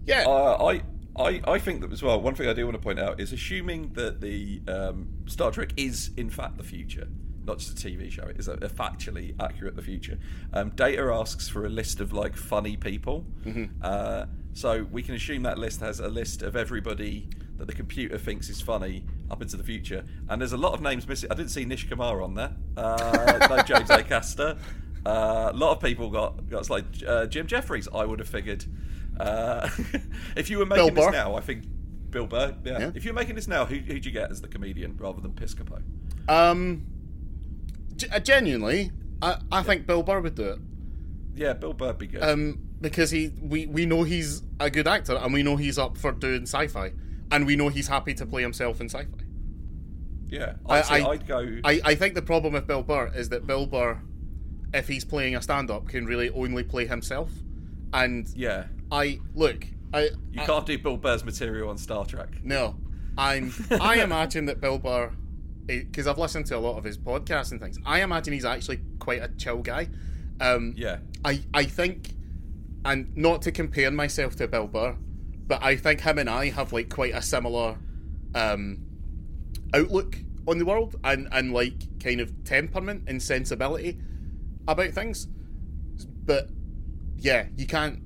yeah. 0.07 0.23
uh, 0.25 0.57
I. 0.65 0.81
I, 1.17 1.41
I 1.47 1.59
think 1.59 1.81
that 1.81 1.91
as 1.91 2.03
well. 2.03 2.19
One 2.21 2.35
thing 2.35 2.47
I 2.47 2.53
do 2.53 2.65
want 2.65 2.75
to 2.75 2.81
point 2.81 2.99
out 2.99 3.19
is 3.19 3.33
assuming 3.33 3.91
that 3.93 4.21
the 4.21 4.61
um, 4.67 5.07
Star 5.25 5.51
Trek 5.51 5.71
is 5.77 6.11
in 6.17 6.29
fact 6.29 6.57
the 6.57 6.63
future, 6.63 7.07
not 7.45 7.59
just 7.59 7.71
a 7.83 7.87
TV 7.87 8.11
show. 8.11 8.23
It 8.23 8.37
is 8.37 8.47
a, 8.47 8.53
a 8.53 8.69
factually 8.69 9.33
accurate 9.41 9.75
the 9.75 9.81
future. 9.81 10.19
Um, 10.53 10.69
Data 10.71 11.03
asks 11.13 11.47
for 11.49 11.65
a 11.65 11.69
list 11.69 11.99
of 12.01 12.13
like 12.13 12.35
funny 12.35 12.77
people, 12.77 13.25
uh, 13.81 14.25
so 14.53 14.87
we 14.91 15.01
can 15.03 15.15
assume 15.15 15.43
that 15.43 15.57
list 15.57 15.79
has 15.81 15.99
a 15.99 16.07
list 16.07 16.41
of 16.41 16.55
everybody 16.55 17.29
that 17.57 17.65
the 17.65 17.73
computer 17.73 18.17
thinks 18.19 18.49
is 18.49 18.61
funny 18.61 19.03
up 19.31 19.41
into 19.41 19.57
the 19.57 19.63
future. 19.63 20.05
And 20.29 20.39
there's 20.39 20.53
a 20.53 20.57
lot 20.57 20.73
of 20.73 20.81
names 20.81 21.07
missing. 21.07 21.31
I 21.31 21.35
didn't 21.35 21.49
see 21.49 21.65
Nish 21.65 21.89
Kumar 21.89 22.21
on 22.21 22.35
there. 22.35 22.55
Uh, 22.75 23.47
no 23.49 23.63
James 23.63 23.89
Acaster. 23.89 24.57
Uh, 25.05 25.51
a 25.51 25.57
lot 25.57 25.71
of 25.71 25.79
people 25.81 26.09
got 26.09 26.47
got 26.49 26.69
like 26.69 26.85
uh, 27.07 27.25
Jim 27.27 27.47
Jeffries. 27.47 27.87
I 27.93 28.05
would 28.05 28.19
have 28.19 28.27
figured. 28.29 28.65
Uh, 29.19 29.69
if 30.35 30.49
you 30.49 30.57
were 30.59 30.65
making 30.65 30.85
Bill 30.87 30.95
this 30.95 31.05
Burr. 31.05 31.11
now, 31.11 31.35
I 31.35 31.41
think 31.41 31.63
Bill 32.09 32.27
Burr. 32.27 32.55
Yeah. 32.63 32.79
Yeah. 32.79 32.91
If 32.95 33.05
you're 33.05 33.13
making 33.13 33.35
this 33.35 33.47
now, 33.47 33.65
who 33.65 33.75
who'd 33.77 34.05
you 34.05 34.11
get 34.11 34.31
as 34.31 34.41
the 34.41 34.47
comedian 34.47 34.95
rather 34.97 35.21
than 35.21 35.31
Piscopo? 35.31 35.81
Um, 36.29 36.85
g- 37.95 38.07
uh, 38.11 38.19
genuinely, 38.19 38.91
I, 39.21 39.37
I 39.51 39.63
think 39.63 39.87
Bill 39.87 40.03
Burr 40.03 40.21
would 40.21 40.35
do 40.35 40.43
it. 40.49 40.59
Yeah, 41.35 41.53
Bill 41.53 41.73
Burr 41.73 41.87
would 41.87 41.97
be 41.99 42.07
good. 42.07 42.23
Um, 42.23 42.59
because 42.81 43.09
he, 43.11 43.29
we, 43.41 43.65
we 43.65 43.85
know 43.85 44.03
he's 44.03 44.43
a 44.59 44.69
good 44.69 44.87
actor, 44.87 45.15
and 45.15 45.33
we 45.33 45.41
know 45.43 45.55
he's 45.55 45.77
up 45.79 45.97
for 45.97 46.11
doing 46.11 46.43
sci-fi, 46.43 46.91
and 47.31 47.45
we 47.45 47.55
know 47.55 47.69
he's 47.69 47.87
happy 47.87 48.13
to 48.15 48.25
play 48.25 48.41
himself 48.43 48.79
in 48.81 48.87
sci-fi. 48.89 49.07
yeah, 50.29 50.53
I- 50.67 50.81
I- 50.81 51.09
I'd 51.11 51.27
go. 51.27 51.59
I, 51.63 51.81
I 51.83 51.95
think 51.95 52.13
the 52.15 52.21
problem 52.21 52.53
with 52.53 52.67
Bill 52.67 52.83
Burr 52.83 53.11
is 53.15 53.29
that 53.29 53.47
Bill 53.47 53.65
Burr, 53.65 53.99
if 54.73 54.87
he's 54.87 55.05
playing 55.05 55.35
a 55.35 55.41
stand-up, 55.41 55.87
can 55.87 56.05
really 56.05 56.29
only 56.29 56.63
play 56.63 56.85
himself, 56.85 57.31
and 57.93 58.27
yeah, 58.35 58.65
I 58.91 59.19
look, 59.33 59.65
I 59.93 60.03
you 60.31 60.41
I- 60.41 60.45
can't 60.45 60.65
do 60.65 60.77
Bill 60.77 60.97
Burr's 60.97 61.23
material 61.25 61.69
on 61.69 61.77
Star 61.77 62.05
Trek. 62.05 62.43
No, 62.43 62.75
I'm. 63.17 63.53
I 63.81 64.01
imagine 64.01 64.45
that 64.45 64.61
Bill 64.61 64.77
Burr, 64.79 65.11
because 65.65 66.07
I've 66.07 66.17
listened 66.17 66.45
to 66.47 66.57
a 66.57 66.59
lot 66.59 66.77
of 66.77 66.83
his 66.83 66.97
podcasts 66.97 67.51
and 67.51 67.59
things. 67.61 67.77
I 67.85 68.01
imagine 68.01 68.33
he's 68.33 68.45
actually 68.45 68.79
quite 68.99 69.21
a 69.21 69.29
chill 69.37 69.57
guy. 69.61 69.89
Um, 70.39 70.73
Yeah, 70.77 70.99
I 71.25 71.41
I 71.53 71.63
think, 71.65 72.13
and 72.85 73.15
not 73.17 73.41
to 73.43 73.51
compare 73.51 73.91
myself 73.91 74.35
to 74.37 74.47
Bill 74.47 74.67
Burr, 74.67 74.95
but 75.47 75.63
I 75.63 75.75
think 75.75 76.01
him 76.01 76.17
and 76.19 76.29
I 76.29 76.49
have 76.49 76.71
like 76.73 76.89
quite 76.89 77.13
a 77.15 77.21
similar 77.21 77.77
um, 78.35 78.85
outlook 79.73 80.17
on 80.47 80.57
the 80.59 80.65
world 80.65 80.95
and 81.03 81.27
and 81.31 81.51
like 81.53 81.99
kind 82.01 82.21
of 82.21 82.31
temperament 82.45 83.03
and 83.07 83.21
sensibility 83.21 83.99
about 84.67 84.91
things. 84.91 85.27
But 86.25 86.49
yeah, 87.17 87.47
you 87.57 87.65
can't 87.65 87.99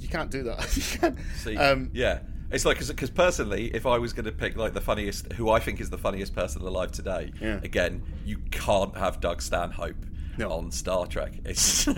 you 0.00 0.08
can't 0.08 0.30
do 0.30 0.42
that. 0.44 0.58
Can't- 1.00 1.18
see, 1.36 1.56
um, 1.56 1.90
yeah. 1.92 2.20
It's 2.50 2.64
like 2.64 2.78
because 2.80 3.10
personally, 3.10 3.66
if 3.74 3.86
I 3.86 3.98
was 3.98 4.12
going 4.12 4.24
to 4.24 4.32
pick 4.32 4.56
like 4.56 4.74
the 4.74 4.80
funniest, 4.80 5.32
who 5.34 5.50
I 5.50 5.60
think 5.60 5.80
is 5.80 5.88
the 5.90 5.98
funniest 5.98 6.34
person 6.34 6.62
alive 6.62 6.90
today, 6.90 7.32
Yeah. 7.40 7.60
again, 7.62 8.02
you 8.24 8.38
can't 8.50 8.96
have 8.96 9.20
Doug 9.20 9.40
Stanhope 9.40 9.94
No. 10.36 10.50
on 10.50 10.72
Star 10.72 11.06
Trek. 11.06 11.34
It's 11.44 11.86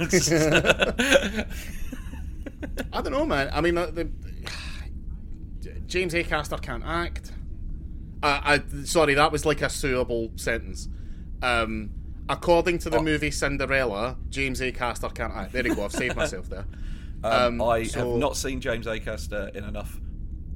I 2.93 3.01
don't 3.01 3.13
know, 3.13 3.25
man. 3.25 3.51
I 3.53 3.61
mean, 3.61 3.75
the, 3.77 3.87
the 3.87 4.11
James 5.87 6.15
Acaster 6.15 6.61
can't 6.61 6.85
act. 6.85 7.33
Uh, 8.23 8.41
I 8.43 8.63
sorry, 8.85 9.15
that 9.15 9.33
was 9.33 9.45
like 9.47 9.63
a 9.63 9.69
suable 9.69 10.31
sentence. 10.37 10.89
Um, 11.43 11.91
according 12.29 12.79
to 12.81 12.91
the 12.91 12.99
Oh. 12.99 13.03
movie 13.03 13.31
Cinderella, 13.31 14.17
James 14.29 14.61
Acaster 14.61 15.13
can't 15.15 15.33
act. 15.35 15.53
There 15.53 15.67
you 15.67 15.75
go. 15.75 15.85
I've 15.85 15.93
saved 15.93 16.15
myself 16.17 16.49
there. 16.49 16.67
Um, 17.25 17.61
Um, 17.61 17.69
I 17.69 17.85
so- 17.85 18.11
have 18.11 18.19
not 18.19 18.37
seen 18.37 18.61
James 18.61 18.87
Acaster 18.87 19.55
in 19.55 19.65
enough 19.65 20.01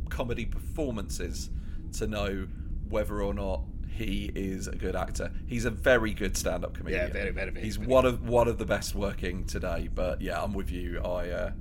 comedy 0.09 0.47
performances 0.47 1.51
to 1.95 2.07
know 2.07 2.47
whether 2.89 3.23
or 3.23 3.35
not 3.35 3.63
he 3.89 4.31
is 4.35 4.69
a 4.69 4.77
good 4.77 4.95
actor. 4.95 5.31
He's 5.47 5.65
a 5.65 5.71
very 5.71 6.13
good 6.13 6.37
stand-up 6.37 6.75
comedian. 6.75 7.07
Yeah, 7.07 7.13
very, 7.13 7.31
very, 7.31 7.51
very 7.51 7.65
He's 7.65 7.77
good. 7.79 7.87
one 7.89 8.05
of 8.05 8.29
one 8.29 8.47
of 8.49 8.59
the 8.59 8.67
best 8.67 8.95
working 8.95 9.45
today. 9.47 9.89
But 9.95 10.21
yeah, 10.21 10.43
I'm 10.43 10.53
with 10.53 10.71
you. 10.71 11.01
I 11.01 11.29
uh, 11.31 11.53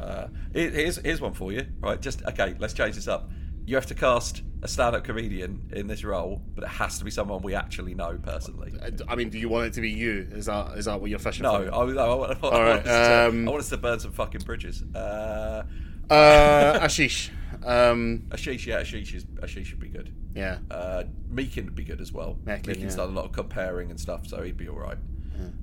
uh, 0.00 0.28
here's 0.52 0.96
here's 0.96 1.20
one 1.20 1.34
for 1.34 1.52
you. 1.52 1.66
Right, 1.80 2.00
just 2.00 2.24
okay. 2.24 2.54
Let's 2.58 2.72
change 2.72 2.94
this 2.94 3.08
up. 3.08 3.30
You 3.66 3.74
have 3.74 3.86
to 3.86 3.94
cast 3.94 4.42
a 4.62 4.68
stand-up 4.68 5.04
comedian 5.04 5.68
in 5.72 5.86
this 5.86 6.02
role, 6.04 6.40
but 6.54 6.64
it 6.64 6.70
has 6.70 6.98
to 6.98 7.04
be 7.04 7.10
someone 7.10 7.42
we 7.42 7.54
actually 7.54 7.94
know 7.94 8.18
personally. 8.22 8.72
I 9.08 9.14
mean, 9.14 9.28
do 9.30 9.38
you 9.38 9.48
want 9.48 9.66
it 9.66 9.72
to 9.74 9.80
be 9.80 9.90
you? 9.90 10.26
Is 10.32 10.46
that 10.46 10.78
is 10.78 10.86
that 10.86 11.00
what 11.00 11.10
you're 11.10 11.18
fishing 11.18 11.42
No, 11.44 11.64
for? 11.66 11.74
I, 11.74 11.78
I, 11.78 12.04
I, 12.04 12.06
I, 12.06 12.14
want 12.14 12.42
right, 12.42 12.52
us 12.78 12.84
to, 12.84 13.28
um, 13.28 13.48
I 13.48 13.50
want 13.50 13.60
us 13.62 13.68
to 13.68 13.76
burn 13.76 14.00
some 14.00 14.12
fucking 14.12 14.40
bridges. 14.42 14.82
Uh, 14.94 15.62
Uh, 16.08 16.78
Ashish. 16.80 17.30
Um, 17.64 18.24
Ashish, 18.30 18.64
yeah, 18.66 18.80
Ashish 18.80 19.12
is 19.14 19.24
Ashish 19.42 19.66
should 19.66 19.80
be 19.80 19.88
good. 19.88 20.12
yeah. 20.34 20.58
Uh, 20.70 21.04
Meekin 21.32 21.64
would 21.64 21.74
be 21.74 21.84
good 21.84 22.00
as 22.00 22.12
well. 22.12 22.38
Meekin, 22.44 22.62
Meekin's 22.66 22.82
yeah. 22.94 22.96
done 23.04 23.08
a 23.10 23.12
lot 23.12 23.24
of 23.24 23.32
comparing 23.32 23.90
and 23.90 23.98
stuff, 23.98 24.26
so 24.26 24.42
he'd 24.42 24.56
be 24.56 24.68
all 24.68 24.78
right. 24.78 24.98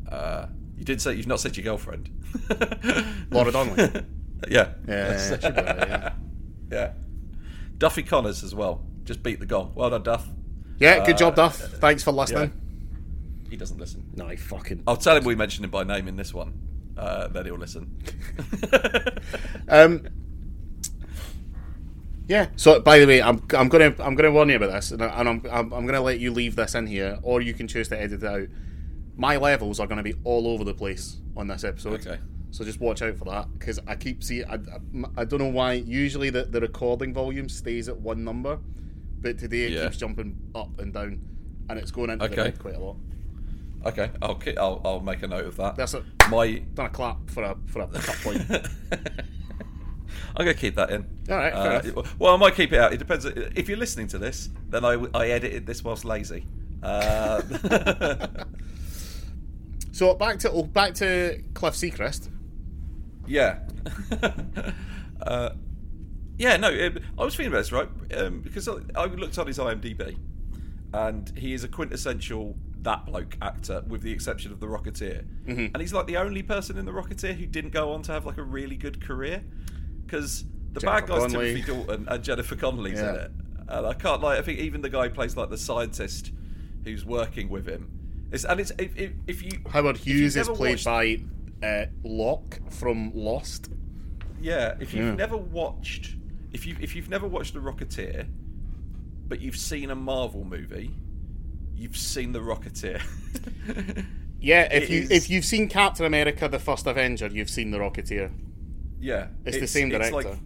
Uh, 0.10 0.48
You 0.78 0.84
did 0.86 1.02
say 1.02 1.14
you've 1.16 1.28
not 1.28 1.40
said 1.40 1.56
your 1.58 1.64
girlfriend. 1.64 2.10
Laura 3.32 3.52
Donnelly. 3.56 4.04
yeah. 4.50 4.74
Yeah, 4.88 5.08
That's- 5.08 5.42
she'd 5.44 5.56
be 5.56 5.62
right, 5.62 5.88
yeah. 5.90 6.14
yeah. 6.72 6.94
Duffy 7.78 8.04
Connors 8.04 8.44
as 8.44 8.54
well. 8.56 8.86
Just 9.04 9.22
beat 9.24 9.40
the 9.40 9.46
gong. 9.46 9.72
Well 9.76 9.90
done, 9.90 10.04
Duff. 10.04 10.28
Yeah, 10.80 11.06
good 11.06 11.18
job, 11.18 11.34
Uh, 11.34 11.36
Duff. 11.36 11.58
Thanks 11.58 12.04
for 12.04 12.12
listening. 12.12 12.52
He 13.50 13.58
doesn't 13.58 13.78
listen. 13.80 14.06
No, 14.16 14.28
he 14.30 14.36
fucking. 14.38 14.84
I'll 14.88 14.98
tell 14.98 15.16
him 15.16 15.24
we 15.26 15.36
mentioned 15.36 15.66
him 15.66 15.72
by 15.72 15.84
name 15.84 16.08
in 16.08 16.16
this 16.16 16.34
one. 16.34 16.54
Uh, 16.98 17.28
then 17.28 17.46
he'll 17.46 17.56
listen. 17.58 17.98
Um, 19.68 20.08
yeah. 22.28 22.48
So, 22.56 22.80
by 22.80 23.00
the 23.00 23.06
way, 23.08 23.22
I'm 23.22 23.42
I'm 23.54 23.68
gonna 23.70 23.94
I'm 24.00 24.16
gonna 24.16 24.32
warn 24.32 24.50
you 24.50 24.56
about 24.56 24.72
this, 24.72 24.92
and, 24.92 25.02
I- 25.04 25.20
and 25.20 25.28
I'm, 25.30 25.42
I'm 25.52 25.74
I'm 25.74 25.86
gonna 25.86 26.02
let 26.02 26.20
you 26.20 26.32
leave 26.32 26.56
this 26.56 26.76
in 26.76 26.88
here, 26.88 27.20
or 27.22 27.42
you 27.42 27.54
can 27.54 27.68
choose 27.68 27.88
to 27.90 28.00
edit 28.00 28.24
it 28.24 28.28
out. 28.28 28.48
My 29.16 29.38
levels 29.38 29.80
are 29.80 29.88
gonna 29.88 30.04
be 30.04 30.14
all 30.24 30.48
over 30.48 30.64
the 30.64 30.74
place 30.74 31.18
on 31.36 31.48
this 31.48 31.64
episode. 31.64 32.06
Okay. 32.06 32.20
So 32.54 32.64
just 32.64 32.80
watch 32.80 33.02
out 33.02 33.18
for 33.18 33.26
that 33.26 33.52
because 33.58 33.80
I 33.88 33.96
keep 33.96 34.24
seeing. 34.24 34.46
I, 34.46 34.58
I, 34.58 35.22
I 35.22 35.26
don't 35.26 35.40
know 35.40 35.48
why. 35.48 35.74
Usually 35.74 36.30
the, 36.30 36.44
the 36.44 36.62
recording 36.62 37.12
volume 37.12 37.50
stays 37.50 37.90
at 37.90 37.98
one 37.98 38.24
number, 38.24 38.60
but 39.22 39.40
today 39.40 39.64
it 39.64 39.72
Yeah. 39.72 39.86
keeps 39.86 39.98
jumping 39.98 40.38
up 40.54 40.80
and 40.80 40.94
down, 40.94 41.20
and 41.70 41.80
it's 41.80 41.90
going 41.90 42.12
into 42.12 42.28
the 42.28 42.32
Okay. 42.34 42.42
red 42.44 42.60
quite 42.60 42.76
a 42.76 42.80
lot. 42.80 42.96
okay, 43.88 44.12
I'll, 44.22 44.40
I'll 44.60 44.82
I'll 44.86 45.00
make 45.00 45.24
a 45.24 45.28
note 45.28 45.46
of 45.48 45.56
that. 45.58 45.78
That's 45.78 45.96
it. 45.96 46.04
My 46.30 46.60
Done 46.76 46.86
a 46.86 46.90
clap 46.90 47.28
for 47.32 47.42
a 47.42 47.58
for 47.66 47.82
a 47.82 47.88
cut 47.88 48.18
point. 48.22 48.46
I'm 50.36 50.46
gonna 50.46 50.54
keep 50.54 50.76
that 50.76 50.92
in. 50.92 51.08
All 51.32 51.38
right, 51.38 51.54
Uh, 51.54 52.04
well, 52.20 52.36
I 52.36 52.38
might 52.38 52.54
keep 52.54 52.72
it 52.72 52.80
out. 52.80 52.94
It 52.94 52.98
depends. 52.98 53.26
If 53.26 53.68
you're 53.68 53.80
listening 53.80 54.08
to 54.10 54.20
this, 54.20 54.50
then 54.70 54.86
I, 54.86 55.04
I 55.16 55.30
edited 55.30 55.66
this 55.66 55.84
whilst 55.84 56.06
lazy. 56.06 56.46
Uh, 56.84 57.42
so 59.92 60.14
back 60.14 60.38
to 60.40 60.52
oh, 60.52 60.64
back 60.64 60.94
to 60.96 61.42
Cliff 61.56 61.76
Secord. 61.76 62.28
Yeah. 63.28 63.60
uh, 65.22 65.50
yeah, 66.38 66.58
no, 66.58 66.70
it, 66.70 67.02
I 67.18 67.24
was 67.24 67.36
thinking 67.36 67.54
about 67.54 67.60
this, 67.60 67.72
right? 67.72 67.90
Um, 68.18 68.42
because 68.42 68.68
I, 68.68 68.78
I 68.96 69.06
looked 69.06 69.38
on 69.38 69.48
his 69.48 69.60
IMDb, 69.60 70.18
and 70.94 71.32
he 71.38 71.54
is 71.54 71.64
a 71.64 71.68
quintessential 71.68 72.56
that 72.84 73.06
bloke 73.06 73.38
actor, 73.42 73.84
with 73.88 74.02
the 74.02 74.12
exception 74.12 74.52
of 74.52 74.60
The 74.60 74.68
Rocketeer. 74.68 75.26
Mm-hmm. 75.46 75.68
And 75.74 75.78
he's 75.78 75.94
like 75.94 76.06
the 76.06 76.18
only 76.18 76.44
person 76.44 76.78
in 76.78 76.86
The 76.86 76.92
Rocketeer 76.92 77.36
who 77.36 77.46
didn't 77.46 77.72
go 77.72 77.94
on 77.94 78.02
to 78.04 78.12
have 78.12 78.26
like 78.26 78.38
a 78.38 78.44
really 78.44 78.76
good 78.76 79.02
career. 79.02 79.44
Because 80.06 80.46
the 80.74 80.82
bad 80.82 81.08
guys, 81.08 81.22
Connelly. 81.22 81.62
Timothy 81.62 81.72
Dalton 81.72 82.08
and 82.10 82.24
Jennifer 82.24 82.56
Connelly's 82.56 83.00
in 83.00 83.16
it. 83.16 83.32
And 83.70 83.88
I 83.88 83.94
can't 83.94 84.22
like. 84.22 84.38
I 84.38 84.42
think 84.42 84.60
even 84.60 84.82
the 84.82 84.90
guy 84.90 85.08
who 85.08 85.14
plays 85.14 85.38
like 85.38 85.50
the 85.50 85.58
scientist 85.58 86.32
who's 86.84 87.06
working 87.06 87.50
with 87.50 87.66
him. 87.68 87.90
It's, 88.32 88.44
and 88.44 88.60
it's 88.60 88.72
if, 88.78 88.96
if, 88.98 89.12
if 89.28 89.44
you 89.44 89.62
Howard 89.70 89.96
if 89.96 90.08
you've 90.08 90.18
Hughes 90.18 90.36
is 90.36 90.50
played 90.50 90.74
watched- 90.74 90.86
by 90.86 91.22
uh, 91.64 91.86
Locke 92.04 92.60
from 92.70 93.12
Lost. 93.16 93.70
Yeah, 94.42 94.76
if 94.80 94.94
you've 94.94 95.06
Yeah. 95.06 95.16
never 95.16 95.38
watched, 95.38 96.16
if 96.52 96.68
you 96.68 96.76
if 96.82 96.96
you've 96.96 97.10
never 97.10 97.28
watched 97.28 97.54
The 97.54 97.60
Rocketeer, 97.62 98.28
but 99.28 99.40
you've 99.42 99.56
seen 99.58 99.90
a 99.90 99.96
Marvel 99.96 100.44
movie, 100.44 100.92
you've 101.76 101.98
seen 101.98 102.32
The 102.34 102.40
Rocketeer. 102.40 103.02
Yeah, 104.40 104.64
if 104.74 104.84
It 104.84 104.90
you 104.90 105.02
is- 105.04 105.12
if 105.12 105.30
you've 105.30 105.46
seen 105.46 105.70
Captain 105.70 106.06
America: 106.06 106.50
The 106.50 106.60
First 106.60 106.86
Avenger, 106.86 107.28
you've 107.28 107.50
seen 107.50 107.72
The 107.72 107.78
Rocketeer. 107.78 108.30
yeah, 109.00 109.28
It's, 109.46 109.58
the 109.58 109.68
same 109.68 109.88
director. 109.88 110.18
It's, 110.20 110.26
like, 110.28 110.38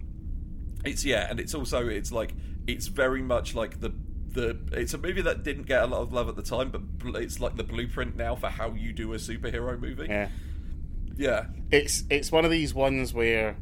it's 0.84 1.04
yeah, 1.04 1.26
and 1.28 1.40
it's 1.40 1.52
also 1.52 1.88
it's 1.88 2.12
like 2.12 2.32
it's 2.68 2.86
very 2.86 3.22
much 3.22 3.56
like 3.56 3.80
the 3.80 3.92
the 4.30 4.56
it's 4.70 4.94
a 4.94 4.98
movie 4.98 5.22
that 5.22 5.42
didn't 5.42 5.64
get 5.64 5.82
a 5.82 5.86
lot 5.88 6.00
of 6.02 6.12
love 6.12 6.28
at 6.28 6.36
the 6.36 6.42
time, 6.44 6.70
but 6.70 7.20
it's 7.20 7.40
like 7.40 7.56
the 7.56 7.64
blueprint 7.64 8.14
now 8.14 8.36
for 8.36 8.46
how 8.50 8.70
you 8.72 8.92
do 8.92 9.14
a 9.14 9.16
superhero 9.16 9.76
movie. 9.80 10.06
yeah, 10.08 10.28
Yeah, 11.18 11.46
it's 11.70 12.04
it's 12.08 12.30
one 12.30 12.44
of 12.44 12.50
these 12.50 12.72
ones 12.72 13.12
where 13.12 13.56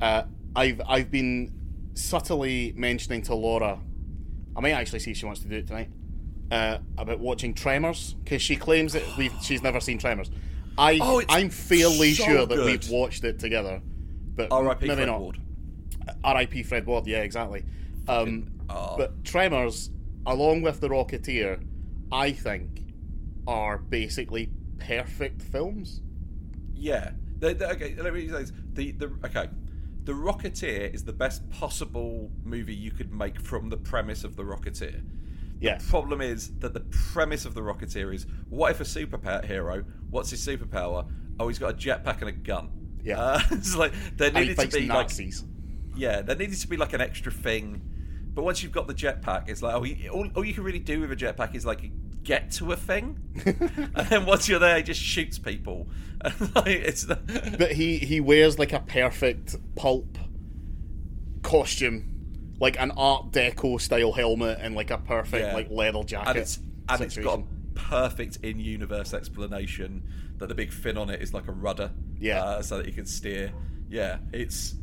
uh, 0.00 0.22
I've 0.54 0.80
I've 0.86 1.10
been 1.10 1.52
subtly 1.94 2.72
mentioning 2.76 3.22
to 3.22 3.34
Laura. 3.34 3.80
I 4.56 4.60
might 4.60 4.70
actually 4.70 5.00
see 5.00 5.10
if 5.10 5.16
she 5.16 5.26
wants 5.26 5.40
to 5.42 5.48
do 5.48 5.56
it 5.56 5.66
tonight. 5.66 5.90
Uh, 6.48 6.78
about 6.96 7.18
watching 7.18 7.52
Tremors 7.52 8.14
because 8.22 8.40
she 8.40 8.54
claims 8.54 8.92
that 8.92 9.02
we've 9.18 9.34
she's 9.42 9.64
never 9.64 9.80
seen 9.80 9.98
Tremors. 9.98 10.30
I 10.78 11.00
oh, 11.02 11.20
I'm 11.28 11.50
fairly 11.50 12.14
so 12.14 12.24
sure 12.24 12.46
that 12.46 12.54
good. 12.54 12.66
we've 12.66 12.90
watched 12.90 13.24
it 13.24 13.40
together, 13.40 13.82
but 14.36 14.52
R.I.P. 14.52 14.86
Fred 14.86 15.06
not. 15.06 15.20
Ward. 15.20 15.40
R.I.P. 16.22 16.62
Fred 16.62 16.86
Ward. 16.86 17.08
Yeah, 17.08 17.22
exactly. 17.22 17.64
Um, 18.06 18.52
oh. 18.70 18.94
But 18.96 19.24
Tremors, 19.24 19.90
along 20.24 20.62
with 20.62 20.80
The 20.80 20.88
Rocketeer, 20.88 21.60
I 22.12 22.30
think 22.30 22.92
are 23.48 23.78
basically 23.78 24.50
perfect 24.78 25.42
films. 25.42 26.02
Yeah. 26.76 27.12
The, 27.38 27.54
the, 27.54 27.70
okay, 27.72 27.94
let 27.98 28.14
me 28.14 28.28
say 28.28 28.38
this. 28.38 28.52
The, 28.72 28.92
the, 28.92 29.06
okay. 29.24 29.48
The 30.04 30.12
Rocketeer 30.12 30.94
is 30.94 31.04
the 31.04 31.12
best 31.12 31.48
possible 31.50 32.30
movie 32.44 32.74
you 32.74 32.92
could 32.92 33.12
make 33.12 33.40
from 33.40 33.70
the 33.70 33.76
premise 33.76 34.22
of 34.22 34.36
The 34.36 34.44
Rocketeer. 34.44 35.02
Yeah. 35.60 35.78
Problem 35.88 36.20
is 36.20 36.54
that 36.58 36.74
the 36.74 36.80
premise 37.12 37.44
of 37.44 37.54
The 37.54 37.62
Rocketeer 37.62 38.14
is 38.14 38.26
what 38.48 38.70
if 38.70 38.80
a 38.80 38.84
superhero, 38.84 39.84
what's 40.10 40.30
his 40.30 40.46
superpower? 40.46 41.10
Oh, 41.40 41.48
he's 41.48 41.58
got 41.58 41.70
a 41.70 41.76
jetpack 41.76 42.20
and 42.20 42.28
a 42.28 42.32
gun. 42.32 42.70
Yeah. 43.02 43.20
Uh, 43.20 43.40
it's 43.50 43.76
like 43.76 43.92
there 44.16 44.30
needed 44.30 44.58
to 44.58 44.68
be 44.68 44.86
like 44.86 45.10
yeah, 45.96 46.20
there 46.22 46.36
needed 46.36 46.58
to 46.58 46.68
be 46.68 46.76
like 46.76 46.92
an 46.92 47.00
extra 47.00 47.32
thing. 47.32 47.82
But 48.34 48.44
once 48.44 48.62
you've 48.62 48.72
got 48.72 48.86
the 48.86 48.94
jetpack, 48.94 49.48
it's 49.48 49.62
like 49.62 49.74
oh, 49.74 50.10
all, 50.10 50.28
all 50.36 50.44
you 50.44 50.52
can 50.52 50.62
really 50.62 50.78
do 50.78 51.00
with 51.00 51.10
a 51.10 51.16
jetpack 51.16 51.54
is 51.54 51.64
like 51.64 51.90
get 52.26 52.50
to 52.52 52.72
a 52.72 52.76
thing, 52.76 53.18
and 53.46 54.08
then 54.08 54.26
once 54.26 54.48
you're 54.48 54.58
there, 54.58 54.76
he 54.76 54.82
just 54.82 55.00
shoots 55.00 55.38
people. 55.38 55.86
Like, 56.54 56.66
it's 56.66 57.04
but 57.04 57.72
he 57.72 57.98
he 57.98 58.20
wears 58.20 58.58
like 58.58 58.72
a 58.72 58.80
perfect 58.80 59.54
pulp 59.76 60.18
costume, 61.42 62.54
like 62.58 62.80
an 62.80 62.90
Art 62.92 63.30
Deco 63.32 63.80
style 63.80 64.12
helmet 64.12 64.58
and 64.60 64.74
like 64.74 64.90
a 64.90 64.98
perfect 64.98 65.46
Yeah. 65.46 65.54
like 65.54 65.70
leather 65.70 66.02
jacket. 66.04 66.28
and 66.30 66.38
it's 66.38 66.58
and 66.88 67.00
it's 67.02 67.16
got 67.16 67.40
a 67.40 67.42
perfect 67.74 68.38
in-universe 68.42 69.12
explanation 69.14 70.02
that 70.38 70.48
the 70.48 70.54
big 70.54 70.72
fin 70.72 70.96
on 70.96 71.10
it 71.10 71.22
is 71.22 71.32
like 71.34 71.48
a 71.48 71.52
rudder, 71.52 71.90
Yeah. 72.18 72.42
uh, 72.42 72.62
so 72.62 72.78
that 72.78 72.86
you 72.86 72.92
can 72.92 73.06
steer. 73.06 73.52
Yeah, 73.88 74.18
it's 74.32 74.74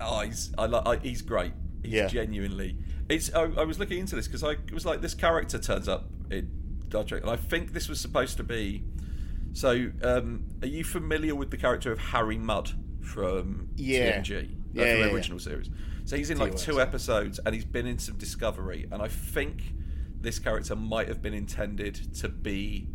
oh, 0.00 0.20
he's 0.20 0.52
I, 0.58 0.64
I 0.66 0.96
he's 0.98 1.22
great. 1.22 1.52
He's 1.82 1.92
Yeah. 1.94 2.06
genuinely. 2.06 2.76
It's 3.08 3.32
I, 3.34 3.42
I 3.44 3.64
was 3.64 3.78
looking 3.78 3.98
into 3.98 4.14
this 4.14 4.26
because 4.26 4.44
I 4.44 4.56
was 4.72 4.84
like 4.86 5.00
this 5.00 5.14
character 5.14 5.58
turns 5.58 5.88
up 5.88 6.08
in 6.30 6.48
Star 6.90 7.04
Trek, 7.04 7.22
and 7.22 7.30
I 7.30 7.36
think 7.36 7.72
this 7.72 7.88
was 7.88 8.00
supposed 8.00 8.36
to 8.38 8.42
be. 8.42 8.82
So, 9.52 9.90
um, 10.02 10.44
are 10.60 10.66
you 10.66 10.82
familiar 10.84 11.34
with 11.36 11.50
the 11.52 11.56
character 11.56 11.92
of 11.92 11.98
Harry 12.00 12.36
Mudd 12.36 12.72
from 13.00 13.68
Yeah. 13.76 14.20
TNG? 14.20 14.36
Uh, 14.36 14.40
Yeah, 14.42 14.42
from 14.42 14.56
yeah, 14.74 14.92
the 14.94 14.98
yeah. 14.98 15.14
original 15.14 15.38
series. 15.38 15.70
So 16.04 16.16
he's 16.16 16.30
in 16.30 16.38
like 16.38 16.52
TOS, 16.52 16.64
two 16.64 16.80
episodes, 16.80 17.38
and 17.46 17.54
he's 17.54 17.64
been 17.64 17.86
in 17.86 17.98
some 17.98 18.16
Discovery, 18.16 18.88
and 18.90 19.00
I 19.02 19.06
think 19.08 19.62
this 20.20 20.38
character 20.40 20.74
might 20.74 21.06
have 21.06 21.22
been 21.22 21.32
intended 21.34 22.12
to 22.16 22.28
be 22.28 22.88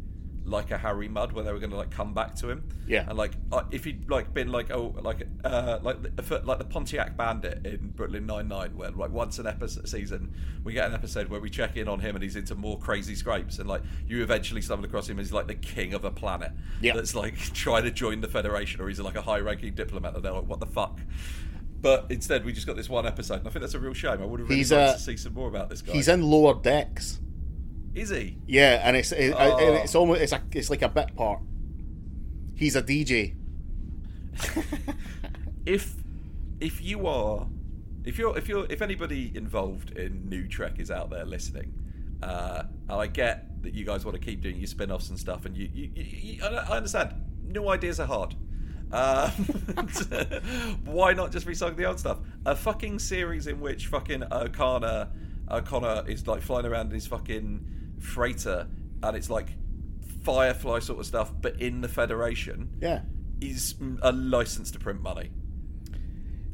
like 0.46 0.72
a 0.72 0.78
Harry 0.78 1.08
Mudd, 1.08 1.32
where 1.34 1.44
they 1.44 1.52
were 1.52 1.60
going 1.60 1.72
to 1.72 1.76
like 1.76 1.92
come 1.92 2.14
back 2.14 2.36
to 2.36 2.50
him. 2.50 2.64
Yeah. 2.88 3.06
And 3.10 3.18
like, 3.18 3.32
uh, 3.52 3.64
if 3.72 3.84
he'd 3.84 4.10
like 4.10 4.34
been 4.34 4.52
like 4.52 4.72
oh 4.72 4.96
like 5.02 5.28
uh 5.44 5.80
like 5.82 6.02
the, 6.16 6.42
like 6.44 6.60
the 6.60 6.66
Pontiac 6.66 7.18
Bandit 7.18 7.66
in 7.66 7.90
Brooklyn 7.96 8.26
Nine 8.26 8.48
Nine, 8.48 8.78
where 8.78 8.92
like 8.92 9.12
once 9.12 9.40
an 9.40 9.48
episode 9.48 9.88
season 9.90 10.34
we 10.64 10.74
get 10.74 10.88
an 10.88 10.94
episode 10.94 11.30
where 11.30 11.40
we 11.40 11.50
check 11.50 11.78
in 11.78 11.88
on 11.88 12.00
him 12.00 12.16
and 12.16 12.24
he's 12.24 12.36
into 12.36 12.56
more 12.56 12.78
crazy 12.80 13.16
scrapes, 13.16 13.60
and 13.60 13.68
like 13.68 13.82
you 14.08 14.22
eventually 14.24 14.62
stumble 14.62 14.86
across 14.86 15.08
him 15.10 15.20
as 15.20 15.32
like 15.34 15.48
the 15.48 15.56
king 15.56 15.94
of 15.94 16.06
a 16.06 16.12
planet 16.12 16.52
Yeah. 16.82 16.94
that's 16.94 17.16
like 17.16 17.36
trying 17.54 17.84
to 17.84 17.92
join 17.92 18.22
the 18.22 18.28
Federation, 18.28 18.82
or 18.82 18.88
he's 18.88 19.00
like 19.00 19.16
a 19.16 19.22
high 19.22 19.40
ranking 19.40 19.74
diplomat, 19.74 20.16
and 20.16 20.24
they're 20.24 20.32
like, 20.32 20.48
what 20.48 20.60
the 20.60 20.66
fuck. 20.66 21.00
But 21.82 22.08
instead, 22.10 22.46
we 22.46 22.52
just 22.54 22.66
got 22.66 22.76
this 22.76 22.90
one 22.90 23.06
episode, 23.06 23.40
and 23.40 23.48
I 23.48 23.52
think 23.52 23.62
that's 23.62 23.76
a 23.76 23.80
real 23.80 23.94
shame. 23.94 24.22
I 24.22 24.26
would 24.26 24.40
have 24.40 24.50
really 24.50 24.58
He's, 24.58 24.72
liked 24.72 24.90
uh, 24.90 24.94
to 24.94 25.00
see 25.00 25.18
some 25.18 25.34
more 25.36 25.48
about 25.48 25.70
this 25.70 25.84
guy. 25.84 25.94
He's 25.94 26.08
in 26.08 26.24
lower 26.24 26.56
decks. 26.60 27.20
Is 27.96 28.10
he? 28.10 28.38
Yeah, 28.46 28.82
and 28.84 28.96
it's 28.98 29.12
it, 29.12 29.34
Oh. 29.38 29.58
and 29.58 29.78
it's 29.78 29.96
almost 29.96 30.22
it's 30.22 30.32
a 30.34 30.42
it's 30.52 30.70
like 30.70 30.82
a 30.82 30.90
bit 30.90 31.16
part. 31.16 31.40
He's 32.56 32.76
a 32.76 32.84
DJ. 32.84 33.36
if 35.66 35.96
if 36.60 36.82
you 36.84 37.08
are 37.08 37.48
if 38.04 38.18
you're 38.18 38.38
if 38.38 38.48
you're 38.48 38.66
if 38.70 38.82
anybody 38.82 39.32
involved 39.36 39.92
in 39.98 40.28
new 40.30 40.48
trek 40.48 40.80
is 40.80 40.92
out 40.92 41.10
there 41.10 41.26
listening 41.26 41.74
uh 42.22 42.64
and 42.90 43.00
i 43.00 43.08
get 43.08 43.62
that 43.62 43.74
you 43.74 43.86
guys 43.86 44.06
want 44.06 44.16
to 44.16 44.24
keep 44.24 44.42
doing 44.42 44.58
your 44.58 44.68
spin-offs 44.68 45.10
and 45.10 45.18
stuff 45.20 45.46
and 45.46 45.56
you 45.58 45.70
you, 45.74 45.90
you, 45.96 46.04
you 46.04 46.44
I 46.44 46.48
I 46.48 46.78
understand 46.78 47.14
new 47.44 47.68
ideas 47.70 48.00
are 48.00 48.08
hard 48.08 48.36
uh, 48.92 49.30
why 50.86 51.14
not 51.14 51.32
just 51.32 51.48
recycle 51.48 51.76
the 51.76 51.86
old 51.86 52.00
stuff 52.00 52.20
a 52.46 52.56
fucking 52.56 53.00
series 53.00 53.48
in 53.48 53.60
which 53.60 53.88
fucking 53.88 54.22
Okona 54.22 55.10
Okona 55.50 56.08
is 56.08 56.28
like 56.28 56.42
flying 56.42 56.66
around 56.66 56.88
in 56.88 56.94
his 56.94 57.08
fucking 57.08 57.66
freighter 58.00 58.68
and 59.04 59.16
it's 59.18 59.30
like 59.30 59.50
firefly 60.24 60.80
sort 60.80 61.00
of 61.00 61.06
stuff 61.06 61.32
but 61.42 61.60
in 61.62 61.82
the 61.82 61.88
federation 61.88 62.70
Yeah. 62.82 63.02
is 63.42 63.76
a 64.02 64.12
license 64.12 64.72
to 64.72 64.80
print 64.80 65.02
money. 65.02 65.32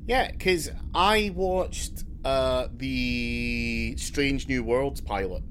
Yeah, 0.07 0.31
because 0.31 0.69
I 0.95 1.31
watched 1.35 2.03
uh, 2.25 2.67
the 2.75 3.95
Strange 3.97 4.47
New 4.47 4.63
Worlds 4.63 4.99
pilot, 4.99 5.43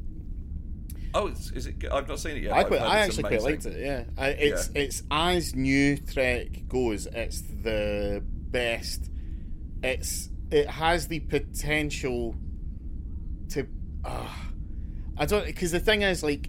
Oh, 1.14 1.28
is, 1.28 1.50
is 1.52 1.66
it? 1.66 1.78
good? 1.78 1.90
I've 1.90 2.08
not 2.08 2.20
seen 2.20 2.36
it 2.36 2.42
yet. 2.44 2.52
I, 2.52 2.64
quite, 2.64 2.80
heard 2.80 2.88
actually 2.88 3.22
quite 3.24 3.42
liked 3.42 3.66
it. 3.66 3.80
Yeah, 3.84 4.04
I, 4.16 4.28
it's 4.28 4.70
it's 4.74 5.02
as 5.10 5.56
new 5.56 5.96
Trek 5.96 6.68
goes. 6.68 7.06
It's 7.06 7.40
the 7.40 8.22
best. 8.24 9.10
It's 9.82 10.28
it 10.52 10.68
has 10.68 11.08
the 11.08 11.18
potential 11.20 12.36
to. 13.50 13.66
Uh, 14.04 14.28
I 15.20 15.26
don't 15.26 15.44
because 15.46 15.70
the 15.70 15.78
thing 15.80 16.02
is 16.02 16.22
like. 16.24 16.48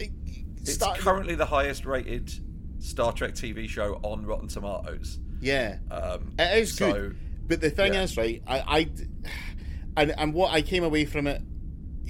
It, 0.00 0.10
It's 0.56 0.72
start- 0.74 0.98
currently 0.98 1.34
the 1.34 1.46
highest 1.46 1.84
rated 1.84 2.32
Star 2.80 3.12
Trek 3.12 3.34
TV 3.34 3.68
show 3.68 4.00
on 4.02 4.24
Rotten 4.26 4.48
Tomatoes. 4.48 5.20
yeah, 5.40 5.76
Um, 5.90 6.32
it 6.38 6.58
is 6.58 6.74
so, 6.74 6.92
good. 6.92 7.16
But 7.46 7.60
the 7.60 7.70
thing 7.70 7.94
yeah. 7.94 8.02
is, 8.02 8.16
right? 8.16 8.42
I, 8.46 8.58
I 8.58 8.90
and 9.96 10.14
and 10.16 10.32
what 10.34 10.52
I 10.52 10.62
came 10.62 10.84
away 10.84 11.04
from 11.04 11.26
it 11.26 11.42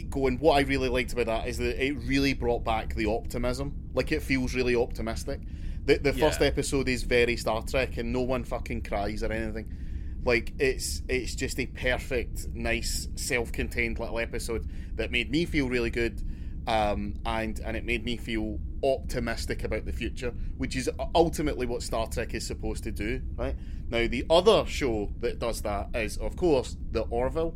going, 0.09 0.39
what 0.39 0.53
I 0.55 0.61
really 0.61 0.89
liked 0.89 1.13
about 1.13 1.27
that 1.27 1.49
is 1.49 1.59
that 1.59 1.85
it 1.85 1.95
really 2.07 2.33
brought 2.33 2.65
back 2.65 2.95
the 2.95 3.07
optimism. 3.07 3.75
Like 3.93 4.13
it 4.13 4.23
feels 4.23 4.55
really 4.55 4.77
optimistic. 4.77 5.41
The 5.85 5.99
the 5.99 6.13
first 6.13 6.41
episode 6.43 6.89
is 6.89 7.03
very 7.03 7.37
Star 7.37 7.63
Trek, 7.63 7.97
and 7.97 8.13
no 8.13 8.21
one 8.21 8.45
fucking 8.45 8.83
cries 8.83 9.25
or 9.25 9.33
anything. 9.33 9.77
Like 10.25 10.53
it's 10.59 11.03
it's 11.09 11.35
just 11.35 11.59
a 11.59 11.67
perfect, 11.67 12.49
nice, 12.55 13.09
self-contained 13.17 13.99
little 13.99 14.21
episode 14.21 14.69
that 14.95 15.11
made 15.11 15.31
me 15.31 15.45
feel 15.45 15.69
really 15.69 15.91
good, 15.91 16.23
um, 16.67 17.15
and 17.27 17.59
and 17.61 17.77
it 17.77 17.85
made 17.85 18.05
me 18.05 18.17
feel 18.17 18.61
optimistic 18.85 19.65
about 19.65 19.85
the 19.85 19.93
future, 19.93 20.33
which 20.59 20.77
is 20.77 20.89
ultimately 21.15 21.67
what 21.67 21.83
Star 21.83 22.07
Trek 22.07 22.35
is 22.35 22.47
supposed 22.47 22.85
to 22.85 22.93
do. 22.93 23.21
Right 23.37 23.57
now, 23.89 24.07
the 24.07 24.25
other 24.31 24.65
show 24.67 25.11
that 25.21 25.39
does 25.41 25.63
that 25.63 25.89
is, 25.95 26.17
of 26.19 26.37
course, 26.37 26.77
the 26.93 27.03
Orville, 27.03 27.55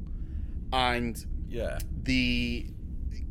and 0.73 1.25
yeah, 1.49 1.79
the 2.03 2.67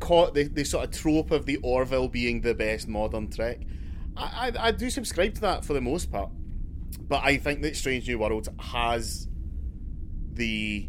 co- 0.00 0.30
the, 0.30 0.44
the 0.44 0.64
sort 0.64 0.86
of 0.86 0.90
trope 0.92 1.30
of 1.30 1.44
the 1.44 1.56
Orville 1.58 2.08
being 2.08 2.40
the 2.40 2.54
best 2.54 2.88
modern 2.88 3.30
Trek. 3.30 3.60
I, 4.16 4.50
I, 4.56 4.68
I 4.68 4.70
do 4.70 4.88
subscribe 4.88 5.34
to 5.34 5.40
that 5.42 5.64
for 5.64 5.74
the 5.74 5.80
most 5.82 6.10
part, 6.10 6.30
but 7.08 7.22
I 7.22 7.36
think 7.36 7.62
that 7.62 7.76
Strange 7.76 8.08
New 8.08 8.18
Worlds 8.18 8.48
has 8.58 9.28
the 10.32 10.88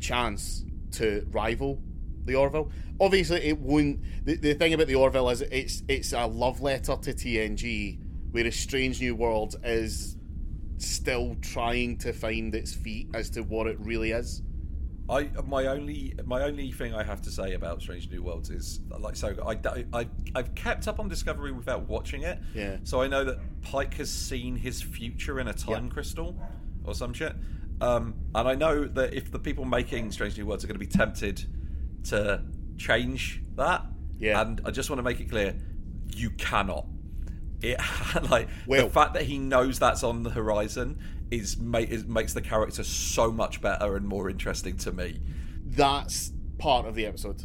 chance 0.00 0.64
to 0.92 1.26
rival 1.30 1.82
the 2.24 2.34
Orville. 2.36 2.70
Obviously, 3.00 3.42
it 3.42 3.58
won't. 3.58 4.00
The, 4.24 4.36
the 4.36 4.54
thing 4.54 4.74
about 4.74 4.86
the 4.86 4.94
Orville 4.94 5.28
is 5.30 5.42
it's 5.42 5.82
it's 5.88 6.12
a 6.12 6.26
love 6.26 6.60
letter 6.60 6.96
to 6.96 7.12
TNG, 7.12 7.98
whereas 8.30 8.56
Strange 8.56 9.00
New 9.00 9.14
Worlds 9.14 9.56
is 9.62 10.16
still 10.78 11.36
trying 11.40 11.96
to 11.98 12.12
find 12.12 12.54
its 12.54 12.74
feet 12.74 13.08
as 13.14 13.30
to 13.30 13.42
what 13.42 13.66
it 13.66 13.78
really 13.80 14.12
is. 14.12 14.42
I 15.08 15.28
my 15.46 15.66
only 15.66 16.14
my 16.24 16.42
only 16.44 16.72
thing 16.72 16.94
I 16.94 17.02
have 17.02 17.20
to 17.22 17.30
say 17.30 17.52
about 17.52 17.82
Strange 17.82 18.08
New 18.10 18.22
Worlds 18.22 18.48
is 18.50 18.80
like 18.98 19.16
so 19.16 19.34
I, 19.46 19.58
I 19.92 20.08
I've 20.34 20.54
kept 20.54 20.88
up 20.88 20.98
on 20.98 21.08
Discovery 21.08 21.52
without 21.52 21.88
watching 21.88 22.22
it. 22.22 22.38
Yeah. 22.54 22.78
So 22.84 23.02
I 23.02 23.06
know 23.08 23.24
that 23.24 23.38
Pike 23.62 23.94
has 23.94 24.10
seen 24.10 24.56
his 24.56 24.80
future 24.80 25.40
in 25.40 25.48
a 25.48 25.52
time 25.52 25.90
crystal 25.90 26.40
or 26.84 26.94
some 26.94 27.12
shit. 27.12 27.34
Um, 27.80 28.14
and 28.34 28.48
I 28.48 28.54
know 28.54 28.84
that 28.84 29.12
if 29.14 29.30
the 29.30 29.38
people 29.38 29.64
making 29.64 30.10
Strange 30.12 30.38
New 30.38 30.46
Worlds 30.46 30.64
are 30.64 30.68
going 30.68 30.78
to 30.78 30.86
be 30.86 30.86
tempted 30.86 31.44
to 32.04 32.42
change 32.78 33.42
that, 33.56 33.84
Yeah. 34.18 34.40
And 34.40 34.60
I 34.64 34.70
just 34.70 34.88
want 34.90 35.00
to 35.00 35.02
make 35.02 35.20
it 35.20 35.28
clear, 35.28 35.54
you 36.14 36.30
cannot. 36.30 36.86
It 37.60 37.78
like 38.30 38.48
Well- 38.66 38.84
the 38.86 38.90
fact 38.92 39.14
that 39.14 39.24
he 39.24 39.38
knows 39.38 39.78
that's 39.78 40.02
on 40.02 40.22
the 40.22 40.30
horizon 40.30 40.98
is, 41.38 41.56
is 41.88 42.04
makes 42.06 42.34
the 42.34 42.42
character 42.42 42.84
so 42.84 43.30
much 43.30 43.60
better 43.60 43.96
and 43.96 44.06
more 44.06 44.28
interesting 44.30 44.76
to 44.78 44.92
me. 44.92 45.20
that's 45.66 46.32
part 46.58 46.86
of 46.86 46.94
the 46.94 47.06
episode. 47.06 47.42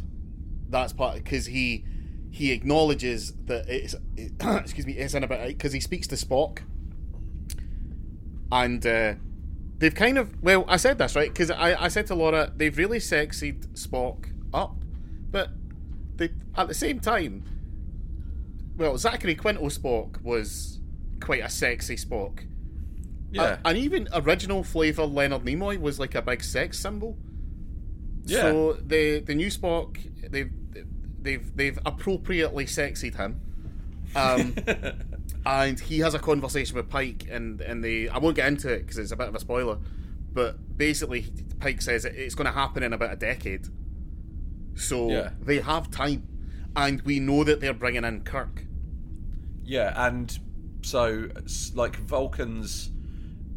That's 0.68 0.92
part 0.92 1.16
because 1.16 1.46
he 1.46 1.84
he 2.30 2.52
acknowledges 2.52 3.32
that 3.46 3.68
it's 3.68 3.94
it, 4.16 4.32
excuse 4.40 4.86
me 4.86 4.92
it's 4.92 5.14
in 5.14 5.24
about 5.24 5.46
because 5.48 5.72
he 5.72 5.80
speaks 5.80 6.06
to 6.08 6.14
Spock, 6.14 6.60
and 8.52 8.86
uh, 8.86 9.14
they've 9.78 9.94
kind 9.94 10.18
of 10.18 10.42
well 10.42 10.64
I 10.68 10.76
said 10.76 10.98
this 10.98 11.16
right 11.16 11.28
because 11.28 11.50
I, 11.50 11.84
I 11.84 11.88
said 11.88 12.06
to 12.08 12.14
Laura 12.14 12.52
they've 12.56 12.76
really 12.76 12.98
sexied 12.98 13.66
Spock 13.74 14.26
up, 14.54 14.76
but 15.30 15.50
they 16.16 16.30
at 16.56 16.68
the 16.68 16.74
same 16.74 17.00
time, 17.00 17.44
well 18.76 18.96
Zachary 18.96 19.34
Quinto 19.34 19.64
Spock 19.64 20.22
was 20.22 20.78
quite 21.20 21.44
a 21.44 21.50
sexy 21.50 21.96
Spock. 21.96 22.46
Yeah, 23.32 23.42
Uh, 23.42 23.56
and 23.64 23.78
even 23.78 24.08
original 24.12 24.64
flavour 24.64 25.04
Leonard 25.04 25.42
Nimoy 25.44 25.80
was 25.80 25.98
like 26.00 26.14
a 26.14 26.22
big 26.22 26.42
sex 26.42 26.78
symbol. 26.78 27.16
Yeah. 28.24 28.42
So 28.42 28.72
the 28.74 29.20
the 29.20 29.34
new 29.34 29.46
Spock 29.48 29.98
they've 30.30 30.50
they've 31.22 31.56
they've 31.56 31.78
appropriately 31.86 32.66
sexied 32.66 33.16
him. 33.16 33.40
Um, 34.16 34.54
and 35.46 35.78
he 35.78 36.00
has 36.00 36.14
a 36.14 36.18
conversation 36.18 36.76
with 36.76 36.88
Pike, 36.88 37.26
and 37.30 37.60
and 37.60 37.82
they 37.84 38.08
I 38.08 38.18
won't 38.18 38.36
get 38.36 38.48
into 38.48 38.68
it 38.72 38.80
because 38.80 38.98
it's 38.98 39.12
a 39.12 39.16
bit 39.16 39.28
of 39.28 39.34
a 39.34 39.40
spoiler, 39.40 39.78
but 40.32 40.76
basically 40.76 41.26
Pike 41.60 41.80
says 41.82 42.04
it, 42.04 42.14
it's 42.16 42.34
going 42.34 42.46
to 42.46 42.52
happen 42.52 42.82
in 42.82 42.92
about 42.92 43.12
a 43.12 43.16
decade. 43.16 43.66
So 44.74 45.10
Yeah. 45.10 45.30
they 45.40 45.60
have 45.60 45.90
time, 45.90 46.26
and 46.74 47.00
we 47.02 47.20
know 47.20 47.44
that 47.44 47.60
they're 47.60 47.74
bringing 47.74 48.04
in 48.04 48.22
Kirk. 48.22 48.64
Yeah, 49.64 49.92
and 50.08 50.36
so 50.82 51.28
like 51.74 51.96
Vulcans, 51.96 52.90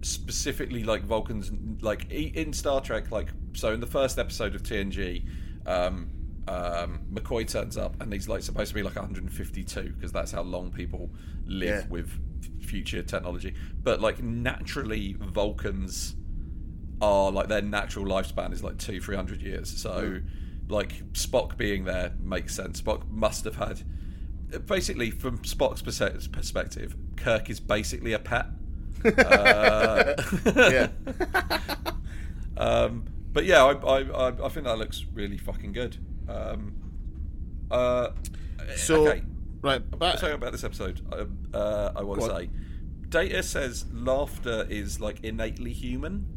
specifically 0.03 0.83
like 0.83 1.03
Vulcans, 1.03 1.51
like 1.81 2.11
in 2.11 2.53
Star 2.53 2.81
Trek, 2.81 3.11
like 3.11 3.29
so 3.53 3.73
in 3.73 3.79
the 3.79 3.87
first 3.87 4.19
episode 4.19 4.55
of 4.55 4.63
TNG, 4.63 5.25
um, 5.65 6.09
um, 6.47 7.01
McCoy 7.13 7.47
turns 7.47 7.77
up 7.77 7.99
and 8.01 8.11
he's 8.11 8.27
like 8.27 8.41
supposed 8.43 8.69
to 8.69 8.75
be 8.75 8.83
like 8.83 8.95
152 8.95 9.81
because 9.95 10.11
that's 10.11 10.31
how 10.31 10.41
long 10.41 10.71
people 10.71 11.09
live 11.45 11.85
Yeah. 11.85 11.87
with 11.89 12.09
future 12.61 13.01
technology. 13.03 13.53
But 13.81 14.01
like 14.01 14.21
naturally, 14.21 15.13
Vulcans 15.19 16.15
are 17.01 17.31
like 17.31 17.47
their 17.47 17.61
natural 17.61 18.05
lifespan 18.05 18.53
is 18.53 18.63
like 18.63 18.77
two, 18.77 18.99
three 19.01 19.15
hundred 19.15 19.41
years. 19.41 19.69
So, 19.69 20.19
like 20.69 21.03
Spock 21.13 21.57
being 21.57 21.85
there 21.85 22.13
makes 22.21 22.55
sense. 22.55 22.81
Spock 22.81 23.09
must 23.09 23.43
have 23.45 23.55
had, 23.55 23.81
basically, 24.65 25.11
from 25.11 25.39
Spock's 25.39 25.81
perspective, 25.81 26.95
Kirk 27.17 27.49
is 27.49 27.59
basically 27.59 28.13
a 28.13 28.19
pet. 28.19 28.47
Uh, 29.05 30.13
Yeah. 30.55 30.87
um, 32.57 33.05
but 33.31 33.45
yeah, 33.45 33.63
I, 33.63 33.71
I, 33.73 33.99
I, 34.29 34.45
I 34.45 34.49
think 34.49 34.65
that 34.65 34.77
looks 34.77 35.05
really 35.13 35.37
fucking 35.37 35.73
good. 35.73 35.97
Um, 36.27 36.73
uh, 37.71 38.09
So 38.75 39.07
okay, 39.07 39.23
right, 39.61 39.81
but 39.91 40.19
talking 40.19 40.35
about 40.35 40.51
this 40.51 40.63
episode, 40.63 41.01
um, 41.11 41.37
uh, 41.53 41.91
I 41.95 42.03
want 42.03 42.21
to 42.21 42.27
say, 42.27 42.49
Data 43.09 43.43
says 43.43 43.85
laughter 43.91 44.65
is 44.69 44.99
like 44.99 45.23
innately 45.23 45.73
human. 45.73 46.27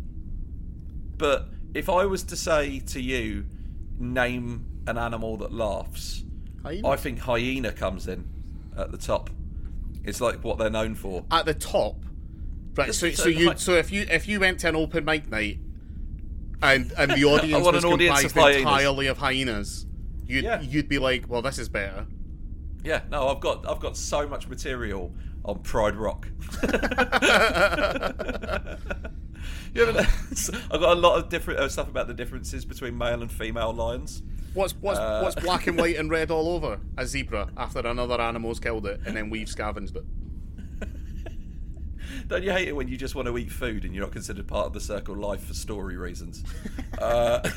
But 1.18 1.48
if 1.74 1.88
I 1.88 2.04
was 2.04 2.22
to 2.24 2.36
say 2.36 2.80
to 2.80 3.00
you, 3.00 3.46
name 3.98 4.66
an 4.86 4.98
animal 4.98 5.36
that 5.38 5.52
laughs, 5.52 6.24
Hyena? 6.62 6.88
I 6.88 6.96
think 6.96 7.18
hyena 7.18 7.72
comes 7.72 8.06
in 8.08 8.26
at 8.76 8.90
the 8.90 8.98
top. 8.98 9.30
It's 10.04 10.20
like 10.20 10.42
what 10.44 10.58
they're 10.58 10.70
known 10.70 10.94
for. 10.94 11.24
at 11.30 11.44
the 11.46 11.54
top. 11.54 11.96
Right, 12.76 12.94
so, 12.94 13.10
So- 13.10 13.22
so 13.24 13.28
you 13.28 13.48
hi- 13.50 13.54
so 13.56 13.72
if 13.74 13.90
you 13.92 14.06
if 14.10 14.28
you 14.28 14.40
went 14.40 14.60
to 14.60 14.68
an 14.68 14.76
open 14.76 15.04
mic 15.04 15.28
night 15.30 15.58
and 16.62 16.92
and 16.98 17.10
the 17.12 17.24
audience 17.32 17.64
was 17.64 17.84
audience 17.84 18.20
comprised 18.22 18.56
of 18.56 18.62
entirely 18.62 19.06
of 19.06 19.18
hyenas, 19.18 19.86
you'd 20.26 20.44
Yeah. 20.44 20.60
you'd 20.60 20.88
be 20.88 20.98
like, 20.98 21.28
well, 21.28 21.42
this 21.42 21.58
is 21.58 21.68
better. 21.68 22.06
Yeah, 22.84 23.00
no, 23.10 23.28
I've 23.28 23.40
got 23.40 23.68
I've 23.68 23.80
got 23.80 23.96
so 23.96 24.28
much 24.28 24.46
material 24.48 25.12
on 25.44 25.60
Pride 25.60 25.96
Rock. 25.96 26.28
you 29.74 29.86
ever, 29.86 29.98
I've 30.70 30.80
got 30.80 30.96
a 30.96 31.00
lot 31.00 31.18
of 31.18 31.28
different 31.28 31.60
uh, 31.60 31.68
stuff 31.68 31.88
about 31.88 32.06
the 32.08 32.14
differences 32.14 32.64
between 32.64 32.96
male 32.96 33.22
and 33.22 33.30
female 33.30 33.72
lions. 33.72 34.22
What's 34.54 34.74
what's 34.76 34.98
Uh, 34.98 35.20
what's 35.22 35.34
black 35.36 35.66
and 35.66 35.78
white 35.78 35.96
and 35.96 36.10
red 36.10 36.30
all 36.30 36.48
over? 36.48 36.80
A 36.96 37.06
zebra 37.06 37.48
after 37.56 37.80
another 37.80 38.20
animal's 38.20 38.58
killed 38.60 38.86
it, 38.86 39.00
and 39.06 39.16
then 39.16 39.30
we've 39.30 39.48
scavenged 39.48 39.96
it. 39.96 40.04
Don't 42.26 42.42
you 42.42 42.50
hate 42.50 42.68
it 42.68 42.74
when 42.74 42.88
you 42.88 42.96
just 42.96 43.14
want 43.14 43.28
to 43.28 43.38
eat 43.38 43.50
food 43.50 43.84
and 43.84 43.94
you're 43.94 44.04
not 44.04 44.12
considered 44.12 44.48
part 44.48 44.66
of 44.66 44.72
the 44.72 44.80
circle 44.80 45.14
life 45.14 45.44
for 45.44 45.54
story 45.54 45.96
reasons? 45.96 46.42
uh, 46.98 47.48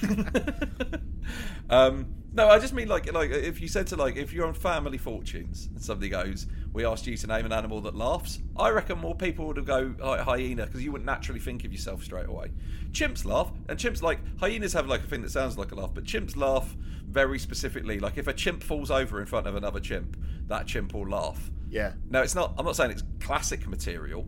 um, 1.70 2.14
no, 2.32 2.48
I 2.48 2.60
just 2.60 2.74
mean 2.74 2.88
like 2.88 3.12
like 3.12 3.32
if 3.32 3.60
you 3.60 3.68
said 3.68 3.88
to 3.88 3.96
like 3.96 4.16
if 4.16 4.32
you're 4.32 4.46
on 4.46 4.54
Family 4.54 5.00
Fortunes 5.00 5.68
and 5.74 5.82
somebody 5.82 6.10
goes, 6.10 6.46
"We 6.72 6.86
asked 6.86 7.08
you 7.08 7.18
to 7.18 7.28
name 7.28 7.46
an 7.46 7.52
animal 7.52 7.82
that 7.82 7.96
laughs," 7.96 8.40
I 8.56 8.70
reckon 8.70 9.00
more 9.00 9.16
people 9.16 9.48
would 9.48 9.66
go 9.66 9.96
like, 10.00 10.20
hyena 10.20 10.68
because 10.68 10.84
you 10.84 10.92
wouldn't 10.92 11.08
naturally 11.08 11.40
think 11.40 11.66
of 11.66 11.72
yourself 11.72 12.04
straight 12.04 12.28
away. 12.28 12.52
Chimps 12.92 13.26
laugh, 13.26 13.52
and 13.68 13.80
chimps 13.80 14.04
like 14.04 14.20
hyenas 14.40 14.74
have 14.74 14.88
like 14.88 15.02
a 15.02 15.08
thing 15.08 15.24
that 15.24 15.32
sounds 15.32 15.58
like 15.58 15.72
a 15.72 15.76
laugh, 15.76 15.92
but 15.94 16.04
chimps 16.04 16.38
laugh 16.38 16.76
very 17.08 17.40
specifically. 17.40 18.00
Like 18.00 18.18
if 18.20 18.28
a 18.28 18.34
chimp 18.34 18.62
falls 18.62 18.92
over 18.92 19.20
in 19.20 19.26
front 19.26 19.48
of 19.48 19.56
another 19.56 19.80
chimp, 19.80 20.16
that 20.48 20.68
chimp 20.68 20.94
will 20.94 21.10
laugh. 21.10 21.50
Yeah, 21.72 21.94
No, 22.10 22.22
it's 22.22 22.36
not. 22.36 22.54
I'm 22.58 22.66
not 22.66 22.76
saying 22.76 22.92
it's 22.92 23.04
classic 23.20 23.68
material. 23.68 24.28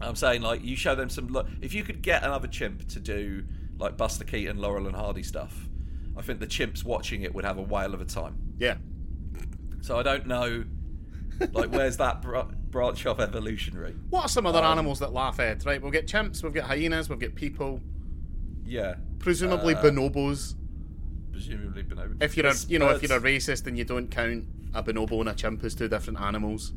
I'm 0.00 0.16
saying 0.16 0.42
like 0.42 0.64
you 0.64 0.76
show 0.76 0.94
them 0.94 1.08
some. 1.10 1.28
Look, 1.28 1.48
if 1.60 1.74
you 1.74 1.82
could 1.84 2.02
get 2.02 2.22
another 2.22 2.48
chimp 2.48 2.88
to 2.88 3.00
do 3.00 3.44
like 3.78 3.96
Buster 3.96 4.24
Keaton, 4.24 4.58
Laurel 4.58 4.86
and 4.86 4.94
Hardy 4.96 5.22
stuff, 5.22 5.68
I 6.16 6.22
think 6.22 6.40
the 6.40 6.46
chimps 6.46 6.84
watching 6.84 7.22
it 7.22 7.34
would 7.34 7.44
have 7.44 7.58
a 7.58 7.62
whale 7.62 7.94
of 7.94 8.00
a 8.00 8.04
time. 8.04 8.36
Yeah. 8.58 8.76
So 9.80 9.98
I 9.98 10.02
don't 10.02 10.26
know, 10.26 10.64
like, 11.52 11.72
where's 11.72 11.96
that 11.96 12.22
br- 12.22 12.38
branch 12.70 13.04
of 13.06 13.18
evolutionary? 13.20 13.94
What 14.10 14.26
are 14.26 14.28
some 14.28 14.46
other 14.46 14.60
Um, 14.60 14.64
animals 14.66 15.00
that 15.00 15.12
laugh, 15.12 15.40
at? 15.40 15.64
Right, 15.64 15.82
we've 15.82 15.92
got 15.92 16.04
chimps, 16.04 16.42
we've 16.44 16.54
got 16.54 16.64
hyenas, 16.64 17.08
we've 17.08 17.18
got 17.18 17.34
people, 17.34 17.80
Yeah, 18.64 18.94
presumably 19.18 19.74
Uh, 19.74 19.82
bonobos. 19.82 20.54
presumably 21.32 21.82
bonobos. 21.82 22.22
If 22.22 22.36
you're 22.36 22.46
a, 22.46 22.54
you 22.68 22.78
know, 22.78 22.90
if 22.90 23.02
you're 23.02 23.16
a 23.16 23.20
racist 23.20 23.66
and 23.66 23.76
you 23.76 23.84
don't 23.84 24.08
count 24.08 24.44
a 24.72 24.82
bonobo 24.84 25.18
and 25.20 25.28
a 25.30 25.34
chimp 25.34 25.64
as 25.64 25.74
two 25.74 25.88
different 25.88 26.20
animals. 26.20 26.72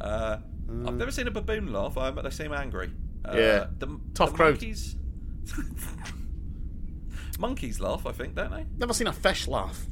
Uh, 0.00 0.38
I've 0.86 0.94
never 0.94 1.10
seen 1.10 1.26
a 1.26 1.30
baboon 1.30 1.72
laugh. 1.72 1.96
I 1.98 2.10
they 2.10 2.30
seem 2.30 2.52
angry. 2.52 2.90
Uh, 3.24 3.32
Yeah. 3.36 3.66
the, 3.78 3.98
Tough 4.14 4.30
the 4.30 4.36
crowd. 4.36 4.50
Monkeys, 4.52 4.96
monkeys 7.38 7.80
laugh, 7.80 8.06
I 8.06 8.12
think, 8.12 8.34
don't 8.34 8.50
they? 8.50 8.64
Never 8.78 8.92
seen 8.92 9.06
a 9.08 9.12
fish 9.12 9.46
laugh. 9.48 9.86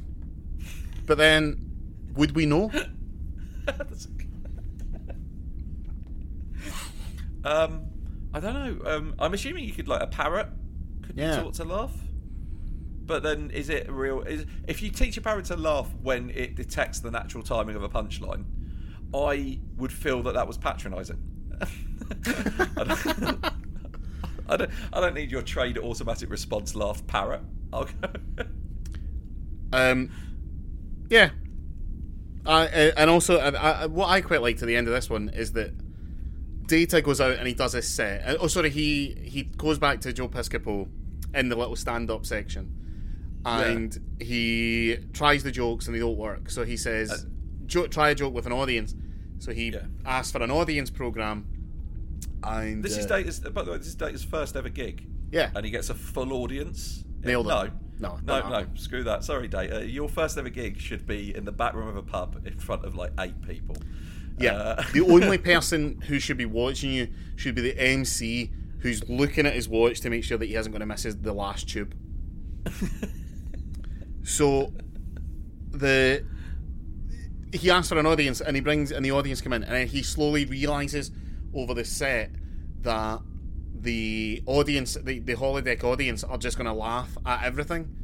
But 1.05 1.17
then, 1.17 1.71
would 2.15 2.35
we 2.35 2.45
know? 2.45 2.71
um, 7.43 7.85
I 8.33 8.39
don't 8.39 8.53
know. 8.53 8.79
Um, 8.85 9.15
I'm 9.19 9.33
assuming 9.33 9.63
you 9.63 9.73
could 9.73 9.87
like 9.87 10.01
a 10.01 10.07
parrot 10.07 10.47
could 11.03 11.15
be 11.15 11.21
Yeah. 11.23 11.41
taught 11.41 11.53
to 11.55 11.63
laugh. 11.65 11.93
But 13.05 13.23
then, 13.23 13.49
is 13.51 13.69
it 13.69 13.89
real? 13.91 14.21
Is, 14.21 14.45
if 14.67 14.81
you 14.83 14.91
teach 14.91 15.17
a 15.17 15.21
parrot 15.21 15.45
to 15.45 15.55
laugh 15.55 15.91
when 16.01 16.29
it 16.29 16.55
detects 16.55 16.99
the 16.99 17.09
natural 17.09 17.43
timing 17.43 17.75
of 17.75 17.81
a 17.83 17.89
punchline, 17.89 18.43
I 19.13 19.59
would 19.77 19.91
feel 19.91 20.23
that 20.23 20.33
that 20.33 20.47
was 20.47 20.57
patronising. 20.57 21.17
I, 21.61 22.83
don't, 22.83 23.45
I 24.47 24.57
don't. 24.57 24.71
I 24.93 25.01
don't 25.01 25.13
need 25.13 25.31
your 25.31 25.41
trade 25.41 25.77
automatic 25.77 26.29
response 26.29 26.75
laugh 26.75 27.05
parrot. 27.07 27.41
I'll 27.73 27.85
go. 27.85 28.09
Um, 29.71 30.11
yeah. 31.09 31.29
I 32.45 32.67
uh, 32.67 32.91
and 32.97 33.09
also, 33.09 33.37
uh, 33.37 33.51
I, 33.51 33.85
what 33.87 34.07
I 34.07 34.21
quite 34.21 34.41
like 34.41 34.57
to 34.57 34.65
the 34.65 34.75
end 34.75 34.87
of 34.87 34.93
this 34.93 35.09
one 35.09 35.29
is 35.29 35.53
that 35.53 35.73
Data 36.67 37.01
goes 37.01 37.19
out 37.19 37.33
and 37.33 37.47
he 37.47 37.53
does 37.53 37.73
his 37.73 37.87
set. 37.87 38.27
Uh, 38.27 38.37
oh, 38.39 38.47
sorry, 38.47 38.69
he 38.69 39.17
he 39.23 39.43
goes 39.43 39.77
back 39.77 40.01
to 40.01 40.13
Joe 40.13 40.29
Piscopo 40.29 40.87
in 41.33 41.49
the 41.49 41.55
little 41.55 41.75
stand-up 41.75 42.25
section, 42.25 42.71
and 43.45 43.99
he 44.19 44.97
tries 45.13 45.43
the 45.43 45.51
jokes 45.51 45.87
and 45.87 45.95
they 45.95 45.99
don't 45.99 46.17
work. 46.17 46.49
So 46.49 46.63
he 46.63 46.77
says, 46.77 47.25
jo- 47.65 47.87
"Try 47.87 48.09
a 48.09 48.15
joke 48.15 48.33
with 48.33 48.45
an 48.45 48.51
audience." 48.53 48.95
So 49.39 49.53
he 49.53 49.69
Yeah. 49.69 49.85
asks 50.05 50.31
for 50.31 50.41
an 50.43 50.51
audience 50.51 50.89
program, 50.89 51.45
and 52.43 52.83
This 52.83 52.97
is 52.97 53.05
uh, 53.05 53.17
Data's. 53.17 53.39
By 53.39 53.63
the 53.63 53.71
way, 53.71 53.77
this 53.77 53.87
is 53.87 53.95
Data's 53.95 54.23
first 54.23 54.55
ever 54.55 54.69
gig. 54.69 55.07
Yeah. 55.31 55.51
and 55.55 55.63
he 55.63 55.71
gets 55.71 55.89
a 55.89 55.93
full 55.93 56.33
audience. 56.33 57.03
Nailed 57.23 57.45
it. 57.47 57.49
no. 57.49 57.69
No, 58.01 58.17
no, 58.23 58.47
no, 58.47 58.65
screw 58.75 59.03
that. 59.03 59.25
Sorry, 59.25 59.49
Data. 59.49 59.85
Your 59.85 60.07
first 60.07 60.37
ever 60.37 60.47
gig 60.49 60.79
should 60.79 61.05
be 61.05 61.35
in 61.35 61.43
the 61.43 61.51
back 61.51 61.73
room 61.73 61.89
of 61.89 61.97
a 61.97 62.01
pub 62.01 62.41
in 62.45 62.57
front 62.57 62.85
of 62.85 62.95
like 62.95 63.11
eight 63.19 63.41
people. 63.41 63.75
Yeah. 64.39 64.53
Uh, 64.53 64.83
the 64.93 65.01
only 65.01 65.37
person 65.37 65.99
who 66.07 66.17
should 66.17 66.37
be 66.37 66.45
watching 66.45 66.91
you 66.91 67.09
should 67.35 67.55
be 67.55 67.61
the 67.61 67.77
MC 67.77 68.51
who's 68.79 69.07
looking 69.09 69.45
at 69.45 69.53
his 69.53 69.67
watch 69.67 69.99
to 69.99 70.09
make 70.09 70.23
sure 70.23 70.37
that 70.37 70.45
he 70.45 70.53
hasn't 70.53 70.71
going 70.71 70.79
to 70.79 70.85
miss 70.85 71.03
his, 71.03 71.17
the 71.17 71.33
last 71.33 71.67
tube. 71.69 71.93
so 74.23 74.71
the 75.71 76.25
he 77.51 77.71
asks 77.71 77.89
for 77.89 77.97
an 77.97 78.05
audience 78.05 78.41
and 78.41 78.55
he 78.55 78.61
brings 78.61 78.91
and 78.91 79.03
the 79.03 79.11
audience 79.11 79.41
come 79.41 79.53
in 79.53 79.63
and 79.63 79.73
then 79.73 79.87
he 79.87 80.03
slowly 80.03 80.45
realizes 80.45 81.11
over 81.53 81.73
the 81.73 81.83
set 81.85 82.31
that 82.81 83.21
the 83.81 84.43
audience 84.45 84.95
the, 84.95 85.19
the 85.19 85.35
holodeck 85.35 85.83
audience 85.83 86.23
are 86.23 86.37
just 86.37 86.57
going 86.57 86.67
to 86.67 86.73
laugh 86.73 87.17
at 87.25 87.43
everything. 87.43 87.95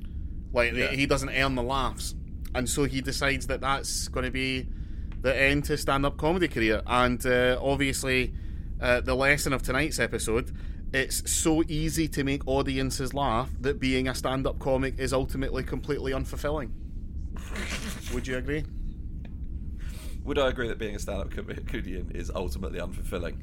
Like 0.54 0.74
Yeah. 0.74 0.92
he 0.92 1.06
doesn't 1.06 1.30
earn 1.30 1.56
the 1.56 1.64
laughs. 1.64 2.16
And 2.54 2.70
so 2.70 2.86
he 2.86 3.02
decides 3.02 3.48
that 3.48 3.62
that's 3.62 4.08
going 4.08 4.24
to 4.26 4.32
be 4.32 4.68
the 5.22 5.36
end 5.36 5.66
to 5.66 5.78
stand-up 5.78 6.18
comedy 6.18 6.48
career. 6.48 6.82
And 6.88 7.24
uh, 7.26 7.60
obviously 7.62 8.34
uh, 8.82 9.02
the 9.02 9.16
lesson 9.16 9.54
of 9.54 9.62
tonight's 9.64 10.00
episode 10.00 10.52
it's 10.94 11.30
so 11.30 11.62
easy 11.68 12.08
to 12.08 12.24
make 12.24 12.48
audiences 12.48 13.14
laugh 13.14 13.50
that 13.60 13.80
being 13.80 14.08
a 14.08 14.16
stand-up 14.16 14.60
comic 14.60 14.98
is 14.98 15.12
ultimately 15.12 15.62
completely 15.64 16.14
unfulfilling. 16.14 16.70
Would 18.14 18.28
you 18.28 18.38
agree 18.38 18.64
Would 20.26 20.40
I 20.40 20.50
agree 20.50 20.68
that 20.68 20.80
being 20.80 20.96
a 20.96 21.00
stand-up 21.00 21.30
comedian 21.68 22.12
is 22.12 22.32
ultimately 22.34 22.80
unfulfilling? 22.80 23.38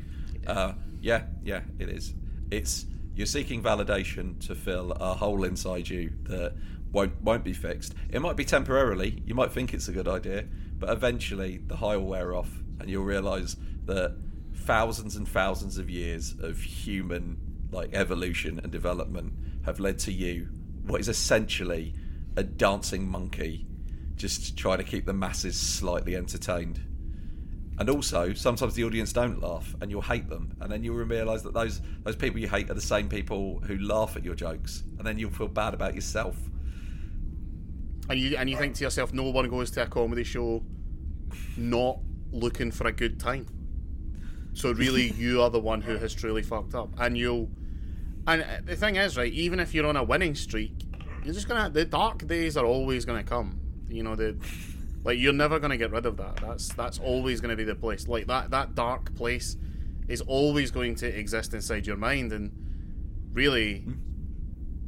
Uh, 0.46 0.72
yeah, 1.00 1.24
yeah, 1.44 1.62
it 1.78 1.88
is. 1.88 2.14
It's 2.50 2.86
you're 3.14 3.26
seeking 3.26 3.62
validation 3.62 4.44
to 4.46 4.54
fill 4.54 4.92
a 4.92 5.14
hole 5.14 5.44
inside 5.44 5.88
you 5.88 6.12
that 6.24 6.54
won't 6.90 7.20
won't 7.22 7.44
be 7.44 7.52
fixed. 7.52 7.94
It 8.10 8.20
might 8.20 8.36
be 8.36 8.44
temporarily. 8.44 9.22
You 9.24 9.34
might 9.34 9.52
think 9.52 9.72
it's 9.72 9.88
a 9.88 9.92
good 9.92 10.08
idea, 10.08 10.44
but 10.78 10.90
eventually 10.90 11.58
the 11.66 11.76
high 11.76 11.96
will 11.96 12.06
wear 12.06 12.34
off, 12.34 12.50
and 12.80 12.90
you'll 12.90 13.04
realise 13.04 13.56
that 13.84 14.16
thousands 14.54 15.16
and 15.16 15.26
thousands 15.26 15.78
of 15.78 15.88
years 15.88 16.34
of 16.40 16.60
human 16.60 17.38
like 17.70 17.94
evolution 17.94 18.60
and 18.62 18.70
development 18.70 19.32
have 19.64 19.80
led 19.80 19.98
to 20.00 20.12
you, 20.12 20.48
what 20.86 21.00
is 21.00 21.08
essentially 21.08 21.94
a 22.36 22.42
dancing 22.42 23.08
monkey 23.08 23.66
just 24.22 24.56
trying 24.56 24.78
to 24.78 24.84
keep 24.84 25.04
the 25.04 25.12
masses 25.12 25.58
slightly 25.58 26.14
entertained. 26.14 26.80
And 27.78 27.90
also, 27.90 28.32
sometimes 28.34 28.76
the 28.76 28.84
audience 28.84 29.12
don't 29.12 29.42
laugh, 29.42 29.74
and 29.80 29.90
you'll 29.90 30.00
hate 30.00 30.28
them, 30.28 30.56
and 30.60 30.70
then 30.70 30.84
you'll 30.84 30.94
realise 30.94 31.42
that 31.42 31.54
those 31.54 31.80
those 32.04 32.14
people 32.14 32.38
you 32.38 32.48
hate 32.48 32.70
are 32.70 32.74
the 32.74 32.80
same 32.80 33.08
people 33.08 33.60
who 33.66 33.76
laugh 33.78 34.16
at 34.16 34.24
your 34.24 34.36
jokes, 34.36 34.84
and 34.96 35.06
then 35.06 35.18
you'll 35.18 35.32
feel 35.32 35.48
bad 35.48 35.74
about 35.74 35.96
yourself. 35.96 36.36
and 38.08 38.20
you 38.20 38.36
and 38.36 38.48
you 38.48 38.56
think 38.56 38.76
to 38.76 38.84
yourself 38.84 39.12
no 39.12 39.24
one 39.24 39.48
goes 39.48 39.72
to 39.72 39.82
a 39.82 39.86
comedy 39.86 40.22
show 40.22 40.62
not 41.56 41.98
looking 42.30 42.70
for 42.70 42.86
a 42.86 42.92
good 42.92 43.18
time. 43.18 43.46
So 44.52 44.70
really 44.70 45.10
you 45.16 45.42
are 45.42 45.50
the 45.50 45.60
one 45.60 45.80
who 45.80 45.96
has 45.96 46.14
truly 46.14 46.42
fucked 46.42 46.76
up. 46.76 46.90
And 46.98 47.18
you'll 47.18 47.50
and 48.28 48.44
the 48.66 48.76
thing 48.76 48.94
is 48.94 49.16
right 49.16 49.32
even 49.32 49.58
if 49.58 49.74
you're 49.74 49.86
on 49.86 49.96
a 49.96 50.04
winning 50.04 50.36
streak 50.36 50.84
you're 51.24 51.34
just 51.34 51.48
gonna 51.48 51.68
the 51.68 51.84
dark 51.84 52.24
days 52.28 52.56
are 52.56 52.64
always 52.64 53.04
gonna 53.04 53.24
come 53.24 53.61
you 53.92 54.02
know 54.02 54.16
the 54.16 54.36
like 55.04 55.18
you're 55.18 55.32
never 55.32 55.58
gonna 55.58 55.76
get 55.76 55.90
rid 55.90 56.06
of 56.06 56.16
that. 56.16 56.36
That's 56.36 56.68
that's 56.74 56.98
always 56.98 57.40
gonna 57.40 57.56
be 57.56 57.64
the 57.64 57.74
place. 57.74 58.08
Like 58.08 58.26
that 58.26 58.50
that 58.50 58.74
dark 58.74 59.14
place 59.14 59.56
is 60.08 60.20
always 60.22 60.70
going 60.70 60.94
to 60.96 61.06
exist 61.06 61.54
inside 61.54 61.86
your 61.86 61.96
mind 61.96 62.32
and 62.32 62.52
really 63.32 63.86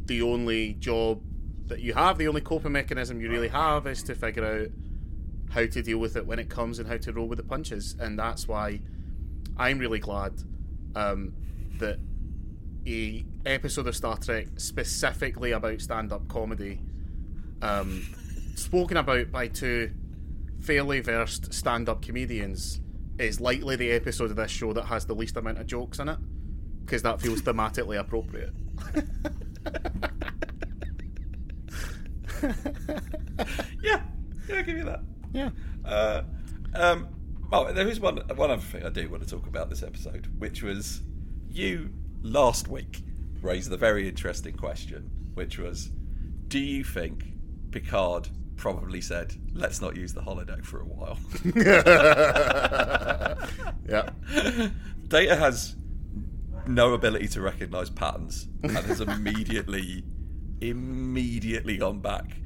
the 0.07 0.23
only 0.23 0.75
job 0.75 1.23
that 1.67 1.81
you 1.81 1.95
have, 1.95 2.19
the 2.19 2.29
only 2.29 2.41
coping 2.41 2.73
mechanism 2.73 3.21
you 3.21 3.31
really 3.31 3.49
have 3.49 3.87
is 3.87 4.03
to 4.03 4.15
figure 4.15 4.45
out 4.45 4.69
how 5.51 5.65
to 5.65 5.83
deal 5.83 5.99
with 5.99 6.17
it 6.17 6.27
when 6.27 6.39
it 6.39 6.51
comes 6.51 6.79
and 6.79 6.89
how 6.89 6.97
to 6.97 7.13
roll 7.13 7.27
with 7.27 7.39
the 7.39 7.45
punches. 7.45 7.97
And 7.99 8.19
that's 8.19 8.47
why 8.47 8.81
I'm 9.57 9.79
really 9.79 10.01
glad 10.01 10.33
um, 10.95 11.33
that 11.79 11.99
a 12.87 13.25
episode 13.47 13.87
of 13.87 13.97
Star 13.97 14.19
Trek 14.19 14.49
specifically 14.57 15.53
about 15.53 15.81
stand-up 15.81 16.29
comedy, 16.29 16.81
um, 17.63 18.05
spoken 18.55 18.97
about 18.97 19.31
by 19.31 19.49
two 19.49 19.93
fairly 20.61 21.01
versed 21.01 21.53
stand-up 21.53 22.03
comedians, 22.03 22.81
is 23.19 23.41
likely 23.41 23.77
the 23.77 23.93
episode 23.93 24.31
of 24.31 24.37
this 24.37 24.51
show 24.51 24.73
that 24.73 24.87
has 24.87 25.07
the 25.07 25.15
least 25.15 25.37
amount 25.37 25.59
of 25.59 25.67
jokes 25.67 25.99
in 25.99 26.09
it 26.09 26.19
because 26.85 27.03
that 27.03 27.21
feels 27.21 27.41
thematically 27.43 27.99
appropriate. 27.99 28.53
Yeah, 33.83 34.03
yeah, 34.49 34.57
I'll 34.57 34.63
give 34.63 34.77
you 34.77 34.85
that. 34.85 35.01
Yeah. 35.33 35.51
Uh, 35.85 36.23
um, 36.75 37.09
oh, 37.53 37.73
there 37.73 37.89
is 37.89 38.01
one 38.01 38.19
one 38.37 38.51
other 38.51 38.63
thing 38.63 38.85
I 38.85 38.91
do 38.91 39.09
want 39.09 39.23
to 39.23 39.29
talk 39.29 39.47
about 39.47 39.71
this 39.71 39.83
episode, 39.83 40.29
which 40.39 40.63
was 40.63 41.03
you 41.49 41.91
last 42.23 42.69
week 42.69 43.03
raised 43.41 43.71
the 43.71 43.77
very 43.77 44.09
interesting 44.09 44.57
question, 44.57 45.11
which 45.35 45.59
was, 45.59 45.91
do 46.49 46.59
you 46.59 46.85
think 46.85 47.25
Picard 47.71 48.29
probably 48.57 49.01
said, 49.01 49.35
"Let's 49.53 49.81
not 49.81 49.97
use 49.97 50.15
the 50.15 50.23
holodeck 50.23 50.65
for 50.65 50.81
a 50.81 50.85
while"? 50.85 51.19
Yeah. 53.89 54.11
Data 55.09 55.37
has 55.37 55.77
no 56.67 56.95
ability 56.95 57.29
to 57.29 57.41
recognise 57.41 57.91
patterns 57.91 58.49
and 58.63 58.73
has 58.73 59.01
immediately, 59.01 60.05
immediately 60.61 61.77
gone 61.77 62.01
back. 62.01 62.37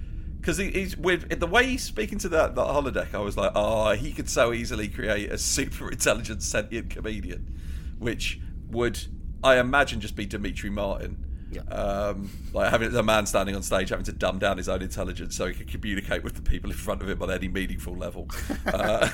Because 0.41 0.59
he, 0.59 0.71
he's 0.71 0.97
with 0.97 1.41
the 1.41 1.47
way 1.47 1.67
he's 1.67 1.83
speaking 1.83 2.19
to 2.19 2.29
that, 2.31 2.55
that 2.55 2.67
holodeck, 2.67 3.15
I 3.15 3.19
was 3.19 3.37
like, 3.37 3.53
oh, 3.55 3.93
he 3.93 4.13
could 4.13 4.29
so 4.29 4.53
easily 4.53 4.89
create 4.89 5.31
a 5.31 5.39
super 5.39 5.91
intelligent 5.91 6.43
sentient 6.43 6.91
comedian, 6.91 7.59
which 7.99 8.41
would, 8.69 9.01
I 9.43 9.59
imagine, 9.59 10.01
just 10.01 10.17
be 10.17 10.27
Demetri 10.27 10.71
Martin. 10.71 11.25
Yeah. 11.51 11.63
Um, 11.63 12.31
like 12.53 12.71
having 12.71 12.95
a 12.95 13.03
man 13.03 13.25
standing 13.27 13.57
on 13.57 13.63
stage 13.63 13.89
having 13.89 14.05
to 14.05 14.13
dumb 14.13 14.39
down 14.39 14.59
his 14.59 14.69
own 14.69 14.83
intelligence 14.83 15.35
so 15.35 15.47
he 15.47 15.55
could 15.55 15.69
communicate 15.69 16.23
with 16.23 16.35
the 16.35 16.43
people 16.43 16.71
in 16.71 16.77
front 16.77 17.01
of 17.03 17.09
him 17.09 17.23
on 17.23 17.31
any 17.31 17.49
meaningful 17.49 17.97
level. 17.97 18.29
Uh, 18.67 19.09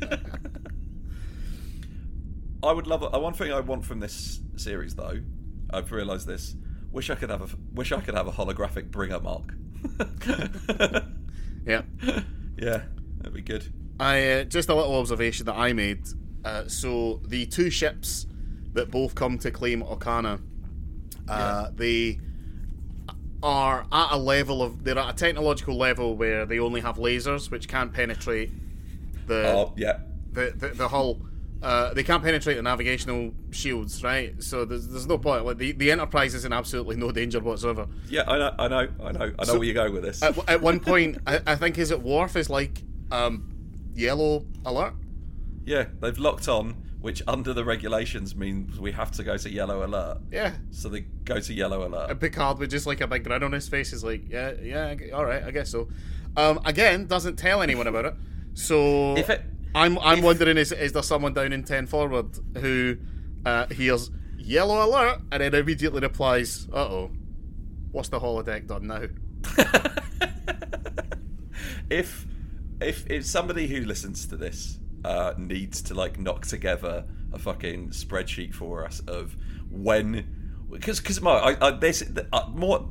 I 2.62 2.72
would 2.72 2.86
love. 2.86 3.02
Uh, 3.02 3.18
one 3.18 3.32
thing 3.32 3.52
I 3.52 3.60
want 3.60 3.84
from 3.84 4.00
this 4.00 4.40
series, 4.56 4.94
though, 4.94 5.20
I've 5.70 5.90
realised 5.90 6.26
this. 6.26 6.54
Wish 6.92 7.08
I 7.10 7.14
could 7.14 7.30
have 7.30 7.40
a. 7.40 7.48
Wish 7.72 7.90
I 7.92 8.00
could 8.00 8.14
have 8.14 8.26
a 8.26 8.32
holographic 8.32 8.90
bringer 8.90 9.18
mark. 9.20 9.54
Yeah. 11.66 11.82
Yeah, 12.56 12.82
that'd 13.18 13.34
be 13.34 13.42
good. 13.42 13.72
I 13.98 14.30
uh, 14.30 14.44
just 14.44 14.68
a 14.70 14.74
little 14.74 14.96
observation 14.96 15.46
that 15.46 15.56
I 15.56 15.72
made. 15.72 16.06
Uh, 16.44 16.66
so 16.68 17.20
the 17.26 17.46
two 17.46 17.70
ships 17.70 18.26
that 18.72 18.90
both 18.90 19.14
come 19.14 19.38
to 19.38 19.50
claim 19.50 19.82
Okona, 19.82 20.40
uh, 21.30 21.70
they 21.74 22.18
are 23.42 23.86
at 23.90 24.12
a 24.12 24.16
level 24.18 24.62
of 24.62 24.84
they're 24.84 24.98
at 24.98 25.10
a 25.14 25.16
technological 25.16 25.76
level 25.76 26.16
where 26.16 26.44
they 26.44 26.58
only 26.58 26.80
have 26.82 26.96
lasers 26.96 27.50
which 27.50 27.68
can't 27.68 27.92
penetrate 27.92 28.50
the 29.26 29.48
Oh, 29.48 29.72
yeah. 29.76 30.00
the, 30.32 30.52
the, 30.56 30.68
the 30.68 30.88
hull. 30.88 31.20
Uh, 31.62 31.92
they 31.92 32.02
can't 32.02 32.22
penetrate 32.22 32.56
the 32.56 32.62
navigational 32.62 33.32
shields, 33.50 34.02
right? 34.02 34.42
So 34.42 34.64
there's, 34.64 34.88
there's 34.88 35.06
no 35.06 35.18
point. 35.18 35.44
Like 35.44 35.58
the, 35.58 35.72
the 35.72 35.90
Enterprise 35.90 36.34
is 36.34 36.46
in 36.46 36.52
absolutely 36.54 36.96
no 36.96 37.12
danger 37.12 37.38
whatsoever. 37.38 37.86
Yeah, 38.08 38.22
I 38.26 38.38
know, 38.38 38.54
I 38.58 38.68
know, 38.68 38.88
I 39.04 39.12
know, 39.12 39.20
I 39.24 39.26
know 39.28 39.34
So- 39.44 39.54
where 39.58 39.64
you're 39.64 39.74
going 39.74 39.92
with 39.92 40.02
this. 40.02 40.22
At, 40.22 40.36
at 40.48 40.60
one 40.62 40.80
point, 40.90 41.18
I, 41.26 41.40
I 41.46 41.56
think 41.56 41.76
is 41.78 41.90
it 41.90 42.00
Worf 42.02 42.34
is 42.36 42.48
like 42.50 42.82
um, 43.12 43.52
yellow 43.94 44.46
alert. 44.64 44.94
yeah, 45.66 45.84
they've 46.00 46.18
locked 46.18 46.48
on, 46.48 46.76
which 47.00 47.22
under 47.26 47.54
the 47.54 47.64
regulations 47.64 48.36
means 48.36 48.78
we 48.78 48.92
have 48.92 49.10
to 49.12 49.24
go 49.24 49.36
to 49.36 49.50
yellow 49.50 49.84
alert. 49.86 50.18
Yeah, 50.30 50.52
So 50.70 50.88
they 50.88 51.00
go 51.24 51.40
to 51.40 51.54
yellow 51.54 51.86
alert. 51.86 52.10
and 52.10 52.20
Picard 52.20 52.58
with 52.58 52.70
just 52.70 52.86
like 52.86 53.00
a 53.00 53.06
big 53.06 53.24
grin 53.24 53.42
on 53.42 53.52
his 53.52 53.68
face 53.68 53.92
is 53.92 54.04
like, 54.04 54.28
yeah, 54.28 54.52
yeah, 54.62 54.94
all 55.14 55.24
right, 55.24 55.42
I 55.42 55.50
guess 55.50 55.70
so. 55.70 55.88
Um, 56.36 56.60
again, 56.64 57.06
doesn't 57.06 57.36
tell 57.36 57.62
anyone 57.62 57.86
about 57.86 58.04
it. 58.04 58.14
So 58.54 59.16
If 59.16 59.30
it- 59.30 59.42
I'm 59.74 59.98
I'm 60.00 60.18
if- 60.18 60.24
wondering 60.24 60.56
is 60.58 60.72
is 60.72 60.92
there 60.92 61.02
someone 61.02 61.32
down 61.32 61.52
in 61.52 61.62
ten 61.62 61.86
forward 61.86 62.36
who 62.58 62.96
uh, 63.46 63.66
hears 63.68 64.10
yellow 64.36 64.84
alert 64.84 65.20
and 65.30 65.42
then 65.42 65.54
immediately 65.54 66.00
replies, 66.00 66.66
"Uh 66.72 66.76
oh, 66.78 67.10
what's 67.92 68.08
the 68.08 68.18
holodeck 68.18 68.66
done 68.66 68.88
now?" 68.88 69.02
if 71.90 72.26
if 72.80 73.08
if 73.10 73.26
somebody 73.26 73.66
who 73.68 73.84
listens 73.84 74.26
to 74.26 74.36
this 74.36 74.78
uh, 75.04 75.34
needs 75.38 75.82
to 75.82 75.94
like 75.94 76.18
knock 76.18 76.46
together 76.46 77.04
a 77.32 77.38
fucking 77.38 77.90
spreadsheet 77.90 78.54
for 78.54 78.84
us 78.84 79.00
of 79.00 79.36
when 79.70 80.36
because 80.70 81.00
because 81.00 81.22
I, 81.24 81.56
I 81.60 81.70
this 81.72 82.02
uh, 82.32 82.48
more 82.50 82.88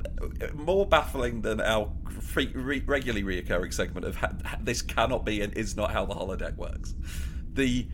more 0.54 0.86
baffling 0.86 1.42
than 1.42 1.62
our 1.62 1.92
free, 2.22 2.52
re, 2.54 2.82
regularly 2.86 3.24
reoccurring 3.24 3.74
segment 3.74 4.06
of 4.06 4.16
ha, 4.18 4.30
this 4.62 4.82
cannot 4.82 5.26
be 5.26 5.42
and 5.42 5.54
is 5.54 5.76
not 5.76 5.92
how 5.92 6.06
the 6.06 6.14
holodeck 6.14 6.56
works. 6.58 6.94
The 7.54 7.88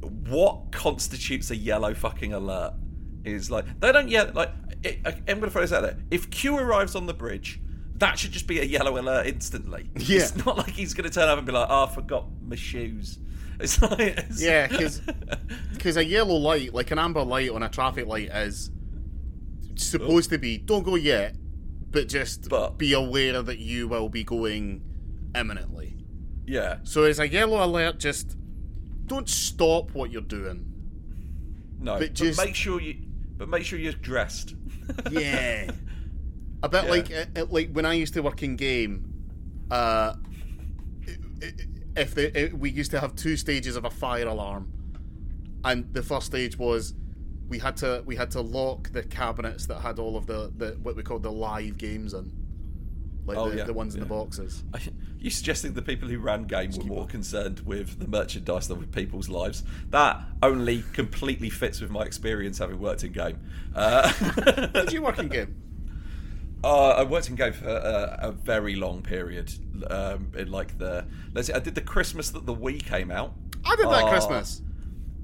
what 0.00 0.72
constitutes 0.72 1.50
a 1.50 1.56
yellow 1.56 1.94
fucking 1.94 2.32
alert 2.32 2.74
is 3.24 3.50
like 3.50 3.80
they 3.80 3.92
don't 3.92 4.08
yet 4.08 4.34
like 4.34 4.50
it, 4.82 5.00
I, 5.04 5.10
I'm 5.10 5.38
going 5.38 5.42
to 5.42 5.50
throw 5.50 5.62
this 5.62 5.72
out 5.72 5.82
there. 5.82 5.98
If 6.10 6.30
Q 6.30 6.58
arrives 6.58 6.94
on 6.94 7.06
the 7.06 7.14
bridge, 7.14 7.60
that 7.96 8.18
should 8.18 8.32
just 8.32 8.46
be 8.46 8.60
a 8.60 8.64
yellow 8.64 8.98
alert 8.98 9.26
instantly. 9.26 9.90
Yeah. 9.96 10.20
It's 10.20 10.44
not 10.44 10.58
like 10.58 10.70
he's 10.70 10.94
going 10.94 11.08
to 11.08 11.14
turn 11.14 11.28
up 11.28 11.38
and 11.38 11.46
be 11.46 11.52
like, 11.52 11.68
"Oh, 11.70 11.84
I 11.84 11.94
forgot 11.94 12.26
my 12.42 12.56
shoes." 12.56 13.18
It's 13.60 13.80
like 13.80 13.98
it's, 14.00 14.42
Yeah, 14.42 14.66
because 15.72 15.96
a 15.96 16.04
yellow 16.04 16.34
light, 16.36 16.74
like 16.74 16.90
an 16.90 16.98
amber 16.98 17.22
light 17.22 17.50
on 17.50 17.62
a 17.62 17.68
traffic 17.68 18.06
light, 18.06 18.28
is 18.30 18.70
supposed 19.76 20.30
to 20.30 20.38
be 20.38 20.58
don't 20.58 20.82
go 20.82 20.94
yet, 20.96 21.36
but 21.90 22.08
just 22.08 22.48
But- 22.48 22.78
be 22.78 22.92
aware 22.92 23.42
that 23.42 23.58
you 23.58 23.88
will 23.88 24.08
be 24.08 24.24
going 24.24 24.82
imminently. 25.34 25.96
yeah, 26.46 26.78
So 26.84 27.04
it's 27.04 27.18
a 27.18 27.28
yellow 27.28 27.64
alert. 27.64 27.98
Just 27.98 28.36
don't 29.06 29.28
stop 29.28 29.90
what 29.92 30.10
you're 30.10 30.22
doing. 30.22 30.64
no, 31.78 31.92
But 31.94 32.00
but, 32.00 32.14
just- 32.14 32.38
make 32.44 32.54
sure 32.54 32.80
you, 32.80 32.96
but 33.36 33.48
make 33.48 33.64
sure 33.64 33.78
you're 33.78 33.92
dressed. 33.92 34.54
Yeah, 35.10 35.70
a 36.62 36.68
bit 36.68 36.84
Yeah. 36.84 36.90
like 36.90 37.10
uh, 37.12 37.24
uh, 37.40 37.46
like 37.50 37.70
when 37.72 37.84
I 37.86 37.94
used 37.94 38.14
to 38.14 38.22
work 38.22 38.42
in 38.42 38.56
game. 38.56 39.10
Uh, 39.70 40.14
i- 41.06 41.46
i- 41.46 41.52
if 41.96 42.52
we 42.54 42.70
used 42.70 42.90
to 42.92 43.00
have 43.00 43.14
two 43.14 43.36
stages 43.36 43.76
of 43.76 43.84
a 43.84 43.90
fire 43.90 44.26
alarm, 44.26 44.72
and 45.64 45.92
the 45.94 46.02
first 46.02 46.26
stage 46.26 46.58
was 46.58 46.94
we 47.48 47.58
had 47.58 47.76
to 47.78 48.02
we 48.06 48.16
had 48.16 48.30
to 48.32 48.40
lock 48.40 48.90
the 48.92 49.02
cabinets 49.02 49.66
that 49.66 49.80
had 49.80 49.98
all 49.98 50.16
of 50.16 50.26
the, 50.26 50.52
the 50.56 50.72
what 50.82 50.96
we 50.96 51.02
call 51.02 51.18
the 51.18 51.30
live 51.32 51.76
games 51.78 52.14
in, 52.14 52.32
like 53.26 53.36
Oh, 53.38 53.50
the, 53.50 53.58
yeah, 53.58 53.64
the 53.64 53.72
ones 53.72 53.94
in 53.94 54.00
the 54.00 54.06
boxes. 54.06 54.64
Are 54.72 54.80
you 55.18 55.30
suggesting 55.30 55.72
the 55.74 55.82
people 55.82 56.08
who 56.08 56.18
ran 56.18 56.44
game 56.44 56.70
were 56.76 56.84
more 56.84 57.06
concerned 57.06 57.60
with 57.60 57.98
the 57.98 58.08
merchandise 58.08 58.68
than 58.68 58.78
with 58.78 58.92
people's 58.92 59.28
lives? 59.28 59.62
That 59.90 60.20
only 60.42 60.84
completely 60.92 61.50
fits 61.50 61.80
with 61.80 61.90
my 61.90 62.02
experience 62.02 62.58
having 62.58 62.78
worked 62.80 63.04
in 63.04 63.12
game. 63.12 63.38
Uh, 63.74 64.10
Did 64.72 64.92
you 64.92 65.02
work 65.02 65.18
in 65.18 65.28
game? 65.38 65.56
Uh, 66.64 66.94
I 66.96 67.02
worked 67.02 67.28
in 67.28 67.34
game 67.34 67.52
for 67.52 67.68
uh, 67.68 68.16
a 68.20 68.32
very 68.32 68.74
long 68.74 69.02
period. 69.02 69.52
Um, 69.90 70.32
in 70.36 70.50
like 70.50 70.78
the 70.78 71.06
let's 71.34 71.48
see, 71.48 71.52
I 71.52 71.58
did 71.58 71.74
the 71.74 71.82
Christmas 71.82 72.30
that 72.30 72.46
the 72.46 72.54
Wii 72.54 72.82
came 72.82 73.10
out. 73.10 73.34
I 73.66 73.76
did 73.76 73.84
that 73.86 74.04
Uh, 74.04 74.08
Christmas. 74.10 74.62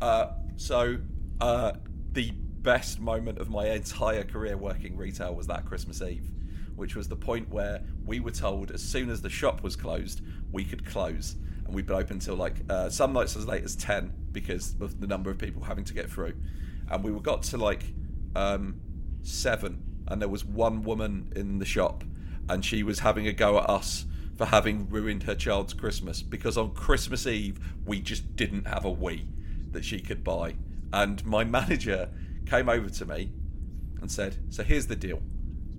Uh, 0.03 0.27
so 0.57 0.99
uh, 1.41 1.73
the 2.13 2.33
best 2.33 3.01
moment 3.01 3.39
of 3.39 3.49
my 3.49 3.69
entire 3.71 4.23
career 4.23 4.57
working 4.59 4.97
retail 4.97 5.35
was 5.35 5.47
that 5.47 5.65
Christmas 5.65 6.03
Eve, 6.03 6.31
which 6.77 6.95
was 6.95 7.09
the 7.09 7.17
point 7.17 7.49
where 7.49 7.83
we 8.05 8.21
were 8.21 8.31
told 8.31 8.71
as 8.71 8.83
soon 8.83 9.09
as 9.09 9.23
the 9.23 9.31
shop 9.31 9.63
was 9.63 9.77
closed, 9.77 10.21
we 10.53 10.63
could 10.63 10.85
close, 10.85 11.37
and 11.65 11.75
we'd 11.75 11.87
been 11.87 11.97
open 11.97 12.17
until 12.17 12.35
like 12.37 12.57
uh, 12.69 12.91
some 12.91 13.15
nights 13.15 13.35
as 13.35 13.47
late 13.47 13.65
as 13.65 13.77
ten 13.77 14.13
because 14.33 14.75
of 14.81 15.01
the 15.01 15.07
number 15.07 15.31
of 15.31 15.39
people 15.39 15.63
having 15.63 15.85
to 15.85 15.95
get 15.95 16.11
through, 16.11 16.35
and 16.91 17.03
we 17.03 17.11
got 17.21 17.43
to 17.45 17.57
like 17.57 17.85
um, 18.37 18.79
seven, 19.23 19.83
and 20.11 20.21
there 20.21 20.29
was 20.29 20.45
one 20.45 20.83
woman 20.83 21.33
in 21.35 21.59
the 21.59 21.65
shop, 21.65 22.05
and 22.49 22.65
she 22.65 22.83
was 22.83 22.99
having 22.99 23.27
a 23.27 23.33
go 23.33 23.59
at 23.59 23.71
us 23.71 24.05
for 24.37 24.47
having 24.47 24.89
ruined 24.89 25.23
her 25.25 25.35
child's 25.35 25.75
Christmas 25.75 26.23
because 26.23 26.57
on 26.57 26.73
Christmas 26.73 27.27
Eve 27.27 27.59
we 27.85 28.01
just 28.01 28.37
didn't 28.37 28.67
have 28.67 28.85
a 28.85 28.91
Wii 28.91 29.27
that 29.73 29.85
she 29.85 30.01
could 30.01 30.25
buy. 30.25 30.57
And 30.93 31.25
my 31.25 31.45
manager 31.45 32.09
came 32.47 32.69
over 32.69 32.89
to 32.89 33.07
me 33.07 33.33
and 34.01 34.11
said, 34.11 34.39
So 34.49 34.63
here's 34.63 34.87
the 34.87 34.97
deal. 34.97 35.21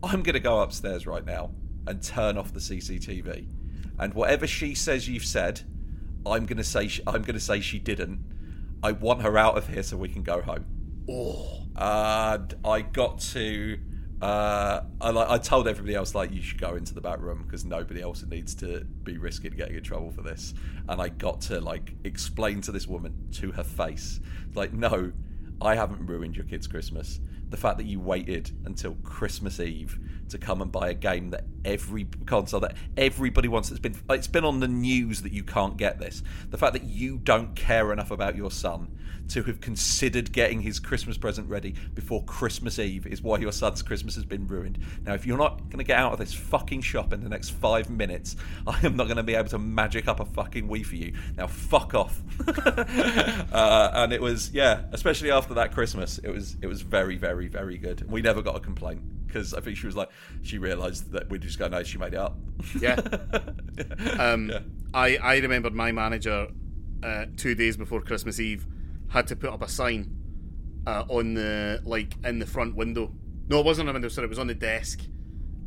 I'm 0.04 0.24
going 0.24 0.34
to 0.34 0.40
go 0.40 0.62
upstairs 0.62 1.06
right 1.06 1.26
now 1.26 1.52
and 1.88 2.02
turn 2.02 2.38
off 2.38 2.54
the 2.54 2.60
CCTV. 2.60 3.48
And 4.00 4.14
whatever 4.14 4.48
she 4.48 4.76
says 4.76 5.10
you've 5.10 5.26
said, 5.26 5.62
I'm 6.26 6.46
going 6.46 6.58
to 6.58 6.64
say 6.64 6.88
sh- 6.88 7.02
I'm 7.08 7.24
going 7.24 7.34
to 7.34 7.40
say 7.40 7.62
she 7.62 7.80
didn't. 7.80 8.20
I 8.84 8.92
want 8.94 9.22
her 9.24 9.38
out 9.38 9.58
of 9.58 9.68
here 9.68 9.84
so 9.84 9.98
we 9.98 10.10
can 10.10 10.24
go 10.24 10.42
home. 10.42 10.66
Oh, 11.10 11.64
And 11.76 12.54
I 12.64 12.82
got 12.82 13.20
to. 13.32 13.80
Uh, 14.22 14.82
I. 15.00 15.34
I 15.34 15.38
told 15.40 15.68
everybody 15.68 15.96
else 15.96 16.14
like 16.14 16.32
you 16.32 16.42
should 16.42 16.62
go 16.62 16.76
into 16.76 16.94
the 16.94 17.02
back 17.02 17.20
room 17.20 17.44
because 17.44 17.66
nobody 17.66 18.02
else 18.02 18.24
needs 18.24 18.54
to 18.56 18.82
be 19.04 19.18
risking 19.18 19.54
getting 19.54 19.76
in 19.76 19.84
trouble 19.84 20.12
for 20.12 20.22
this. 20.22 20.54
And 20.88 21.02
I 21.02 21.10
got 21.10 21.42
to 21.42 21.60
like 21.60 21.94
explain 22.04 22.62
to 22.62 22.72
this 22.72 22.88
woman 22.88 23.30
to 23.34 23.52
her 23.52 23.64
face, 23.64 24.20
like, 24.54 24.74
no, 24.74 25.12
I 25.62 25.76
haven't 25.76 26.06
ruined 26.06 26.36
your 26.36 26.46
kid's 26.46 26.68
Christmas. 26.68 27.20
The 27.50 27.58
fact 27.58 27.78
that 27.78 27.86
you 27.86 28.00
waited 28.00 28.52
until 28.66 28.96
Christmas 29.04 29.60
Eve 29.60 30.00
to 30.32 30.38
come 30.38 30.62
and 30.62 30.72
buy 30.72 30.90
a 30.90 30.94
game 30.94 31.30
that 31.30 31.46
every 31.64 32.06
console 32.26 32.60
that 32.62 32.76
everybody 32.98 33.48
wants. 33.48 33.72
It's 33.72 33.80
been 33.80 33.96
it's 34.10 34.28
been 34.28 34.46
on 34.46 34.60
the 34.60 34.68
news 34.68 35.22
that 35.22 35.32
you 35.32 35.44
can't 35.44 35.78
get 35.78 36.00
this. 36.00 36.24
The 36.50 36.58
fact 36.58 36.74
that 36.74 36.84
you 36.84 37.18
don't 37.18 37.56
care 37.56 37.94
enough 37.94 38.12
about 38.12 38.36
your 38.36 38.52
son 38.52 38.98
to 39.30 39.44
have 39.44 39.62
considered 39.62 40.32
getting 40.32 40.62
his 40.62 40.80
Christmas 40.80 41.18
present 41.18 41.48
ready 41.48 41.74
before 41.94 42.24
Christmas 42.26 42.80
Eve 42.80 43.08
is 43.08 43.22
why 43.22 43.38
your 43.38 43.54
son's 43.54 43.82
Christmas 43.82 44.16
has 44.16 44.26
been 44.26 44.46
ruined. 44.46 44.80
Now, 45.06 45.14
if 45.14 45.26
you're 45.26 45.38
not 45.38 45.60
going 45.70 45.78
to 45.78 45.86
get 45.86 45.98
out 45.98 46.12
of 46.12 46.20
this 46.20 46.34
fucking 46.34 46.82
shop 46.82 47.14
in 47.14 47.24
the 47.24 47.30
next 47.30 47.52
five 47.52 47.90
minutes, 47.90 48.36
I 48.68 48.86
am 48.86 48.98
not 48.98 49.06
going 49.06 49.18
to 49.18 49.24
be 49.24 49.36
able 49.36 49.50
to 49.50 49.60
magic 49.60 50.08
up 50.08 50.20
a 50.20 50.26
fucking 50.26 50.68
Wii 50.68 50.86
for 50.86 50.96
you. 50.96 51.14
Now, 51.38 51.48
fuck 51.48 51.94
off. 51.94 52.22
uh, 52.48 53.92
and 53.94 54.12
it 54.12 54.22
was, 54.22 54.52
yeah, 54.52 54.82
especially 54.92 55.32
after 55.32 55.54
that 55.54 55.72
Christmas, 55.72 56.18
it 56.18 56.30
was 56.30 56.58
it 56.62 56.68
was 56.68 56.82
very, 56.82 57.16
very, 57.16 57.48
very 57.48 57.78
good. 57.78 58.10
We 58.12 58.22
never 58.22 58.42
got 58.42 58.58
a 58.58 58.60
complaint 58.60 59.02
because 59.32 59.54
I 59.54 59.62
think 59.62 59.78
she 59.78 59.86
was 59.86 59.96
like, 59.96 60.10
she 60.42 60.58
realised 60.58 61.12
that 61.12 61.30
we 61.30 61.40
just 61.40 61.58
go, 61.58 61.68
no, 61.68 61.84
she 61.84 61.98
made 61.98 62.14
it 62.14 62.20
up. 62.20 62.38
Yeah. 62.80 63.00
Um, 64.20 64.50
Yeah. 64.50 64.60
I 64.94 65.18
I 65.18 65.38
remembered 65.38 65.74
my 65.74 65.92
manager 65.92 66.48
uh, 67.04 67.26
two 67.38 67.56
days 67.56 67.78
before 67.78 68.02
Christmas 68.02 68.40
Eve 68.40 68.68
had 69.08 69.28
to 69.28 69.36
put 69.36 69.50
up 69.50 69.62
a 69.62 69.68
sign 69.68 70.14
uh, 70.86 71.06
on 71.10 71.34
the 71.34 71.82
like 71.86 72.14
in 72.24 72.40
the 72.40 72.46
front 72.46 72.76
window. 72.76 73.14
No, 73.48 73.60
it 73.60 73.66
wasn't 73.66 73.88
on 73.90 73.94
the 73.94 73.98
window. 73.98 74.10
Sorry, 74.10 74.26
it 74.26 74.30
was 74.30 74.40
on 74.40 74.48
the 74.48 74.54
desk 74.54 75.00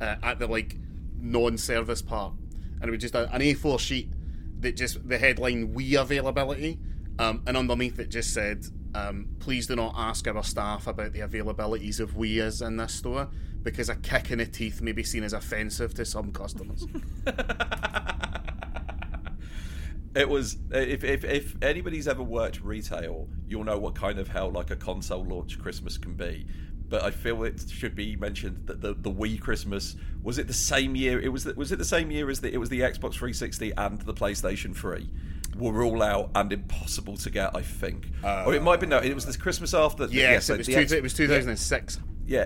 uh, 0.00 0.16
at 0.22 0.38
the 0.38 0.46
like 0.46 0.76
non-service 1.18 2.02
part, 2.02 2.34
and 2.80 2.88
it 2.88 2.90
was 2.90 3.00
just 3.00 3.14
a, 3.14 3.32
an 3.34 3.40
A4 3.40 3.78
sheet 3.80 4.12
that 4.60 4.76
just 4.76 5.06
the 5.08 5.18
headline 5.18 5.74
"Wii 5.74 6.00
availability," 6.00 6.78
um, 7.18 7.42
and 7.46 7.56
underneath 7.56 7.98
it 7.98 8.10
just 8.10 8.32
said, 8.34 8.64
um, 8.94 9.28
"Please 9.40 9.66
do 9.66 9.76
not 9.76 9.94
ask 9.96 10.28
our 10.28 10.42
staff 10.44 10.86
about 10.86 11.12
the 11.12 11.20
availabilities 11.20 11.98
of 12.00 12.12
Wii's 12.12 12.60
in 12.60 12.76
this 12.76 12.94
store." 12.94 13.28
Because 13.64 13.88
a 13.88 13.96
kick 13.96 14.30
in 14.30 14.38
the 14.38 14.46
teeth 14.46 14.80
may 14.80 14.92
be 14.92 15.02
seen 15.02 15.24
as 15.24 15.32
offensive 15.32 15.94
to 15.94 16.04
some 16.04 16.32
customers. 16.32 16.86
It 20.16 20.28
was 20.28 20.58
eh, 20.72 20.78
if, 20.78 21.02
if 21.02 21.24
if 21.24 21.56
anybody's 21.60 22.06
ever 22.06 22.22
worked 22.22 22.60
retail, 22.62 23.28
you'll 23.48 23.64
know 23.64 23.78
what 23.78 23.96
kind 23.96 24.20
of 24.20 24.28
hell 24.28 24.48
like 24.48 24.70
a 24.70 24.76
console 24.76 25.24
launch 25.24 25.58
Christmas 25.58 25.98
can 25.98 26.14
be 26.14 26.46
but 26.88 27.02
I 27.02 27.10
feel 27.10 27.42
it 27.44 27.64
should 27.68 27.94
be 27.94 28.16
mentioned 28.16 28.66
that 28.66 28.80
the 28.80 28.94
the 28.94 29.10
Wii 29.10 29.40
Christmas 29.40 29.96
was 30.22 30.38
it 30.38 30.46
the 30.46 30.54
same 30.54 30.94
year? 30.94 31.20
It 31.20 31.30
was 31.30 31.44
the, 31.44 31.54
was 31.54 31.72
it 31.72 31.78
the 31.78 31.84
same 31.84 32.10
year 32.10 32.30
as 32.30 32.40
the 32.40 32.52
it 32.52 32.58
was 32.58 32.68
the 32.68 32.80
Xbox 32.80 33.14
360 33.14 33.72
and 33.76 34.00
the 34.02 34.14
PlayStation 34.14 34.76
3 34.76 35.10
were 35.56 35.82
all 35.82 36.02
out 36.02 36.30
and 36.34 36.52
impossible 36.52 37.16
to 37.16 37.30
get. 37.30 37.54
I 37.54 37.62
think, 37.62 38.08
uh, 38.22 38.44
or 38.46 38.54
it 38.54 38.62
might 38.62 38.80
be 38.80 38.86
no. 38.86 38.98
It 38.98 39.14
was 39.14 39.26
this 39.26 39.36
Christmas 39.36 39.74
after. 39.74 40.04
Yes, 40.04 40.12
yeah, 40.12 40.38
so 40.38 40.54
it, 40.54 40.58
was 40.58 40.66
the 40.66 40.74
two, 40.74 40.80
X- 40.80 40.92
it 40.92 41.02
was 41.02 41.14
2006. 41.14 41.96
yeah, 41.96 42.02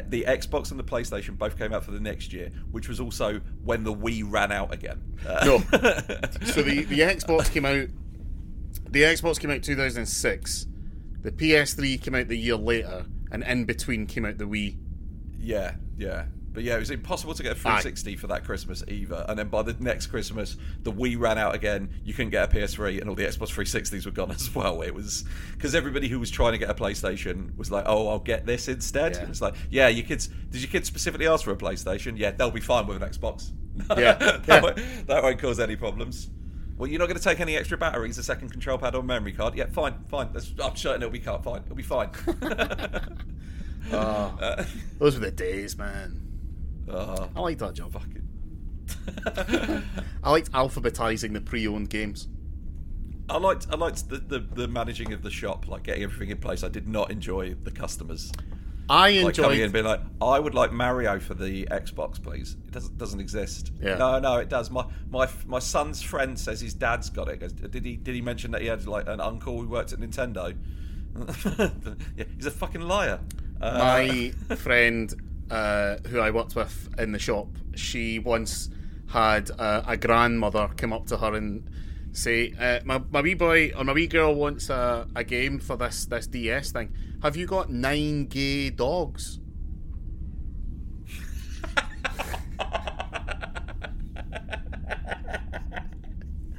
the 0.08 0.24
Xbox 0.26 0.70
and 0.70 0.78
the 0.78 0.84
PlayStation 0.84 1.38
both 1.38 1.56
came 1.58 1.72
out 1.72 1.84
for 1.84 1.92
the 1.92 2.00
next 2.00 2.32
year, 2.32 2.50
which 2.70 2.88
was 2.88 3.00
also 3.00 3.40
when 3.64 3.84
the 3.84 3.94
Wii 3.94 4.24
ran 4.26 4.50
out 4.52 4.72
again. 4.72 5.00
Uh, 5.26 5.44
No. 5.44 5.58
so 6.46 6.62
the, 6.62 6.84
the 6.88 7.00
Xbox 7.00 7.50
came 7.52 7.64
out. 7.64 7.88
The 8.90 9.02
Xbox 9.02 9.38
came 9.38 9.50
out 9.50 9.62
2006. 9.62 10.66
The 11.22 11.30
PS3 11.32 12.00
came 12.00 12.14
out 12.14 12.28
the 12.28 12.36
year 12.38 12.56
later, 12.56 13.06
and 13.30 13.42
in 13.44 13.64
between 13.64 14.06
came 14.06 14.24
out 14.24 14.38
the 14.38 14.44
Wii. 14.44 14.76
Yeah, 15.38 15.74
yeah. 15.96 16.26
But 16.58 16.64
yeah, 16.64 16.74
it 16.74 16.80
was 16.80 16.90
impossible 16.90 17.34
to 17.34 17.42
get 17.44 17.52
a 17.52 17.54
360 17.54 18.16
for 18.16 18.26
that 18.26 18.42
Christmas 18.42 18.82
either. 18.88 19.24
And 19.28 19.38
then 19.38 19.46
by 19.46 19.62
the 19.62 19.76
next 19.78 20.08
Christmas, 20.08 20.56
the 20.82 20.90
Wii 20.90 21.16
ran 21.16 21.38
out 21.38 21.54
again. 21.54 21.88
You 22.02 22.12
couldn't 22.12 22.30
get 22.30 22.52
a 22.52 22.56
PS3, 22.56 23.00
and 23.00 23.08
all 23.08 23.14
the 23.14 23.22
Xbox 23.22 23.54
360s 23.54 24.04
were 24.04 24.10
gone 24.10 24.30
as 24.32 24.52
well. 24.52 24.82
It 24.82 24.92
was 24.92 25.24
because 25.52 25.76
everybody 25.76 26.08
who 26.08 26.18
was 26.18 26.32
trying 26.32 26.50
to 26.54 26.58
get 26.58 26.68
a 26.68 26.74
PlayStation 26.74 27.56
was 27.56 27.70
like, 27.70 27.84
"Oh, 27.86 28.08
I'll 28.08 28.18
get 28.18 28.44
this 28.44 28.66
instead." 28.66 29.14
Yeah. 29.14 29.28
It's 29.28 29.40
like, 29.40 29.54
yeah, 29.70 29.86
your 29.86 30.04
kids. 30.04 30.30
Did 30.50 30.60
your 30.60 30.68
kids 30.68 30.88
specifically 30.88 31.28
ask 31.28 31.44
for 31.44 31.52
a 31.52 31.56
PlayStation? 31.56 32.18
Yeah, 32.18 32.32
they'll 32.32 32.50
be 32.50 32.58
fine 32.58 32.88
with 32.88 33.00
an 33.00 33.08
Xbox. 33.08 33.52
Yeah, 33.96 34.14
that, 34.14 34.48
yeah. 34.48 34.60
Won't, 34.60 35.06
that 35.06 35.22
won't 35.22 35.38
cause 35.38 35.60
any 35.60 35.76
problems. 35.76 36.28
Well, 36.76 36.88
you're 36.88 36.98
not 36.98 37.06
going 37.06 37.18
to 37.18 37.22
take 37.22 37.38
any 37.38 37.56
extra 37.56 37.78
batteries, 37.78 38.18
a 38.18 38.24
second 38.24 38.50
control 38.50 38.78
pad, 38.78 38.96
or 38.96 39.04
memory 39.04 39.32
card. 39.32 39.54
Yeah, 39.54 39.66
fine, 39.66 39.94
fine. 40.08 40.32
That's, 40.32 40.52
I'm 40.60 40.74
certain 40.74 41.02
it'll 41.02 41.12
be. 41.12 41.20
Fine, 41.20 41.38
it'll 41.66 41.76
be 41.76 41.84
fine. 41.84 42.10
Oh, 43.92 44.36
Uh, 44.40 44.64
those 44.98 45.14
were 45.14 45.24
the 45.24 45.30
days, 45.30 45.78
man. 45.78 46.27
Oh, 46.90 47.28
I 47.36 47.40
liked 47.40 47.60
that 47.60 47.74
job. 47.74 47.92
fucking. 47.92 48.28
I 50.24 50.30
liked 50.30 50.50
alphabetizing 50.52 51.32
the 51.32 51.40
pre-owned 51.40 51.90
games. 51.90 52.28
I 53.30 53.36
liked 53.36 53.66
I 53.70 53.76
liked 53.76 54.08
the, 54.08 54.18
the, 54.18 54.38
the 54.38 54.68
managing 54.68 55.12
of 55.12 55.22
the 55.22 55.30
shop, 55.30 55.68
like 55.68 55.82
getting 55.82 56.02
everything 56.02 56.30
in 56.30 56.38
place. 56.38 56.64
I 56.64 56.68
did 56.68 56.88
not 56.88 57.10
enjoy 57.10 57.54
the 57.62 57.70
customers. 57.70 58.32
I 58.90 59.20
Like 59.20 59.36
coming 59.36 59.58
in 59.58 59.64
and 59.64 59.72
being 59.72 59.84
like, 59.84 60.00
I 60.20 60.38
would 60.38 60.54
like 60.54 60.72
Mario 60.72 61.20
for 61.20 61.34
the 61.34 61.66
Xbox, 61.66 62.22
please. 62.22 62.56
It 62.66 62.70
doesn't 62.70 62.96
doesn't 62.96 63.20
exist. 63.20 63.70
Yeah. 63.82 63.96
No, 63.98 64.18
no, 64.18 64.36
it 64.36 64.48
does. 64.48 64.70
My 64.70 64.86
my 65.10 65.28
my 65.46 65.58
son's 65.58 66.00
friend 66.00 66.38
says 66.38 66.60
his 66.60 66.72
dad's 66.72 67.10
got 67.10 67.28
it. 67.28 67.40
Goes, 67.40 67.52
Did 67.52 67.84
he 67.84 67.96
did 67.96 68.14
he 68.14 68.22
mention 68.22 68.50
that 68.52 68.62
he 68.62 68.66
had 68.68 68.86
like 68.86 69.06
an 69.06 69.20
uncle 69.20 69.60
who 69.60 69.68
worked 69.68 69.92
at 69.92 70.00
Nintendo? 70.00 70.56
yeah, 72.16 72.24
he's 72.34 72.46
a 72.46 72.50
fucking 72.50 72.80
liar. 72.80 73.20
Uh, 73.60 73.78
my 73.78 74.32
friend 74.56 75.14
uh, 75.50 75.96
who 76.08 76.20
I 76.20 76.30
worked 76.30 76.54
with 76.54 76.88
in 76.98 77.12
the 77.12 77.18
shop, 77.18 77.48
she 77.74 78.18
once 78.18 78.70
had 79.08 79.50
uh, 79.58 79.82
a 79.86 79.96
grandmother 79.96 80.68
come 80.76 80.92
up 80.92 81.06
to 81.06 81.16
her 81.16 81.34
and 81.34 81.68
say, 82.12 82.52
uh, 82.58 82.80
my, 82.84 83.00
"My 83.10 83.22
wee 83.22 83.34
boy 83.34 83.72
or 83.76 83.84
my 83.84 83.92
wee 83.92 84.06
girl 84.06 84.34
wants 84.34 84.70
a, 84.70 85.06
a 85.14 85.24
game 85.24 85.58
for 85.58 85.76
this 85.76 86.06
this 86.06 86.26
DS 86.26 86.72
thing. 86.72 86.92
Have 87.22 87.36
you 87.36 87.46
got 87.46 87.70
nine 87.70 88.26
gay 88.26 88.70
dogs?" 88.70 89.40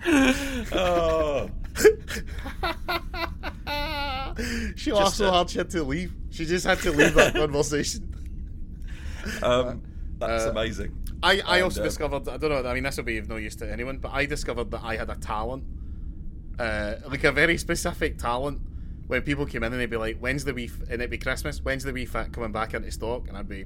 oh. 0.71 1.49
she 4.75 4.91
laughed 4.91 5.15
so 5.15 5.27
uh, 5.27 5.31
hard 5.31 5.49
she 5.49 5.57
had 5.57 5.69
to 5.69 5.83
leave. 5.83 6.13
She 6.29 6.45
just 6.45 6.65
had 6.65 6.79
to 6.79 6.91
leave 6.91 7.13
that 7.15 7.33
conversation. 7.35 8.15
Um, 9.43 9.81
that's 10.17 10.45
Uh, 10.45 10.51
amazing. 10.51 10.95
I, 11.21 11.41
I 11.41 11.55
And, 11.55 11.63
also 11.65 11.81
um, 11.81 11.87
discovered 11.87 12.27
I 12.29 12.37
don't 12.37 12.49
know 12.49 12.69
I 12.69 12.73
mean 12.73 12.83
this 12.83 12.97
will 12.97 13.03
be 13.03 13.17
of 13.17 13.27
no 13.27 13.35
use 13.35 13.55
to 13.57 13.71
anyone 13.71 13.97
but 13.97 14.11
I 14.13 14.25
discovered 14.25 14.71
that 14.71 14.81
I 14.83 14.95
had 14.95 15.09
a 15.09 15.15
talent 15.15 15.63
uh, 16.57 16.95
like 17.07 17.23
a 17.23 17.31
very 17.31 17.57
specific 17.57 18.17
talent 18.17 18.61
when 19.07 19.21
people 19.23 19.45
came 19.45 19.63
in 19.63 19.71
and 19.73 19.81
they'd 19.81 19.89
be 19.89 19.97
like 19.97 20.17
when's 20.19 20.45
the 20.45 20.53
Wii 20.53 20.69
f-? 20.69 20.81
and 20.83 20.93
it'd 21.01 21.09
be 21.09 21.17
Christmas 21.17 21.61
when's 21.61 21.83
the 21.83 21.91
Wii 21.91 22.07
Fit 22.07 22.31
coming 22.31 22.51
back 22.51 22.73
into 22.73 22.91
stock? 22.91 23.27
And 23.27 23.37
I'd 23.37 23.49
be 23.49 23.65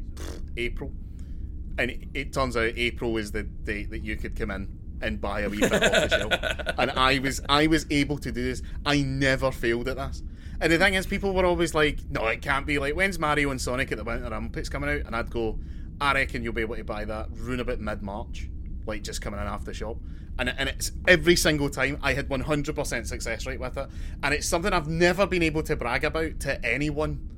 April. 0.57 0.91
And 1.77 1.91
it, 1.91 2.01
it 2.13 2.33
turns 2.33 2.55
out 2.55 2.71
April 2.75 3.17
is 3.17 3.31
the 3.31 3.43
date 3.43 3.89
that 3.89 4.03
you 4.03 4.15
could 4.15 4.35
come 4.35 4.51
in 4.51 4.67
and 5.01 5.19
buy 5.19 5.41
a 5.41 5.49
Wii 5.49 5.59
fit 5.69 5.83
off 5.83 6.09
the 6.09 6.09
shelf. 6.09 6.75
And 6.77 6.91
I 6.91 7.19
was 7.19 7.41
I 7.49 7.67
was 7.67 7.85
able 7.89 8.17
to 8.19 8.31
do 8.31 8.43
this. 8.43 8.61
I 8.85 9.01
never 9.01 9.51
failed 9.51 9.87
at 9.87 9.97
this 9.97 10.23
and 10.64 10.72
the 10.72 10.80
thing 10.80 10.95
is 10.95 11.05
people 11.05 11.34
were 11.34 11.45
always 11.45 11.76
like 11.76 11.99
no 12.09 12.26
it 12.28 12.41
can't 12.41 12.66
be 12.66 12.80
like 12.80 12.95
when's 12.95 13.20
Mario 13.20 13.51
and 13.51 13.61
Sonic 13.61 13.91
at 13.91 13.99
the 13.99 14.03
Winter 14.03 14.26
Olympics 14.26 14.70
coming 14.70 14.89
out 14.89 15.05
and 15.05 15.16
I'd 15.16 15.30
go 15.30 15.59
I 16.01 16.14
reckon 16.14 16.43
you'll 16.43 16.53
be 16.53 16.61
able 16.61 16.76
to 16.76 16.84
buy 16.84 17.05
that 17.05 17.30
round 17.32 17.61
about 17.61 17.80
mid 17.80 18.01
March, 18.01 18.49
like 18.86 19.03
just 19.03 19.22
coming 19.22 19.39
in 19.39 19.47
after 19.47 19.66
the 19.66 19.74
shop. 19.74 19.97
And, 20.39 20.49
and 20.49 20.68
it's 20.68 20.91
every 21.07 21.36
single 21.36 21.70
time 21.70 21.99
I 22.01 22.14
had 22.14 22.28
100% 22.28 23.07
success 23.07 23.45
rate 23.45 23.59
with 23.59 23.78
it. 23.78 23.88
And 24.24 24.34
it's 24.34 24.47
something 24.47 24.74
I've 24.74 24.88
never 24.88 25.28
been 25.28 25.43
able 25.43 25.64
to 25.64 25.76
brag 25.76 26.03
about 26.03 26.39
to 26.41 26.64
anyone. 26.66 27.30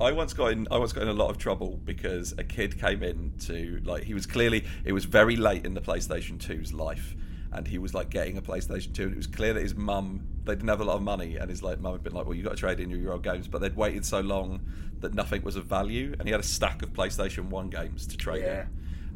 I 0.00 0.12
once 0.12 0.32
got 0.32 0.52
in. 0.52 0.66
I 0.70 0.78
once 0.78 0.94
got 0.94 1.02
in 1.02 1.08
a 1.10 1.12
lot 1.12 1.28
of 1.28 1.36
trouble 1.36 1.78
because 1.84 2.32
a 2.38 2.44
kid 2.44 2.80
came 2.80 3.02
in 3.02 3.34
to 3.40 3.82
like 3.84 4.04
he 4.04 4.14
was 4.14 4.24
clearly 4.24 4.64
it 4.84 4.92
was 4.92 5.04
very 5.04 5.36
late 5.36 5.66
in 5.66 5.74
the 5.74 5.80
PlayStation 5.82 6.38
2's 6.38 6.72
life, 6.72 7.14
and 7.52 7.66
he 7.66 7.78
was 7.78 7.94
like 7.94 8.10
getting 8.10 8.36
a 8.38 8.42
PlayStation 8.42 8.92
2, 8.94 9.02
and 9.04 9.12
it 9.12 9.16
was 9.16 9.26
clear 9.26 9.52
that 9.54 9.62
his 9.62 9.74
mum 9.74 10.26
they 10.44 10.54
didn't 10.54 10.68
have 10.68 10.80
a 10.80 10.84
lot 10.84 10.96
of 10.96 11.02
money, 11.02 11.36
and 11.36 11.50
his 11.50 11.62
like 11.62 11.80
mum 11.80 11.92
had 11.92 12.02
been 12.02 12.14
like, 12.14 12.24
well, 12.26 12.34
you 12.34 12.42
got 12.42 12.50
to 12.50 12.56
trade 12.56 12.80
in 12.80 12.90
your 12.90 13.12
old 13.12 13.22
games, 13.22 13.46
but 13.48 13.60
they'd 13.60 13.76
waited 13.76 14.04
so 14.04 14.20
long 14.20 14.60
that 15.00 15.14
nothing 15.14 15.42
was 15.42 15.56
of 15.56 15.66
value, 15.66 16.14
and 16.18 16.26
he 16.26 16.30
had 16.32 16.40
a 16.40 16.44
stack 16.44 16.82
of 16.82 16.92
PlayStation 16.92 17.48
1 17.48 17.70
games 17.70 18.06
to 18.06 18.16
trade 18.16 18.42
Yeah. 18.42 18.62
in. 18.62 18.68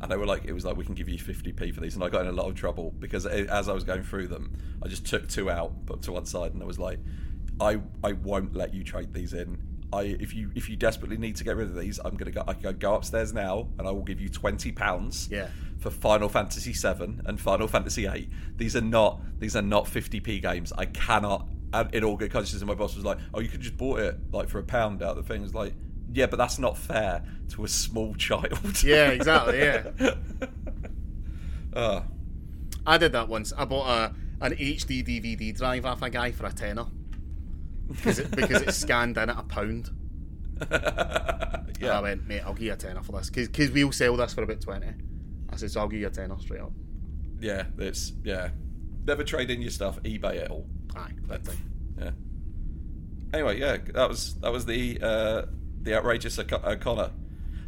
And 0.03 0.11
they 0.11 0.17
were 0.17 0.27
like, 0.27 0.45
it 0.45 0.53
was 0.53 0.65
like, 0.67 0.77
we 0.77 0.85
can 0.85 0.95
give 0.95 1.09
you 1.09 1.17
50p 1.19 1.73
for 1.75 1.81
these. 1.81 1.95
And 1.95 2.05
I 2.05 2.11
got 2.11 2.23
in 2.23 2.27
a 2.27 2.33
lot 2.33 2.49
of 2.49 2.55
trouble 2.57 2.93
because 2.99 3.25
as 3.27 3.69
I 3.69 3.73
was 3.73 3.85
going 3.85 4.03
through 4.03 4.27
them, 4.29 4.53
I 4.83 4.89
just 4.89 5.07
took 5.07 5.29
two 5.29 5.49
out, 5.51 5.73
put 5.87 5.95
them 5.97 6.03
to 6.03 6.13
one 6.13 6.27
side, 6.27 6.53
and 6.53 6.63
I 6.63 6.67
was 6.67 6.79
like, 6.79 6.99
I, 7.61 7.81
I 8.03 8.13
won't 8.13 8.55
let 8.55 8.75
you 8.75 8.85
trade 8.85 9.15
these 9.15 9.33
in. 9.33 9.57
I, 9.93 10.03
if 10.21 10.35
you 10.35 10.51
if 10.57 10.69
you 10.69 10.75
desperately 10.77 11.17
need 11.17 11.37
to 11.37 11.45
get 11.45 11.57
rid 11.57 11.69
of 11.69 11.77
these, 11.77 12.01
I'm 12.05 12.17
gonna 12.17 12.33
go. 12.33 12.43
I 12.49 12.55
can 12.55 12.77
go 12.79 12.95
upstairs 12.97 13.33
now, 13.33 13.69
and 13.79 13.87
I 13.87 13.93
will 13.93 14.03
give 14.03 14.21
you 14.21 14.29
twenty 14.29 14.73
pounds 14.73 15.29
Yeah. 15.31 15.47
For 15.85 15.91
Final 15.91 16.31
Fantasy 16.31 16.73
VII 16.73 17.19
and 17.27 17.39
Final 17.39 17.69
Fantasy 17.69 18.07
VIII. 18.07 18.31
These 18.57 18.75
are 18.75 18.81
not 18.81 19.21
these 19.39 19.55
are 19.55 19.61
not 19.61 19.85
50p 19.85 20.41
games. 20.41 20.73
I 20.73 20.87
cannot. 20.87 21.47
And 21.75 21.95
in 21.95 22.05
all 22.05 22.17
good 22.17 22.31
conscience, 22.31 22.63
and 22.63 22.69
my 22.69 22.75
boss 22.75 22.97
was 22.97 23.05
like, 23.05 23.19
"Oh, 23.35 23.41
you 23.41 23.51
could 23.51 23.61
just 23.61 23.77
bought 23.77 23.99
it 23.99 24.17
like 24.33 24.49
for 24.49 24.59
a 24.59 24.63
pound 24.63 25.03
out 25.03 25.19
of 25.19 25.27
the 25.27 25.35
thing." 25.35 25.45
It's 25.45 25.53
like, 25.53 25.75
yeah, 26.11 26.25
but 26.25 26.37
that's 26.39 26.59
not 26.59 26.79
fair 26.79 27.23
to 27.51 27.65
a 27.65 27.69
small 27.69 28.15
child. 28.19 28.83
Yeah, 28.83 29.11
exactly, 29.11 29.59
yeah. 29.59 29.91
uh, 31.75 32.01
I 32.87 32.97
did 32.97 33.13
that 33.13 33.29
once. 33.29 33.53
I 33.53 33.67
bought 33.67 33.87
a 33.87 34.15
an 34.41 34.55
HD 34.55 35.07
DVD 35.07 35.55
drive 35.55 35.85
off 35.85 36.01
a 36.01 36.09
guy 36.09 36.33
for 36.33 36.47
a 36.47 36.53
tenner. 36.53 36.87
Because 37.89 38.21
it, 38.21 38.31
because 38.31 38.63
it 38.63 38.73
scanned 38.73 39.19
in 39.19 39.29
at 39.29 39.39
a 39.39 39.43
pound. 39.43 39.91
And 40.71 41.77
yeah. 41.81 41.99
I 41.99 42.01
went, 42.01 42.27
mate, 42.27 42.41
I'll 42.41 42.55
give 42.55 42.63
you 42.63 42.73
a 42.73 42.77
tenner 42.77 43.03
for 43.03 43.13
this. 43.13 43.29
Because 43.29 43.71
we'll 43.71 43.93
sell 43.93 44.17
this 44.17 44.33
for 44.33 44.43
about 44.43 44.63
20. 44.63 44.87
I 45.55 45.57
said, 45.57 45.71
so 45.71 45.81
I'll 45.81 45.89
give 45.89 46.01
you 46.01 46.07
a 46.07 46.11
tenner 46.11 46.39
straight 46.39 46.61
up. 46.61 46.73
yeah, 47.41 47.65
it's 47.79 48.13
yeah. 48.23 48.51
Never 49.07 49.23
trade 49.25 49.51
in 49.51 49.61
your 49.61 49.71
stuff. 49.71 50.03
eBay 50.03 50.35
it 50.37 50.51
all. 50.51 50.67
Aye, 50.97 51.13
that 51.29 51.45
thing. 51.45 51.59
Yeah. 51.99 52.11
Anyway, 53.33 53.61
yeah, 53.61 53.77
that 53.95 54.09
was 54.09 54.35
that 54.41 54.51
was 54.53 54.65
the 54.67 54.99
uh, 55.03 55.43
the 55.83 55.95
outrageous 55.95 56.37
Okona. 56.37 57.11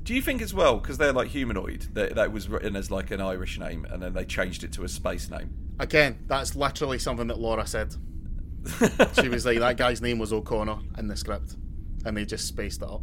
Do 0.02 0.14
you 0.14 0.22
think 0.22 0.40
as 0.40 0.54
well 0.54 0.78
because 0.78 0.98
they're 0.98 1.12
like 1.12 1.28
humanoid 1.28 1.88
that 1.94 2.14
that 2.14 2.32
was 2.32 2.48
written 2.48 2.76
as 2.76 2.90
like 2.90 3.10
an 3.10 3.20
Irish 3.20 3.58
name 3.58 3.84
and 3.90 4.02
then 4.02 4.12
they 4.14 4.24
changed 4.24 4.62
it 4.64 4.72
to 4.74 4.84
a 4.84 4.88
space 4.88 5.28
name? 5.30 5.50
Again, 5.78 6.20
that's 6.26 6.54
literally 6.56 6.98
something 6.98 7.26
that 7.26 7.38
Laura 7.38 7.66
said. 7.66 7.94
She 9.20 9.28
was 9.28 9.44
like, 9.46 9.58
that 9.58 9.76
guy's 9.76 10.00
name 10.00 10.18
was 10.18 10.32
O'Connor 10.32 10.78
in 10.98 11.06
the 11.08 11.16
script. 11.16 11.56
And 12.04 12.16
they 12.16 12.24
just 12.24 12.46
spaced 12.48 12.82
it 12.82 12.88
up. 12.88 13.02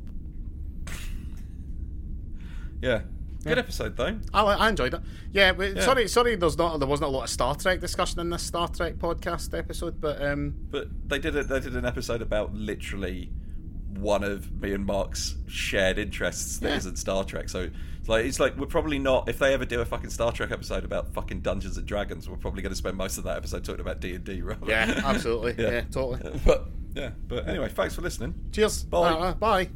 yeah, 2.82 3.02
good 3.44 3.60
episode 3.60 3.96
though. 3.98 4.20
I, 4.34 4.42
I 4.44 4.70
enjoyed 4.70 4.94
it. 4.94 5.02
Yeah, 5.32 5.52
but 5.54 5.76
Yeah. 5.76 5.82
sorry, 5.84 6.08
sorry. 6.08 6.36
There's 6.36 6.58
not 6.58 6.78
there 6.80 6.88
wasn't 6.88 7.08
a 7.10 7.12
lot 7.12 7.24
of 7.24 7.30
Star 7.30 7.56
Trek 7.56 7.80
discussion 7.80 8.20
in 8.20 8.30
this 8.30 8.44
Star 8.44 8.68
Trek 8.68 8.96
podcast 8.96 9.58
episode, 9.58 10.00
but 10.02 10.22
um, 10.22 10.54
But 10.72 10.88
they 11.08 11.20
did 11.20 11.36
a, 11.36 11.44
they 11.44 11.60
did 11.60 11.76
an 11.76 11.86
episode 11.86 12.22
about 12.22 12.54
literally 12.54 13.32
one 14.00 14.24
of 14.24 14.52
me 14.60 14.74
and 14.74 14.86
Mark's 14.86 15.36
shared 15.48 16.00
interests 16.00 16.58
that 16.60 16.70
Yeah. 16.84 16.90
not 16.90 16.98
Star 16.98 17.24
Trek. 17.24 17.48
So 17.50 17.70
it's 18.00 18.10
like 18.10 18.26
it's 18.26 18.40
like 18.40 18.58
we're 18.58 18.66
probably 18.66 19.00
not 19.00 19.30
if 19.30 19.40
they 19.40 19.54
ever 19.54 19.66
do 19.66 19.80
a 19.82 19.86
fucking 19.86 20.10
Star 20.10 20.32
Trek 20.32 20.52
episode 20.52 20.84
about 20.84 21.14
fucking 21.14 21.42
Dungeons 21.42 21.78
and 21.78 21.86
Dragons, 21.86 22.30
we're 22.30 22.38
probably 22.38 22.62
going 22.64 22.72
to 22.72 22.76
spend 22.78 22.98
most 22.98 23.18
of 23.18 23.24
that 23.26 23.38
episode 23.38 23.64
talking 23.64 23.82
about 23.82 24.00
D 24.00 24.16
and 24.16 24.24
D. 24.24 24.42
Rather. 24.44 24.66
yeah, 24.68 25.02
absolutely, 25.06 25.56
yeah, 25.64 25.82
totally. 25.92 26.40
But 26.46 26.68
yeah, 26.96 27.12
but 27.28 27.48
anyway, 27.48 27.70
thanks 27.70 27.96
for 27.96 28.02
listening. 28.02 28.34
Cheers. 28.52 28.84
Bye. 28.84 29.10
Uh, 29.10 29.16
uh, 29.18 29.34
bye. 29.36 29.70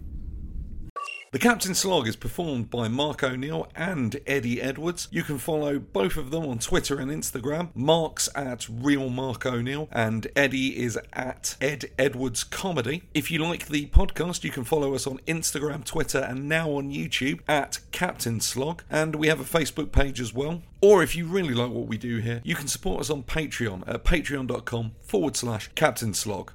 The 1.33 1.39
Captain 1.39 1.75
Slog 1.75 2.07
is 2.07 2.15
performed 2.15 2.69
by 2.69 2.87
Mark 2.87 3.21
O'Neill 3.21 3.67
and 3.75 4.17
Eddie 4.25 4.61
Edwards. 4.61 5.09
You 5.11 5.23
can 5.23 5.37
follow 5.37 5.77
both 5.77 6.15
of 6.15 6.31
them 6.31 6.45
on 6.45 6.59
Twitter 6.59 6.99
and 6.99 7.11
Instagram. 7.11 7.69
Mark's 7.75 8.29
at 8.33 8.65
Real 8.69 9.09
Mark 9.09 9.45
O'Neill 9.45 9.89
and 9.91 10.27
Eddie 10.37 10.81
is 10.81 10.97
at 11.11 11.57
Ed 11.59 11.91
Edwards 11.99 12.45
Comedy. 12.45 13.03
If 13.13 13.29
you 13.29 13.39
like 13.39 13.67
the 13.67 13.87
podcast, 13.87 14.45
you 14.45 14.51
can 14.51 14.63
follow 14.63 14.95
us 14.95 15.05
on 15.05 15.19
Instagram, 15.27 15.83
Twitter, 15.83 16.19
and 16.19 16.47
now 16.47 16.71
on 16.71 16.91
YouTube 16.93 17.41
at 17.45 17.79
Captain 17.91 18.39
Slog. 18.39 18.83
And 18.89 19.13
we 19.17 19.27
have 19.27 19.41
a 19.41 19.43
Facebook 19.43 19.91
page 19.91 20.21
as 20.21 20.33
well. 20.33 20.61
Or 20.81 21.03
if 21.03 21.13
you 21.13 21.25
really 21.25 21.53
like 21.53 21.71
what 21.71 21.87
we 21.87 21.97
do 21.97 22.19
here, 22.19 22.39
you 22.45 22.55
can 22.55 22.69
support 22.69 23.01
us 23.01 23.09
on 23.09 23.23
Patreon 23.23 23.83
at 23.85 24.05
patreon.com 24.05 24.93
forward 25.01 25.35
slash 25.35 25.69
Captain 25.75 26.13
Slog. 26.13 26.53